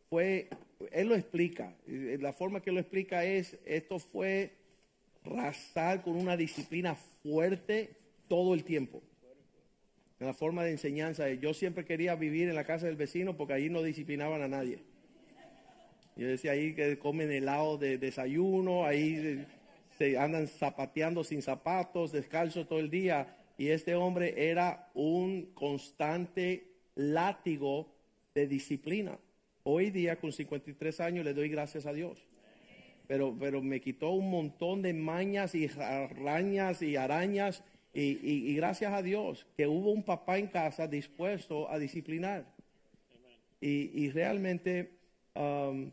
fue, 0.09 0.47
él 0.91 1.09
lo 1.09 1.15
explica, 1.15 1.73
la 1.85 2.33
forma 2.33 2.61
que 2.61 2.71
lo 2.71 2.79
explica 2.79 3.25
es, 3.25 3.57
esto 3.65 3.99
fue 3.99 4.51
rasar 5.23 6.01
con 6.01 6.15
una 6.15 6.37
disciplina 6.37 6.95
fuerte 6.95 7.91
todo 8.27 8.53
el 8.53 8.63
tiempo. 8.63 9.01
la 10.19 10.33
forma 10.33 10.63
de 10.63 10.71
enseñanza. 10.71 11.29
Yo 11.29 11.53
siempre 11.53 11.85
quería 11.85 12.15
vivir 12.15 12.49
en 12.49 12.55
la 12.55 12.63
casa 12.63 12.87
del 12.87 12.95
vecino 12.95 13.37
porque 13.37 13.53
ahí 13.53 13.69
no 13.69 13.83
disciplinaban 13.83 14.41
a 14.41 14.47
nadie. 14.47 14.79
Yo 16.15 16.27
decía 16.27 16.51
ahí 16.51 16.73
que 16.73 16.97
comen 16.97 17.31
helado 17.31 17.77
de 17.77 17.99
desayuno, 17.99 18.85
ahí 18.85 19.45
se 19.97 20.17
andan 20.17 20.47
zapateando 20.47 21.23
sin 21.23 21.43
zapatos, 21.43 22.11
descalzos 22.11 22.67
todo 22.67 22.79
el 22.79 22.89
día. 22.89 23.36
Y 23.57 23.69
este 23.69 23.95
hombre 23.95 24.49
era 24.49 24.89
un 24.93 25.53
constante 25.53 26.67
látigo 26.95 27.91
de 28.35 28.47
disciplina. 28.47 29.17
Hoy 29.63 29.89
día, 29.89 30.17
con 30.17 30.31
53 30.31 30.99
años, 31.01 31.25
le 31.25 31.33
doy 31.33 31.49
gracias 31.49 31.87
a 31.87 31.93
Dios. 31.93 32.27
Pero, 33.07 33.35
pero 33.39 33.61
me 33.61 33.81
quitó 33.81 34.11
un 34.11 34.29
montón 34.29 34.81
de 34.81 34.93
mañas 34.93 35.55
y 35.55 35.69
arañas 35.79 36.81
y 36.81 36.95
arañas. 36.95 37.63
Y, 37.93 38.53
gracias 38.55 38.93
a 38.93 39.01
Dios 39.01 39.47
que 39.57 39.65
hubo 39.65 39.91
un 39.91 40.03
papá 40.03 40.37
en 40.37 40.47
casa 40.47 40.87
dispuesto 40.87 41.69
a 41.69 41.79
disciplinar. 41.79 42.45
Y, 43.59 44.11
realmente 44.11 44.91
um, 45.33 45.91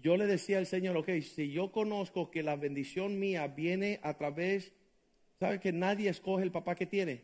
yo 0.00 0.16
le 0.16 0.26
decía 0.26 0.56
al 0.56 0.66
Señor, 0.66 0.96
ok, 0.96 1.10
si 1.20 1.50
yo 1.50 1.70
conozco 1.70 2.30
que 2.30 2.42
la 2.42 2.56
bendición 2.56 3.18
mía 3.18 3.46
viene 3.46 4.00
a 4.02 4.14
través, 4.14 4.72
¿sabe 5.44 5.60
que 5.60 5.72
nadie 5.72 6.08
escoge 6.08 6.42
el 6.42 6.50
papá 6.50 6.74
que 6.74 6.86
tiene? 6.86 7.20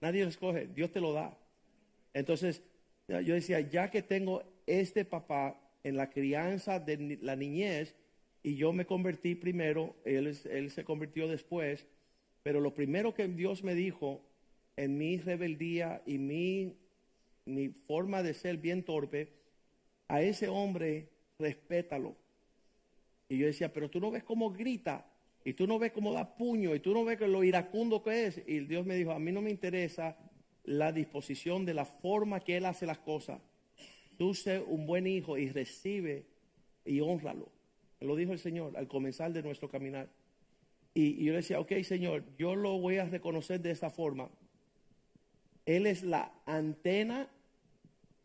Nadie 0.00 0.22
lo 0.22 0.30
escoge, 0.30 0.68
Dios 0.68 0.90
te 0.90 1.02
lo 1.02 1.12
da. 1.12 1.36
Entonces, 2.14 2.62
yo 3.08 3.34
decía, 3.34 3.60
ya 3.60 3.90
que 3.90 4.00
tengo 4.00 4.42
este 4.66 5.04
papá 5.04 5.60
en 5.84 5.98
la 5.98 6.08
crianza 6.08 6.80
de 6.80 7.18
la 7.20 7.36
niñez, 7.36 7.94
y 8.42 8.56
yo 8.56 8.72
me 8.72 8.86
convertí 8.86 9.34
primero, 9.34 9.96
él, 10.06 10.34
él 10.50 10.70
se 10.70 10.82
convirtió 10.82 11.28
después, 11.28 11.86
pero 12.42 12.58
lo 12.58 12.74
primero 12.74 13.12
que 13.12 13.28
Dios 13.28 13.62
me 13.62 13.74
dijo 13.74 14.22
en 14.78 14.96
mi 14.96 15.18
rebeldía 15.18 16.02
y 16.06 16.16
mi, 16.16 16.74
mi 17.44 17.68
forma 17.68 18.22
de 18.22 18.32
ser 18.32 18.56
bien 18.56 18.82
torpe, 18.82 19.28
a 20.08 20.22
ese 20.22 20.48
hombre 20.48 21.10
respétalo. 21.38 22.16
Y 23.28 23.36
yo 23.36 23.44
decía, 23.46 23.70
pero 23.70 23.90
tú 23.90 24.00
no 24.00 24.10
ves 24.10 24.24
cómo 24.24 24.50
grita, 24.50 25.06
y 25.44 25.54
tú 25.54 25.66
no 25.66 25.78
ves 25.78 25.92
cómo 25.92 26.12
da 26.12 26.36
puño, 26.36 26.74
y 26.74 26.80
tú 26.80 26.92
no 26.92 27.04
ves 27.04 27.20
lo 27.20 27.42
iracundo 27.42 28.02
que 28.02 28.26
es. 28.26 28.42
Y 28.46 28.60
Dios 28.60 28.84
me 28.84 28.94
dijo, 28.94 29.12
a 29.12 29.18
mí 29.18 29.32
no 29.32 29.40
me 29.40 29.50
interesa 29.50 30.16
la 30.64 30.92
disposición 30.92 31.64
de 31.64 31.74
la 31.74 31.84
forma 31.84 32.40
que 32.40 32.56
Él 32.56 32.66
hace 32.66 32.86
las 32.86 32.98
cosas. 32.98 33.40
Tú 34.18 34.34
sé 34.34 34.58
un 34.58 34.86
buen 34.86 35.06
hijo 35.06 35.38
y 35.38 35.48
recibe 35.48 36.26
y 36.84 37.00
honralo. 37.00 37.50
Lo 38.00 38.16
dijo 38.16 38.32
el 38.32 38.38
Señor 38.38 38.76
al 38.76 38.86
comenzar 38.86 39.32
de 39.32 39.42
nuestro 39.42 39.68
caminar. 39.68 40.10
Y, 40.94 41.24
yo 41.24 41.32
le 41.32 41.38
decía, 41.38 41.60
ok 41.60 41.72
Señor, 41.82 42.24
yo 42.36 42.54
lo 42.54 42.78
voy 42.78 42.98
a 42.98 43.04
reconocer 43.04 43.60
de 43.60 43.70
esta 43.70 43.90
forma. 43.90 44.28
Él 45.64 45.86
es 45.86 46.02
la 46.02 46.32
antena 46.46 47.30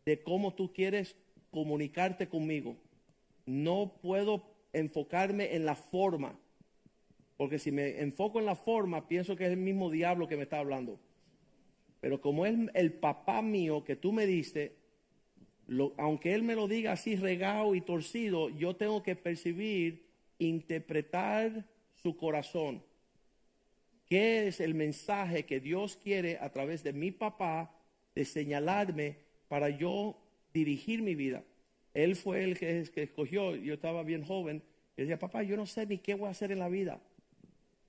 de 0.04 0.22
cómo 0.22 0.54
tú 0.54 0.72
quieres 0.72 1.16
comunicarte 1.50 2.28
conmigo. 2.28 2.76
No 3.44 3.98
puedo 4.02 4.42
enfocarme 4.72 5.54
en 5.54 5.64
la 5.64 5.76
forma, 5.76 6.38
porque 7.36 7.58
si 7.58 7.70
me 7.70 8.00
enfoco 8.00 8.38
en 8.38 8.46
la 8.46 8.54
forma, 8.54 9.08
pienso 9.08 9.36
que 9.36 9.44
es 9.44 9.50
el 9.50 9.58
mismo 9.58 9.90
diablo 9.90 10.26
que 10.26 10.36
me 10.36 10.44
está 10.44 10.58
hablando. 10.58 10.98
Pero 12.00 12.20
como 12.20 12.46
es 12.46 12.56
el 12.74 12.92
papá 12.92 13.42
mío 13.42 13.84
que 13.84 13.96
tú 13.96 14.12
me 14.12 14.26
diste, 14.26 14.76
aunque 15.96 16.34
él 16.34 16.42
me 16.42 16.54
lo 16.54 16.68
diga 16.68 16.92
así 16.92 17.16
regado 17.16 17.74
y 17.74 17.80
torcido, 17.80 18.48
yo 18.50 18.76
tengo 18.76 19.02
que 19.02 19.16
percibir, 19.16 20.06
interpretar 20.38 21.66
su 21.94 22.16
corazón. 22.16 22.82
¿Qué 24.06 24.46
es 24.46 24.60
el 24.60 24.74
mensaje 24.74 25.44
que 25.44 25.58
Dios 25.58 25.96
quiere 25.96 26.38
a 26.40 26.50
través 26.50 26.84
de 26.84 26.92
mi 26.92 27.10
papá 27.10 27.74
de 28.14 28.24
señalarme 28.24 29.18
para 29.48 29.68
yo 29.68 30.16
dirigir 30.54 31.02
mi 31.02 31.14
vida? 31.16 31.42
Él 31.92 32.14
fue 32.14 32.44
el 32.44 32.58
que, 32.58 32.80
escogió, 32.80 33.56
yo 33.56 33.74
estaba 33.74 34.04
bien 34.04 34.22
joven, 34.22 34.62
y 34.96 35.02
decía, 35.02 35.18
papá, 35.18 35.42
yo 35.42 35.56
no 35.56 35.66
sé 35.66 35.86
ni 35.86 35.98
qué 35.98 36.14
voy 36.14 36.28
a 36.28 36.30
hacer 36.30 36.52
en 36.52 36.60
la 36.60 36.68
vida. 36.68 37.00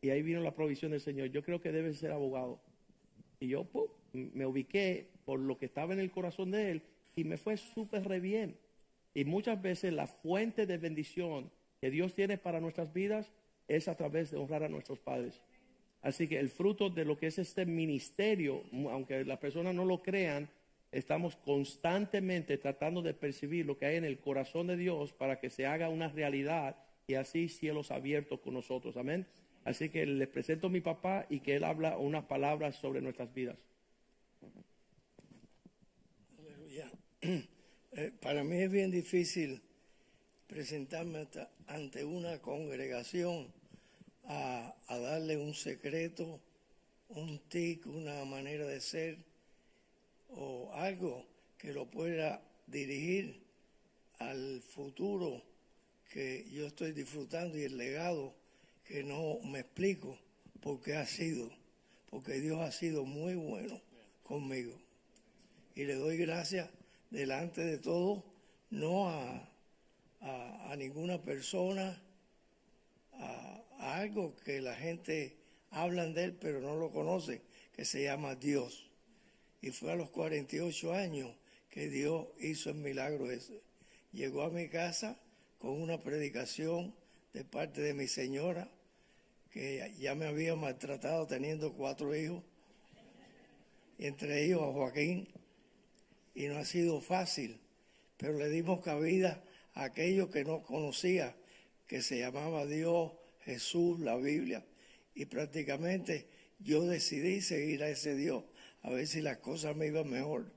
Y 0.02 0.10
ahí 0.10 0.22
vino 0.22 0.42
la 0.42 0.54
provisión 0.54 0.92
del 0.92 1.02
Señor. 1.02 1.28
Yo 1.28 1.44
creo 1.44 1.62
que 1.62 1.72
debe 1.72 1.94
ser 1.94 2.12
abogado. 2.12 2.60
Y 3.40 3.48
yo 3.48 3.68
me 4.14 4.46
ubiqué 4.46 5.10
por 5.26 5.40
lo 5.40 5.58
que 5.58 5.66
estaba 5.66 5.94
en 5.94 6.00
el 6.00 6.12
corazón 6.12 6.52
de 6.52 6.72
él 6.72 6.82
y 7.16 7.24
me 7.24 7.38
fue 7.38 7.58
súper 7.58 8.08
re 8.08 8.20
bien. 8.20 8.58
Y 9.14 9.26
muchas 9.26 9.62
veces 9.62 9.94
la 9.94 10.08
fuente 10.08 10.66
de 10.66 10.78
bendición 10.78 11.52
que 11.82 11.90
Dios 11.90 12.14
tiene 12.14 12.38
para 12.38 12.60
nuestras 12.60 12.94
vidas 12.94 13.32
es 13.68 13.88
a 13.88 13.96
través 13.96 14.32
de 14.32 14.38
honrar 14.38 14.64
a 14.64 14.70
nuestros 14.70 15.00
padres. 15.00 15.42
Así 16.02 16.28
que 16.28 16.40
el 16.40 16.50
fruto 16.50 16.90
de 16.90 17.06
lo 17.06 17.18
que 17.18 17.28
es 17.28 17.40
este 17.40 17.66
ministerio, 17.66 18.64
aunque 18.92 19.26
las 19.26 19.40
personas 19.40 19.74
no 19.74 19.86
lo 19.86 20.02
crean, 20.02 20.50
estamos 20.92 21.36
constantemente 21.36 22.58
tratando 22.58 23.02
de 23.02 23.14
percibir 23.14 23.66
lo 23.66 23.78
que 23.78 23.88
hay 23.88 23.96
en 23.98 24.06
el 24.06 24.20
corazón 24.20 24.68
de 24.68 24.78
Dios 24.78 25.14
para 25.14 25.40
que 25.40 25.50
se 25.50 25.66
haga 25.66 25.90
una 25.90 26.08
realidad 26.10 26.78
y 27.08 27.16
así 27.16 27.50
cielos 27.50 27.92
abiertos 27.92 28.40
con 28.40 28.54
nosotros. 28.54 28.96
Amén. 28.98 29.26
Así 29.68 29.90
que 29.90 30.06
les 30.06 30.30
presento 30.30 30.68
a 30.68 30.70
mi 30.70 30.80
papá 30.80 31.26
y 31.30 31.42
que 31.42 31.58
él 31.58 31.66
habla 31.66 31.98
unas 31.98 32.24
palabras 32.24 32.78
sobre 32.78 33.02
nuestras 33.02 33.34
vidas. 33.34 33.58
Eh, 37.94 38.12
para 38.22 38.44
mí 38.44 38.58
es 38.58 38.70
bien 38.70 38.92
difícil 38.92 39.60
presentarme 40.46 41.28
ante 41.66 42.04
una 42.04 42.40
congregación 42.40 43.52
a, 44.26 44.76
darle 44.88 45.36
un 45.38 45.56
secreto, 45.56 46.40
un 47.10 47.40
tic, 47.50 47.88
una 47.88 48.24
manera 48.26 48.68
de 48.68 48.80
ser 48.82 49.18
o 50.30 50.72
algo 50.74 51.26
que 51.58 51.74
lo 51.74 51.90
pueda 51.90 52.40
dirigir 52.68 53.42
al 54.20 54.62
futuro 54.62 55.42
que 56.12 56.46
yo 56.52 56.68
estoy 56.68 56.92
disfrutando 56.92 57.58
y 57.58 57.64
el 57.64 57.78
legado 57.78 58.36
que 58.88 59.04
no 59.04 59.40
me 59.44 59.60
explico 59.60 60.18
por 60.62 60.82
qué 60.82 60.96
ha 60.96 61.06
sido, 61.06 61.50
porque 62.10 62.40
Dios 62.40 62.62
ha 62.62 62.72
sido 62.72 63.04
muy 63.06 63.36
bueno 63.36 63.82
conmigo. 64.24 64.74
Y 65.76 65.84
le 65.84 65.96
doy 65.96 66.18
gracias 66.18 66.70
delante 67.12 67.64
de 67.64 67.78
todo, 67.78 68.24
no 68.70 69.10
a, 69.10 69.50
a, 70.22 70.76
ninguna 70.78 71.22
persona, 71.22 72.02
a, 73.14 73.64
algo 73.80 74.36
que 74.38 74.62
la 74.62 74.76
gente 74.76 75.38
hablan 75.72 76.14
de 76.14 76.24
él 76.26 76.38
pero 76.40 76.62
no 76.62 76.76
lo 76.76 76.92
conoce, 76.92 77.42
que 77.74 77.86
se 77.86 78.04
llama 78.04 78.36
Dios. 78.36 78.90
Y 79.62 79.72
fue 79.72 79.92
a 79.92 79.96
los 79.96 80.10
48 80.10 80.94
años 80.94 81.36
que 81.70 81.90
Dios 81.90 82.28
hizo 82.40 82.70
el 82.70 82.78
milagro 82.78 83.30
ese. 83.32 83.62
Llegó 84.14 84.44
a 84.44 84.50
mi 84.50 84.70
casa 84.70 85.20
con 85.60 85.82
una 85.82 86.02
predicación 86.02 86.96
de 87.34 87.44
parte 87.44 87.82
de 87.82 87.94
mi 87.94 88.08
señora, 88.08 88.70
que 89.52 89.94
ya 90.00 90.16
me 90.16 90.26
había 90.26 90.56
maltratado 90.56 91.28
teniendo 91.28 91.74
cuatro 91.74 92.16
hijos, 92.16 92.44
entre 93.98 94.46
ellos 94.46 94.62
a 94.62 94.72
Joaquín, 94.72 95.28
y 96.36 96.48
no 96.48 96.58
ha 96.58 96.66
sido 96.66 97.02
fácil, 97.02 97.60
pero 98.18 98.38
le 98.38 98.50
dimos 98.50 98.84
cabida 98.84 99.44
a 99.74 99.86
aquello 99.86 100.30
que 100.30 100.44
no 100.44 100.64
conocía, 100.64 101.36
que 101.88 102.02
se 102.02 102.20
llamaba 102.20 102.66
Dios, 102.66 103.12
Jesús, 103.42 104.00
la 104.00 104.16
Biblia, 104.18 104.66
y 105.16 105.26
prácticamente 105.26 106.28
yo 106.60 106.84
decidí 106.84 107.42
seguir 107.42 107.84
a 107.84 107.90
ese 107.90 108.16
Dios, 108.16 108.44
a 108.82 108.92
ver 108.92 109.08
si 109.08 109.22
las 109.22 109.38
cosas 109.38 109.76
me 109.76 109.88
iban 109.88 110.10
mejor, 110.10 110.52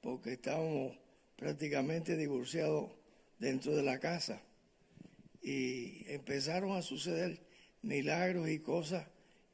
porque 0.00 0.32
estábamos 0.32 0.98
prácticamente 1.36 2.16
divorciados 2.16 2.90
dentro 3.38 3.76
de 3.76 3.82
la 3.82 4.00
casa. 4.00 4.42
Y 5.42 6.04
empezaron 6.10 6.76
a 6.76 6.82
suceder 6.82 7.45
milagros 7.82 8.48
y 8.48 8.58
cosas, 8.58 9.06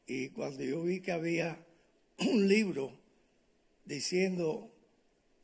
y 0.07 0.29
cuando 0.31 0.63
yo 0.63 0.83
vi 0.83 1.01
que 1.01 1.13
había 1.13 1.59
un 2.19 2.49
libro 2.49 2.93
diciendo 3.85 4.71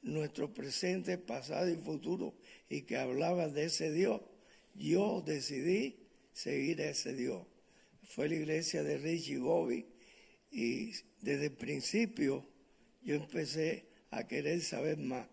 nuestro 0.03 0.53
presente, 0.53 1.18
pasado 1.18 1.68
y 1.70 1.76
futuro, 1.76 2.35
y 2.68 2.83
que 2.83 2.97
hablaba 2.97 3.49
de 3.49 3.64
ese 3.64 3.91
Dios, 3.93 4.20
yo 4.74 5.22
decidí 5.24 5.97
seguir 6.33 6.81
a 6.83 6.91
ese 6.91 7.14
Dios. 7.14 7.43
Fue 8.05 8.29
la 8.29 8.37
iglesia 8.37 8.83
de 8.83 8.99
Richie 8.99 9.39
Bobby 9.39 9.87
y 10.51 10.93
desde 11.20 11.47
el 11.47 11.53
principio 11.53 12.47
yo 13.03 13.16
empecé 13.16 13.87
a 14.11 14.26
querer 14.26 14.61
saber 14.62 14.99
más, 14.99 15.26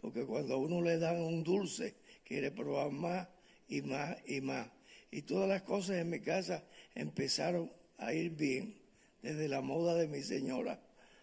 porque 0.00 0.24
cuando 0.24 0.54
a 0.54 0.56
uno 0.56 0.80
le 0.82 0.98
dan 0.98 1.20
un 1.20 1.42
dulce, 1.42 1.94
quiere 2.24 2.50
probar 2.50 2.90
más 2.90 3.28
y 3.68 3.82
más 3.82 4.16
y 4.26 4.40
más. 4.40 4.68
Y 5.10 5.22
todas 5.22 5.48
las 5.48 5.62
cosas 5.62 5.96
en 5.96 6.08
mi 6.08 6.20
casa 6.20 6.64
empezaron 6.94 7.72
a 7.98 8.12
ir 8.12 8.30
bien, 8.30 8.80
desde 9.22 9.48
la 9.48 9.60
moda 9.60 9.94
de 9.94 10.08
mi 10.08 10.22
señora 10.22 10.80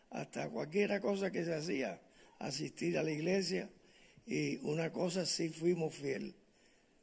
hasta 0.10 0.50
cualquier 0.50 1.00
cosa 1.02 1.32
que 1.32 1.46
se 1.46 1.54
hacía 1.54 2.02
asistir 2.40 2.98
a 2.98 3.04
la 3.04 3.12
iglesia 3.12 3.70
y 4.26 4.58
una 4.58 4.92
cosa 4.92 5.26
sí 5.26 5.50
fuimos 5.50 5.94
fiel, 5.94 6.36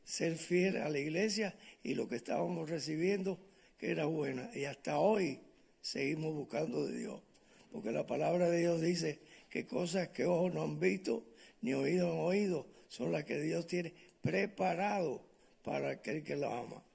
ser 0.05 0.37
fiel 0.37 0.79
a 0.79 0.89
la 0.89 0.99
iglesia 0.99 1.55
y 1.83 1.95
lo 1.95 2.09
que 2.09 2.17
estábamos 2.17 2.69
recibiendo 2.71 3.39
que 3.79 3.91
era 3.91 4.07
buena 4.07 4.51
y 4.55 4.65
hasta 4.65 4.99
hoy 4.99 5.41
seguimos 5.81 6.35
buscando 6.35 6.87
de 6.87 6.99
Dios. 6.99 7.23
porque 7.71 7.93
la 7.93 8.07
palabra 8.07 8.49
de 8.49 8.61
Dios 8.61 8.81
dice 8.81 9.21
que 9.51 9.67
cosas 9.67 10.09
que 10.09 10.25
ojos 10.25 10.53
no 10.55 10.63
han 10.63 10.81
visto 10.81 11.27
ni 11.61 11.75
oídos 11.75 12.13
han 12.13 12.21
oído 12.21 12.67
son 12.89 13.13
las 13.13 13.25
que 13.25 13.41
Dios 13.41 13.67
tiene 13.67 13.93
preparado 14.23 15.27
para 15.63 15.91
aquel 15.91 16.23
que 16.23 16.37
lo 16.37 16.53
ama. 16.53 16.86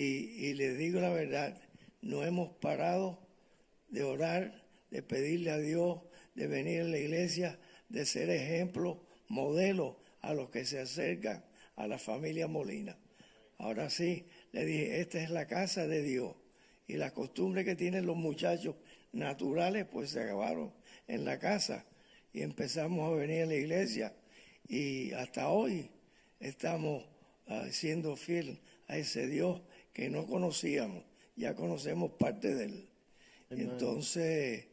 Y, 0.00 0.54
les 0.54 0.78
digo 0.78 1.00
la 1.00 1.10
verdad, 1.10 1.60
no 2.02 2.22
hemos 2.22 2.50
parado 2.58 3.18
de 3.88 4.04
orar, 4.04 4.62
de 4.92 5.02
pedirle 5.02 5.50
a 5.50 5.58
Dios, 5.58 6.02
de 6.36 6.46
venir 6.46 6.82
a 6.82 6.84
la 6.84 6.98
iglesia, 6.98 7.58
de 7.88 8.06
ser 8.06 8.30
ejemplo, 8.30 9.04
modelo 9.26 10.00
a 10.20 10.34
los 10.34 10.50
que 10.50 10.64
se 10.64 10.78
acercan 10.78 11.44
a 11.74 11.88
la 11.88 11.98
familia 11.98 12.46
Molina. 12.46 12.96
Ahora 13.56 13.90
sí, 13.90 14.28
le 14.52 14.64
dije, 14.64 15.00
esta 15.00 15.20
es 15.20 15.30
la 15.30 15.48
casa 15.48 15.88
de 15.88 16.00
Dios. 16.04 16.36
Y 16.86 16.92
las 16.92 17.10
costumbres 17.10 17.64
que 17.64 17.74
tienen 17.74 18.06
los 18.06 18.16
muchachos 18.16 18.76
naturales, 19.10 19.84
pues 19.90 20.10
se 20.10 20.22
acabaron 20.22 20.72
en 21.08 21.24
la 21.24 21.40
casa. 21.40 21.84
Y 22.32 22.42
empezamos 22.42 23.10
a 23.10 23.16
venir 23.16 23.42
a 23.42 23.46
la 23.46 23.56
iglesia. 23.56 24.14
Y 24.68 25.10
hasta 25.14 25.48
hoy 25.48 25.90
estamos 26.38 27.04
uh, 27.48 27.64
siendo 27.72 28.14
fiel 28.14 28.60
a 28.86 28.96
ese 28.96 29.26
Dios 29.26 29.60
que 29.98 30.10
no 30.10 30.28
conocíamos. 30.28 31.02
Ya 31.34 31.56
conocemos 31.56 32.12
parte 32.12 32.54
de 32.54 32.66
él. 32.66 32.88
Entonces, 33.50 34.66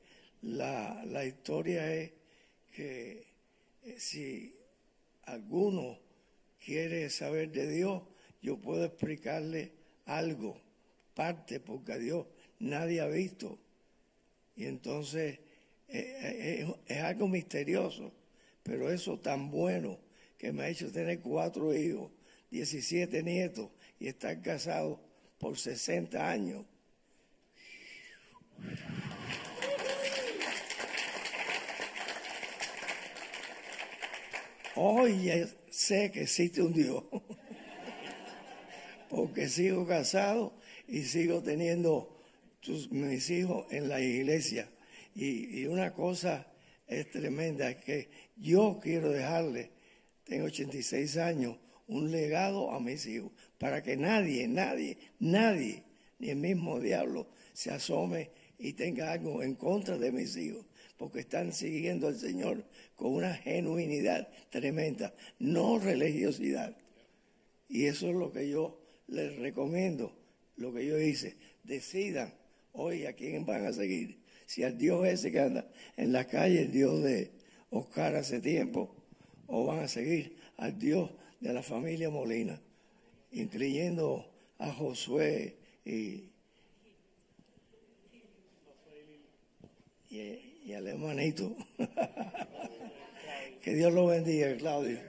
la, 0.44 1.04
la 1.06 1.26
historia 1.26 1.92
es 1.96 2.12
que 2.72 3.26
eh, 3.82 3.96
si 3.98 4.56
alguno 5.24 5.98
quiere 6.64 7.10
saber 7.10 7.52
de 7.52 7.68
Dios, 7.68 8.04
yo 8.40 8.62
puedo 8.62 8.86
explicarle 8.86 9.72
algo, 10.06 10.62
parte, 11.16 11.60
porque 11.60 11.94
a 11.94 11.98
Dios 11.98 12.28
nadie 12.60 13.02
ha 13.02 13.08
visto. 13.08 13.58
Y 14.56 14.66
entonces 14.66 15.40
eh, 15.88 16.68
eh, 16.68 16.76
es, 16.86 16.98
algo 17.00 17.28
misterioso, 17.28 18.14
pero 18.62 18.92
eso 18.92 19.18
tan 19.18 19.50
bueno 19.50 19.98
que 20.38 20.52
me 20.52 20.66
ha 20.66 20.70
hecho 20.70 20.92
tener 20.92 21.20
cuatro 21.22 21.74
hijos, 21.74 22.12
17 22.52 23.24
nietos 23.24 23.72
y 24.00 24.06
estar 24.06 24.40
casado 24.44 25.05
por 25.38 25.58
60 25.58 26.30
años. 26.30 26.66
Hoy 34.76 35.32
sé 35.70 36.12
que 36.12 36.24
existe 36.24 36.62
un 36.62 36.74
Dios, 36.74 37.04
porque 39.10 39.48
sigo 39.48 39.88
casado 39.88 40.54
y 40.88 41.04
sigo 41.04 41.42
teniendo 41.42 42.22
mis 42.92 43.30
hijos 43.30 43.66
en 43.72 43.88
la 43.88 44.02
iglesia. 44.02 44.70
Y, 45.14 45.62
y 45.62 45.68
una 45.68 45.94
cosa 45.94 46.48
es 46.88 47.10
tremenda, 47.10 47.70
es 47.70 47.78
que 47.78 48.10
yo 48.36 48.80
quiero 48.82 49.12
dejarle, 49.12 49.72
tengo 50.24 50.46
86 50.46 51.18
años, 51.18 51.58
un 51.88 52.12
legado 52.12 52.72
a 52.72 52.80
mis 52.80 53.06
hijos, 53.06 53.32
para 53.58 53.82
que 53.82 53.98
nadie, 53.98 54.48
nadie, 54.48 54.98
nadie, 55.20 55.84
ni 56.20 56.30
el 56.30 56.38
mismo 56.38 56.80
diablo, 56.80 57.28
se 57.54 57.72
asome 57.72 58.32
y 58.58 58.74
tenga 58.74 59.12
algo 59.12 59.44
en 59.44 59.56
contra 59.56 59.98
de 59.98 60.12
mis 60.12 60.36
hijos 60.38 60.66
porque 60.98 61.20
están 61.20 61.52
siguiendo 61.52 62.08
al 62.08 62.18
Señor 62.18 62.64
con 62.96 63.14
una 63.14 63.34
genuinidad 63.34 64.30
tremenda, 64.50 65.14
no 65.40 65.80
religiosidad. 65.80 66.76
Y 67.68 67.86
eso 67.86 68.10
es 68.10 68.16
lo 68.16 68.32
que 68.32 68.50
yo 68.50 68.82
les 69.08 69.36
recomiendo, 69.38 70.14
lo 70.56 70.74
que 70.74 70.86
yo 70.86 71.00
hice. 71.00 71.36
Decidan 71.64 72.34
hoy 72.72 73.06
a 73.06 73.14
quién 73.14 73.46
van 73.46 73.66
a 73.66 73.74
seguir. 73.74 74.20
Si 74.46 74.64
al 74.64 74.78
Dios 74.78 75.06
ese 75.08 75.32
que 75.32 75.40
anda 75.40 75.70
en 75.98 76.14
la 76.14 76.26
calle, 76.28 76.62
el 76.62 76.72
Dios 76.72 77.04
de 77.04 77.32
Oscar 77.72 78.16
hace 78.16 78.40
tiempo, 78.40 78.96
o 79.48 79.66
van 79.66 79.80
a 79.80 79.88
seguir 79.88 80.38
al 80.58 80.78
Dios 80.78 81.10
de 81.40 81.54
la 81.54 81.64
familia 81.64 82.10
Molina, 82.10 82.62
incluyendo 83.42 84.26
a 84.58 84.72
Josué 84.72 85.58
y, 85.86 86.30
y 90.10 90.56
y 90.66 90.74
al 90.74 90.88
hermanito. 90.88 91.56
que 93.62 93.76
Dios 93.76 93.94
lo 93.94 94.08
bendiga, 94.08 94.56
Claudio. 94.58 95.00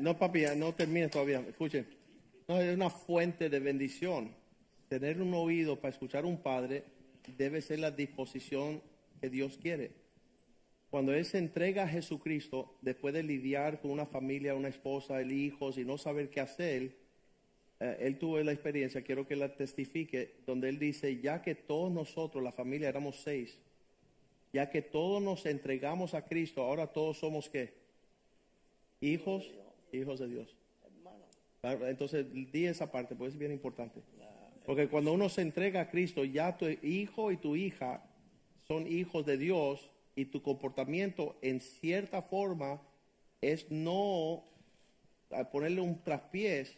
No, 0.00 0.18
papi, 0.18 0.44
no 0.56 0.74
termine 0.74 1.08
todavía. 1.08 1.40
Escuchen. 1.48 1.86
No, 2.48 2.60
es 2.60 2.74
una 2.74 2.90
fuente 2.90 3.48
de 3.48 3.60
bendición. 3.60 4.34
Tener 4.88 5.22
un 5.22 5.32
oído 5.34 5.80
para 5.80 5.92
escuchar 5.92 6.24
a 6.24 6.26
un 6.26 6.42
padre 6.42 6.84
debe 7.38 7.62
ser 7.62 7.78
la 7.78 7.92
disposición 7.92 8.82
que 9.20 9.30
Dios 9.30 9.56
quiere. 9.58 9.92
Cuando 10.90 11.14
Él 11.14 11.24
se 11.24 11.38
entrega 11.38 11.84
a 11.84 11.88
Jesucristo, 11.88 12.76
después 12.82 13.14
de 13.14 13.22
lidiar 13.22 13.80
con 13.80 13.92
una 13.92 14.06
familia, 14.06 14.56
una 14.56 14.66
esposa, 14.66 15.20
el 15.20 15.30
hijos 15.30 15.78
y 15.78 15.84
no 15.84 15.98
saber 15.98 16.30
qué 16.30 16.40
hacer, 16.40 16.96
eh, 17.80 17.96
Él 18.00 18.18
tuvo 18.18 18.38
la 18.40 18.52
experiencia, 18.52 19.02
quiero 19.02 19.26
que 19.26 19.36
la 19.36 19.54
testifique, 19.56 20.36
donde 20.46 20.68
Él 20.68 20.78
dice, 20.78 21.20
ya 21.20 21.42
que 21.42 21.54
todos 21.54 21.90
nosotros, 21.90 22.44
la 22.44 22.52
familia, 22.52 22.88
éramos 22.88 23.22
seis, 23.22 23.58
ya 24.52 24.70
que 24.70 24.82
todos 24.82 25.22
nos 25.22 25.46
entregamos 25.46 26.14
a 26.14 26.26
Cristo, 26.26 26.62
ahora 26.62 26.86
todos 26.86 27.18
somos 27.18 27.48
qué? 27.48 27.72
Hijos, 29.00 29.50
hijos 29.92 30.20
de 30.20 30.28
Dios. 30.28 30.56
Entonces, 31.62 32.26
di 32.52 32.66
esa 32.66 32.90
parte, 32.90 33.14
pues 33.14 33.32
es 33.32 33.38
bien 33.38 33.52
importante. 33.52 34.00
Porque 34.64 34.88
cuando 34.88 35.12
uno 35.12 35.28
se 35.28 35.42
entrega 35.42 35.82
a 35.82 35.90
Cristo, 35.90 36.24
ya 36.24 36.56
tu 36.56 36.66
hijo 36.68 37.32
y 37.32 37.36
tu 37.36 37.56
hija 37.56 38.02
son 38.68 38.86
hijos 38.86 39.26
de 39.26 39.36
Dios 39.36 39.90
y 40.14 40.26
tu 40.26 40.42
comportamiento 40.42 41.36
en 41.42 41.60
cierta 41.60 42.22
forma 42.22 42.80
es 43.40 43.70
no 43.70 44.44
ponerle 45.50 45.80
un 45.80 46.02
traspiés, 46.02 46.76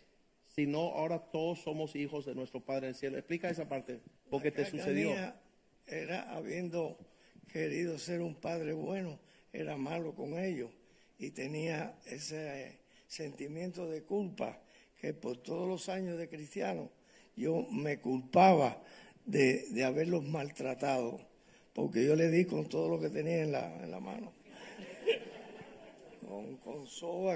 sino 0.54 0.80
ahora 0.92 1.18
todos 1.18 1.60
somos 1.60 1.96
hijos 1.96 2.26
de 2.26 2.34
nuestro 2.34 2.60
Padre 2.60 2.86
en 2.86 2.90
el 2.90 2.94
cielo. 2.94 3.18
Explica 3.18 3.50
esa 3.50 3.68
parte, 3.68 4.00
porque 4.30 4.50
te 4.50 4.64
sucedió. 4.64 5.12
Era 5.86 6.34
habiendo 6.34 6.96
querido 7.52 7.98
ser 7.98 8.22
un 8.22 8.34
padre 8.34 8.72
bueno, 8.72 9.18
era 9.52 9.76
malo 9.76 10.14
con 10.14 10.38
ellos 10.38 10.70
y 11.18 11.30
tenía 11.30 11.94
ese 12.06 12.78
sentimiento 13.06 13.88
de 13.88 14.02
culpa 14.02 14.58
que 15.00 15.12
por 15.12 15.36
todos 15.36 15.68
los 15.68 15.88
años 15.88 16.16
de 16.18 16.28
cristiano 16.28 16.90
yo 17.36 17.66
me 17.70 17.98
culpaba 17.98 18.82
de, 19.24 19.84
haberlos 19.84 20.24
maltratado, 20.24 21.20
porque 21.72 22.04
yo 22.04 22.16
le 22.16 22.30
di 22.30 22.44
con 22.44 22.68
todo 22.68 22.88
lo 22.88 23.00
que 23.00 23.08
tenía 23.08 23.42
en 23.42 23.52
la, 23.52 23.82
en 23.82 23.90
la 23.90 24.00
mano. 24.00 24.32
Con, 26.32 26.56
con 26.56 26.86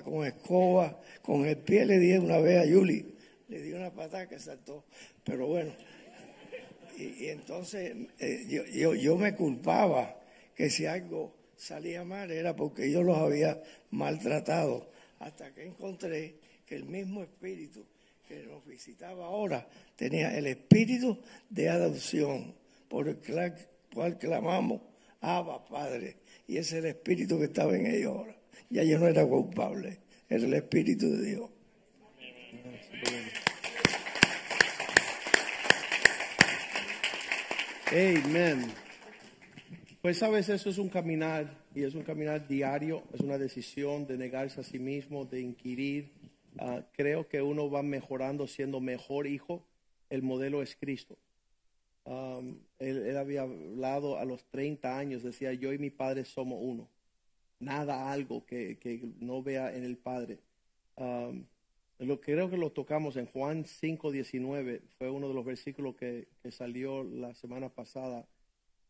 con 0.02 0.26
escoba, 0.26 0.98
con 1.20 1.44
el 1.44 1.58
pie 1.58 1.84
le 1.84 1.98
di 1.98 2.16
una 2.16 2.38
vez 2.38 2.62
a 2.62 2.64
Yuli, 2.64 3.04
le 3.48 3.60
di 3.60 3.72
una 3.72 3.90
patada 3.90 4.26
que 4.26 4.38
saltó, 4.38 4.84
pero 5.22 5.48
bueno, 5.48 5.70
y, 6.96 7.26
entonces 7.26 7.94
eh, 8.18 8.46
yo, 8.48 8.64
yo, 8.64 8.94
yo 8.94 9.18
me 9.18 9.34
culpaba 9.34 10.18
que 10.54 10.70
si 10.70 10.86
algo 10.86 11.34
salía 11.56 12.04
mal 12.04 12.30
era 12.30 12.56
porque 12.56 12.90
yo 12.90 13.02
los 13.02 13.18
había 13.18 13.62
maltratado, 13.90 14.90
hasta 15.18 15.52
que 15.52 15.66
encontré 15.66 16.36
que 16.64 16.76
el 16.76 16.86
mismo 16.86 17.22
espíritu 17.22 17.84
que 18.26 18.44
nos 18.44 18.64
visitaba 18.64 19.26
ahora 19.26 19.68
tenía 19.94 20.34
el 20.38 20.46
espíritu 20.46 21.18
de 21.50 21.68
adopción, 21.68 22.54
por 22.88 23.08
el 23.08 23.18
cual 23.92 24.16
clamamos, 24.16 24.80
Abba 25.20 25.66
Padre, 25.66 26.16
y 26.48 26.56
ese 26.56 26.78
es 26.78 26.84
el 26.84 26.86
espíritu 26.86 27.38
que 27.38 27.44
estaba 27.44 27.76
en 27.76 27.86
ellos 27.88 28.16
ahora. 28.16 28.35
Ya 28.70 28.82
yo 28.82 28.98
no 28.98 29.06
era 29.06 29.26
culpable, 29.26 29.98
era 30.28 30.44
el 30.44 30.54
espíritu 30.54 31.10
de 31.10 31.24
Dios. 31.24 31.50
Amen. 37.92 38.66
Pues 40.02 40.18
sabes, 40.18 40.48
eso 40.48 40.70
es 40.70 40.78
un 40.78 40.88
caminar 40.88 41.66
y 41.74 41.82
es 41.82 41.94
un 41.94 42.02
caminar 42.02 42.46
diario, 42.46 43.02
es 43.12 43.20
una 43.20 43.38
decisión 43.38 44.06
de 44.06 44.16
negarse 44.16 44.60
a 44.60 44.64
sí 44.64 44.78
mismo, 44.78 45.24
de 45.24 45.40
inquirir. 45.40 46.10
Ah, 46.58 46.82
creo 46.92 47.28
que 47.28 47.42
uno 47.42 47.70
va 47.70 47.82
mejorando 47.82 48.46
siendo 48.46 48.80
mejor 48.80 49.26
hijo. 49.26 49.66
El 50.10 50.22
modelo 50.22 50.62
es 50.62 50.76
Cristo. 50.76 51.16
él, 52.78 53.16
había 53.16 53.42
hablado 53.42 54.18
a 54.18 54.24
los 54.24 54.44
30 54.50 54.98
años, 54.98 55.22
decía, 55.22 55.52
yo 55.52 55.72
y 55.72 55.78
mi 55.78 55.90
padre 55.90 56.24
somos 56.24 56.58
uno. 56.60 56.88
Nada, 57.58 58.12
algo 58.12 58.44
que, 58.44 58.78
no 59.20 59.42
vea 59.42 59.74
en 59.74 59.84
el 59.84 59.96
padre. 59.96 60.38
Lo, 61.98 62.20
creo 62.20 62.50
que 62.50 62.58
lo 62.58 62.72
tocamos 62.72 63.16
en 63.16 63.26
Juan 63.26 63.64
5, 63.64 64.12
19, 64.12 64.82
fue 64.98 65.08
uno 65.10 65.28
de 65.28 65.34
los 65.34 65.44
versículos 65.44 65.96
que, 65.96 66.28
salió 66.50 67.02
la 67.02 67.34
semana 67.34 67.70
pasada. 67.70 68.26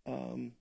Um, 0.04 0.52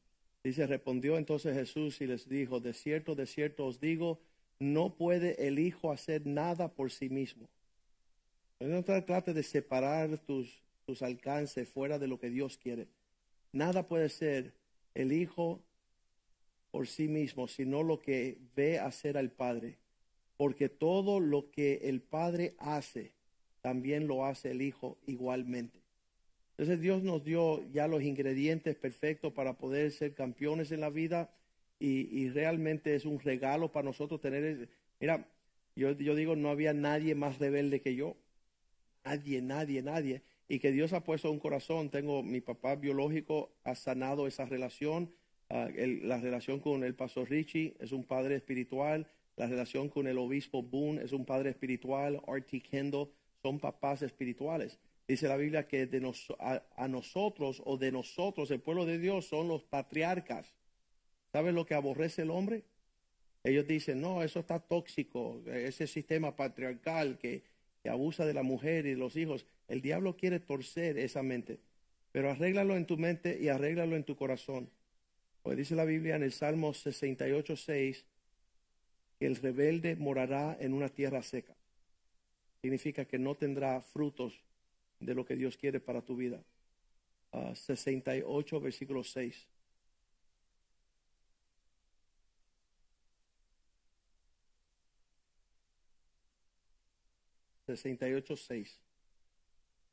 dice, 0.43 0.68
respondió 0.68 1.18
entonces 1.18 1.56
Jesús 1.56 2.01
y 2.01 2.08
les 2.08 2.30
dijo, 2.30 2.60
de 2.60 2.74
cierto, 2.74 3.16
de 3.16 3.26
cierto 3.26 3.66
os 3.66 3.80
digo, 3.80 4.20
no 4.60 4.95
puede 4.95 5.47
el 5.47 5.58
Hijo 5.58 5.91
hacer 5.91 6.26
nada 6.28 6.68
por 6.68 6.91
sí 6.91 7.10
mismo. 7.10 7.49
No 8.60 8.84
trate 8.84 9.34
de 9.34 9.43
separar 9.43 10.18
tus, 10.20 10.62
tus 10.86 11.01
alcances 11.01 11.68
fuera 11.68 11.97
de 11.99 12.08
lo 12.08 12.20
que 12.20 12.30
Dios 12.30 12.58
quiere. 12.58 12.88
Nada 13.51 13.88
puede 13.88 14.10
ser 14.10 14.53
el 14.93 15.12
Hijo 15.12 15.64
por 16.76 16.88
sí 16.88 17.07
mismo, 17.07 17.47
sino 17.47 17.84
lo 17.84 18.01
que 18.01 18.38
ve 18.53 18.80
hacer 18.80 19.17
al 19.17 19.32
Padre. 19.32 19.78
Porque 20.36 20.67
todo 20.67 21.21
lo 21.21 21.49
que 21.49 21.80
el 21.84 22.01
Padre 22.01 22.53
hace, 22.59 23.13
también 23.61 24.07
lo 24.07 24.26
hace 24.26 24.51
el 24.51 24.61
Hijo 24.61 24.97
igualmente. 25.07 25.80
Entonces 26.49 26.82
Dios 26.82 27.01
nos 27.01 27.23
dio 27.23 27.65
ya 27.71 27.88
los 27.88 28.03
ingredientes 28.03 28.76
perfectos 28.76 29.32
para 29.32 29.57
poder 29.57 29.89
ser 29.93 30.15
campeones 30.15 30.69
en 30.73 30.82
la 30.82 30.89
vida 30.89 31.34
y, 31.80 32.09
y 32.11 32.30
realmente 32.30 32.93
es 32.93 33.05
un 33.05 33.21
regalo 33.21 33.71
para 33.71 33.86
nosotros 33.86 34.19
tener... 34.19 34.67
Mira, 34.99 35.26
yo, 35.78 35.93
yo 35.93 36.13
digo, 36.13 36.36
no 36.36 36.49
había 36.49 36.73
nadie 36.73 37.15
más 37.15 37.39
rebelde 37.39 37.80
que 37.80 37.95
yo. 37.95 38.17
Nadie, 39.05 39.41
nadie, 39.41 39.82
nadie. 39.82 40.23
Y 40.49 40.59
que 40.59 40.73
Dios 40.73 40.91
ha 40.91 41.05
puesto 41.05 41.32
un 41.32 41.39
corazón. 41.39 41.89
Tengo, 41.89 42.21
mi 42.21 42.41
papá 42.41 42.76
biológico 42.76 43.53
ha 43.63 43.76
sanado 43.76 44.28
esa 44.28 44.43
relación. 44.43 45.09
Ah, 45.50 45.70
el- 45.76 46.08
la 46.08 46.20
relación 46.20 46.60
con 46.60 46.84
el 46.84 46.96
pastor 46.96 47.30
Richie 47.30 47.76
es 47.80 47.91
un 47.91 48.04
padre 48.04 48.36
espiritual. 48.36 49.08
La 49.38 49.48
relación 49.48 49.89
con 49.89 50.08
el 50.08 50.18
obispo 50.18 50.64
Boone 50.64 51.04
es 51.04 51.12
un 51.12 51.26
padre 51.26 51.50
espiritual. 51.52 52.22
R.T. 52.28 52.62
Kendall 52.62 53.10
son 53.41 53.60
papás 53.60 54.02
espirituales. 54.02 54.80
Dice 55.08 55.28
la 55.28 55.38
Biblia 55.38 55.68
que 55.68 55.86
de 55.86 56.00
nos- 56.02 56.32
a, 56.39 56.64
a 56.76 56.88
nosotros 56.88 57.62
o 57.66 57.78
de 57.78 57.91
nosotros, 57.91 58.50
el 58.50 58.60
pueblo 58.62 58.86
de 58.86 58.98
Dios, 58.98 59.26
son 59.28 59.48
los 59.48 59.64
patriarcas. 59.64 60.56
¿Sabes 61.32 61.54
lo 61.54 61.66
que 61.66 61.76
aborrece 61.76 62.24
el 62.24 62.32
hombre? 62.32 62.64
Ellos 63.43 63.68
dicen, 63.68 64.02
no, 64.02 64.24
eso 64.24 64.39
está 64.39 64.60
tóxico, 64.60 65.43
ese 65.48 65.86
sistema 65.86 66.36
patriarcal 66.36 67.20
que, 67.20 67.43
que 67.84 67.89
abusa 67.89 68.26
de 68.26 68.34
la 68.34 68.41
mujer 68.41 68.88
y 68.88 68.91
de 68.91 68.96
los 68.98 69.16
hijos. 69.16 69.46
El 69.68 69.82
diablo 69.82 70.18
quiere 70.18 70.39
torcer 70.39 70.98
esa 70.98 71.22
mente, 71.22 71.60
pero 72.12 72.32
arréglalo 72.32 72.76
en 72.76 72.88
tu 72.88 72.98
mente 72.98 73.38
y 73.39 73.50
arréglalo 73.50 73.96
en 73.96 74.04
tu 74.04 74.16
corazón. 74.16 74.72
Pues 75.46 75.58
dice 75.60 75.76
la 75.76 75.86
Biblia 75.86 76.16
en 76.16 76.24
el 76.24 76.32
Salmo 76.32 76.74
68, 76.74 77.56
6, 77.56 78.04
que 79.20 79.28
el 79.28 79.36
rebelde 79.36 79.96
morará 79.96 80.58
en 80.60 80.74
una 80.74 80.89
tierra 80.89 81.22
seca. 81.22 81.56
Significa 82.64 83.06
que 83.06 83.20
no 83.20 83.36
tendrá 83.36 83.80
frutos 83.80 84.34
de 85.00 85.14
lo 85.14 85.24
que 85.24 85.36
Dios 85.36 85.56
quiere 85.56 85.80
para 85.80 86.02
tu 86.02 86.16
vida. 86.16 86.41
Ah, 87.32 87.54
68, 87.54 88.60
versículo 88.60 89.04
6. 89.04 89.48
sesenta 97.68 98.10
y 98.10 98.14
ocho 98.14 98.36
seis. 98.36 98.80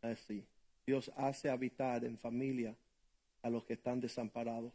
Así. 0.01 0.47
Dios 0.87 1.13
hace 1.15 1.51
habitar 1.51 2.07
en 2.07 2.17
familia 2.17 2.75
a 3.43 3.51
los 3.51 3.65
que 3.65 3.75
están 3.75 4.01
desamparados 4.01 4.73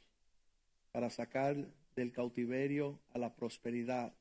para 0.97 1.11
sacar 1.11 1.55
del 1.95 2.11
cautiverio 2.11 2.99
a 3.13 3.19
la 3.19 3.35
prosperidad, 3.35 4.15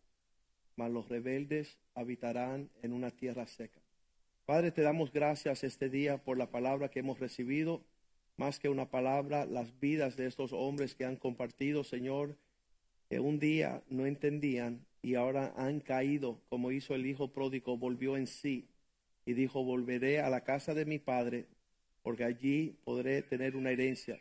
mas 0.77 0.91
los 0.91 1.09
rebeldes 1.09 1.79
habitarán 1.95 2.69
en 2.83 2.93
una 2.93 3.11
tierra 3.11 3.47
seca. 3.47 3.81
Padre, 4.45 4.73
te 4.73 4.83
damos 4.83 5.11
gracias 5.11 5.65
este 5.65 5.89
día 5.89 6.19
por 6.19 6.37
la 6.37 6.51
palabra 6.51 6.91
que 6.91 6.99
hemos 6.99 7.19
recibido, 7.19 7.83
más 8.37 8.59
que 8.59 8.69
una 8.69 8.91
palabra, 8.91 9.47
las 9.47 9.81
vidas 9.81 10.19
de 10.19 10.27
estos 10.27 10.53
hombres 10.53 10.95
que 10.95 11.07
han 11.07 11.17
compartido, 11.17 11.83
Señor, 11.83 12.37
que 13.09 13.21
un 13.21 13.39
día 13.39 13.83
no 13.89 14.05
entendían 14.05 14.85
y 15.01 15.15
ahora 15.15 15.55
han 15.57 15.81
caído, 15.81 16.43
como 16.51 16.73
hizo 16.73 16.95
el 16.95 17.07
hijo 17.07 17.33
pródigo, 17.33 17.79
volvió 17.79 18.19
en 18.19 18.27
sí 18.27 18.69
y 19.25 19.33
dijo, 19.33 19.65
volveré 19.65 20.21
a 20.21 20.29
la 20.29 20.45
casa 20.45 20.75
de 20.75 20.85
mi 20.85 20.99
padre, 20.99 21.47
porque 22.03 22.25
allí 22.25 22.77
podré 22.85 23.23
tener 23.23 23.57
una 23.57 23.71
herencia. 23.71 24.21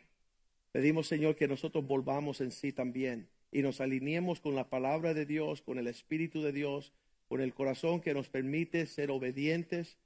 Pedimos, 0.76 1.06
Señor, 1.06 1.36
que 1.36 1.48
nosotros 1.48 1.86
volvamos 1.86 2.42
en 2.42 2.52
sí 2.52 2.70
también 2.70 3.30
y 3.50 3.62
nos 3.62 3.80
alineemos 3.80 4.40
con 4.40 4.54
la 4.54 4.68
palabra 4.68 5.14
de 5.14 5.24
Dios, 5.24 5.62
con 5.62 5.78
el 5.78 5.86
Espíritu 5.86 6.42
de 6.42 6.52
Dios, 6.52 6.92
con 7.30 7.40
el 7.40 7.54
corazón 7.54 8.02
que 8.02 8.12
nos 8.12 8.28
permite 8.28 8.84
ser 8.84 9.10
obedientes, 9.10 9.96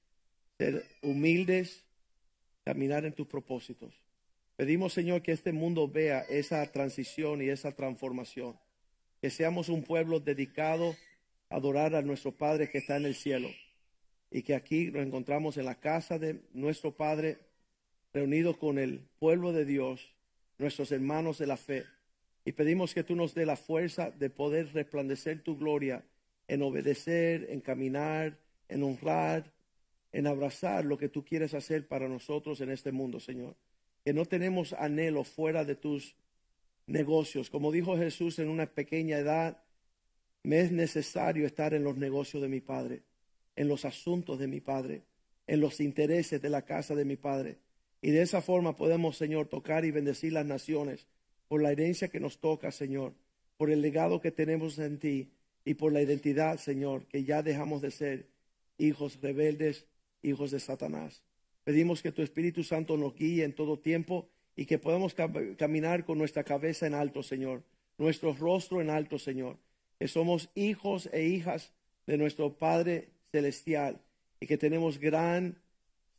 ser 0.59 0.87
humildes, 1.03 1.83
caminar 2.63 3.05
en 3.05 3.15
tus 3.15 3.27
propósitos. 3.27 4.01
Pedimos, 4.55 4.93
Señor, 4.93 5.23
que 5.23 5.33
este 5.33 5.51
mundo 5.51 5.89
vea 5.89 6.21
esa 6.21 6.65
transición 6.71 7.43
y 7.43 7.49
esa 7.49 7.73
transformación. 7.73 8.57
Que 9.21 9.31
seamos 9.31 9.71
un 9.71 9.83
pueblo 9.83 10.21
dedicado 10.21 10.95
a 11.49 11.57
adorar 11.57 11.97
a 11.97 12.03
nuestro 12.03 12.31
Padre 12.31 12.71
que 12.71 12.79
está 12.79 12.97
en 12.97 13.07
el 13.07 13.17
cielo. 13.17 13.49
Y 14.31 14.43
que 14.43 14.55
aquí 14.55 14.93
nos 14.93 15.05
encontramos 15.05 15.57
en 15.57 15.65
la 15.65 15.81
casa 15.81 16.21
de 16.21 16.43
nuestro 16.53 16.97
Padre, 16.97 17.39
reunidos 18.13 18.57
con 18.57 18.79
el 18.79 19.01
pueblo 19.19 19.53
de 19.53 19.65
Dios, 19.65 20.15
nuestros 20.61 20.93
hermanos 20.93 21.39
de 21.39 21.47
la 21.47 21.57
fe. 21.57 21.85
Y 22.45 22.53
pedimos 22.53 22.95
que 22.95 23.05
tú 23.05 23.17
nos 23.17 23.35
dé 23.35 23.47
la 23.47 23.57
fuerza 23.57 24.11
de 24.11 24.31
poder 24.31 24.73
resplandecer 24.73 25.43
tu 25.43 25.57
gloria 25.57 26.05
en 26.49 26.63
obedecer, 26.63 27.47
en 27.51 27.61
caminar, 27.61 28.39
en 28.69 28.83
honrar, 28.83 29.53
en 30.13 30.27
abrazar 30.27 30.85
lo 30.85 30.99
que 30.99 31.09
tú 31.09 31.25
quieres 31.25 31.55
hacer 31.55 31.87
para 31.87 32.09
nosotros 32.09 32.61
en 32.61 32.71
este 32.71 32.93
mundo, 32.93 33.21
Señor. 33.21 33.57
Que 34.05 34.13
no 34.13 34.25
tenemos 34.25 34.73
anhelo 34.73 35.25
fuera 35.25 35.65
de 35.65 35.77
tus 35.77 36.17
negocios. 36.87 37.51
Como 37.51 37.71
dijo 37.71 37.97
Jesús 37.97 38.39
en 38.39 38.49
una 38.49 38.67
pequeña 38.67 39.19
edad, 39.19 39.63
me 40.43 40.61
es 40.61 40.73
necesario 40.73 41.47
estar 41.47 41.75
en 41.75 41.85
los 41.85 41.97
negocios 41.97 42.43
de 42.43 42.49
mi 42.49 42.61
Padre, 42.61 43.03
en 43.57 43.69
los 43.69 43.85
asuntos 43.85 44.39
de 44.39 44.49
mi 44.49 44.61
Padre, 44.61 45.03
en 45.47 45.61
los 45.61 45.81
intereses 45.81 46.41
de 46.41 46.51
la 46.51 46.63
casa 46.63 46.95
de 46.95 47.05
mi 47.05 47.17
Padre. 47.17 47.59
Y 48.03 48.11
de 48.11 48.23
esa 48.23 48.41
forma 48.41 48.77
podemos, 48.77 49.17
Señor, 49.17 49.49
tocar 49.49 49.85
y 49.85 49.91
bendecir 49.91 50.33
las 50.33 50.47
naciones 50.47 51.07
por 51.49 51.63
la 51.63 51.73
herencia 51.73 52.09
que 52.09 52.21
nos 52.21 52.39
toca, 52.39 52.71
Señor, 52.71 53.13
por 53.57 53.71
el 53.71 53.83
legado 53.83 54.21
que 54.21 54.31
tenemos 54.31 54.79
en 54.79 54.99
ti 54.99 55.31
y 55.65 55.75
por 55.75 55.93
la 55.93 56.01
identidad, 56.01 56.59
Señor, 56.59 57.07
que 57.07 57.25
ya 57.25 57.43
dejamos 57.43 57.83
de 57.83 57.91
ser 57.91 58.27
hijos 58.79 59.21
rebeldes, 59.21 59.87
hijos 60.23 60.51
de 60.51 60.61
Satanás. 60.61 61.23
Pedimos 61.65 62.01
que 62.01 62.13
tu 62.13 62.23
Espíritu 62.23 62.65
Santo 62.65 62.97
nos 62.97 63.15
guíe 63.15 63.45
en 63.45 63.55
todo 63.55 63.79
tiempo 63.79 64.29
y 64.57 64.65
que 64.65 64.79
podamos 64.79 65.15
cam- 65.15 65.57
caminar 65.57 66.05
con 66.05 66.17
nuestra 66.17 66.45
cabeza 66.45 66.87
en 66.87 66.95
alto, 66.95 67.23
Señor, 67.23 67.63
nuestro 67.99 68.33
rostro 68.33 68.81
en 68.81 68.89
alto, 68.89 69.19
Señor, 69.19 69.59
que 69.99 70.09
somos 70.09 70.49
hijos 70.55 71.11
e 71.13 71.25
hijas 71.25 71.73
de 72.07 72.17
nuestro 72.17 72.57
Padre 72.57 73.11
Celestial 73.31 74.01
y 74.41 74.47
que 74.47 74.57
tenemos 74.57 74.99
gran 74.99 75.59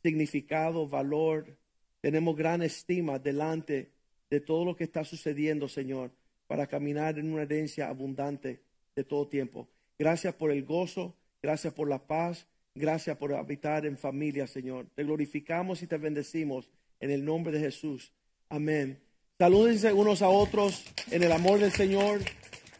significado, 0.02 0.86
valor, 0.88 1.56
tenemos 2.02 2.36
gran 2.36 2.62
estima 2.62 3.18
delante 3.18 3.90
de 4.28 4.40
todo 4.40 4.64
lo 4.64 4.76
que 4.76 4.84
está 4.84 5.04
sucediendo, 5.04 5.68
Señor, 5.68 6.10
para 6.48 6.66
caminar 6.66 7.18
en 7.18 7.32
una 7.32 7.42
herencia 7.42 7.88
abundante 7.88 8.60
de 8.94 9.04
todo 9.04 9.28
tiempo. 9.28 9.68
Gracias 9.98 10.34
por 10.34 10.50
el 10.50 10.64
gozo, 10.64 11.14
gracias 11.40 11.72
por 11.72 11.88
la 11.88 12.04
paz, 12.04 12.46
gracias 12.74 13.16
por 13.16 13.32
habitar 13.34 13.86
en 13.86 13.96
familia, 13.96 14.46
Señor. 14.48 14.86
Te 14.94 15.04
glorificamos 15.04 15.80
y 15.82 15.86
te 15.86 15.96
bendecimos 15.96 16.70
en 16.98 17.12
el 17.12 17.24
nombre 17.24 17.52
de 17.52 17.60
Jesús. 17.60 18.12
Amén. 18.48 18.98
Salúdense 19.38 19.92
unos 19.92 20.22
a 20.22 20.28
otros 20.28 20.84
en 21.10 21.22
el 21.22 21.30
amor 21.30 21.60
del 21.60 21.72
Señor. 21.72 22.20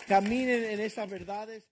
Caminen 0.09 0.65
en 0.65 0.81
esas 0.81 1.09
verdades. 1.09 1.63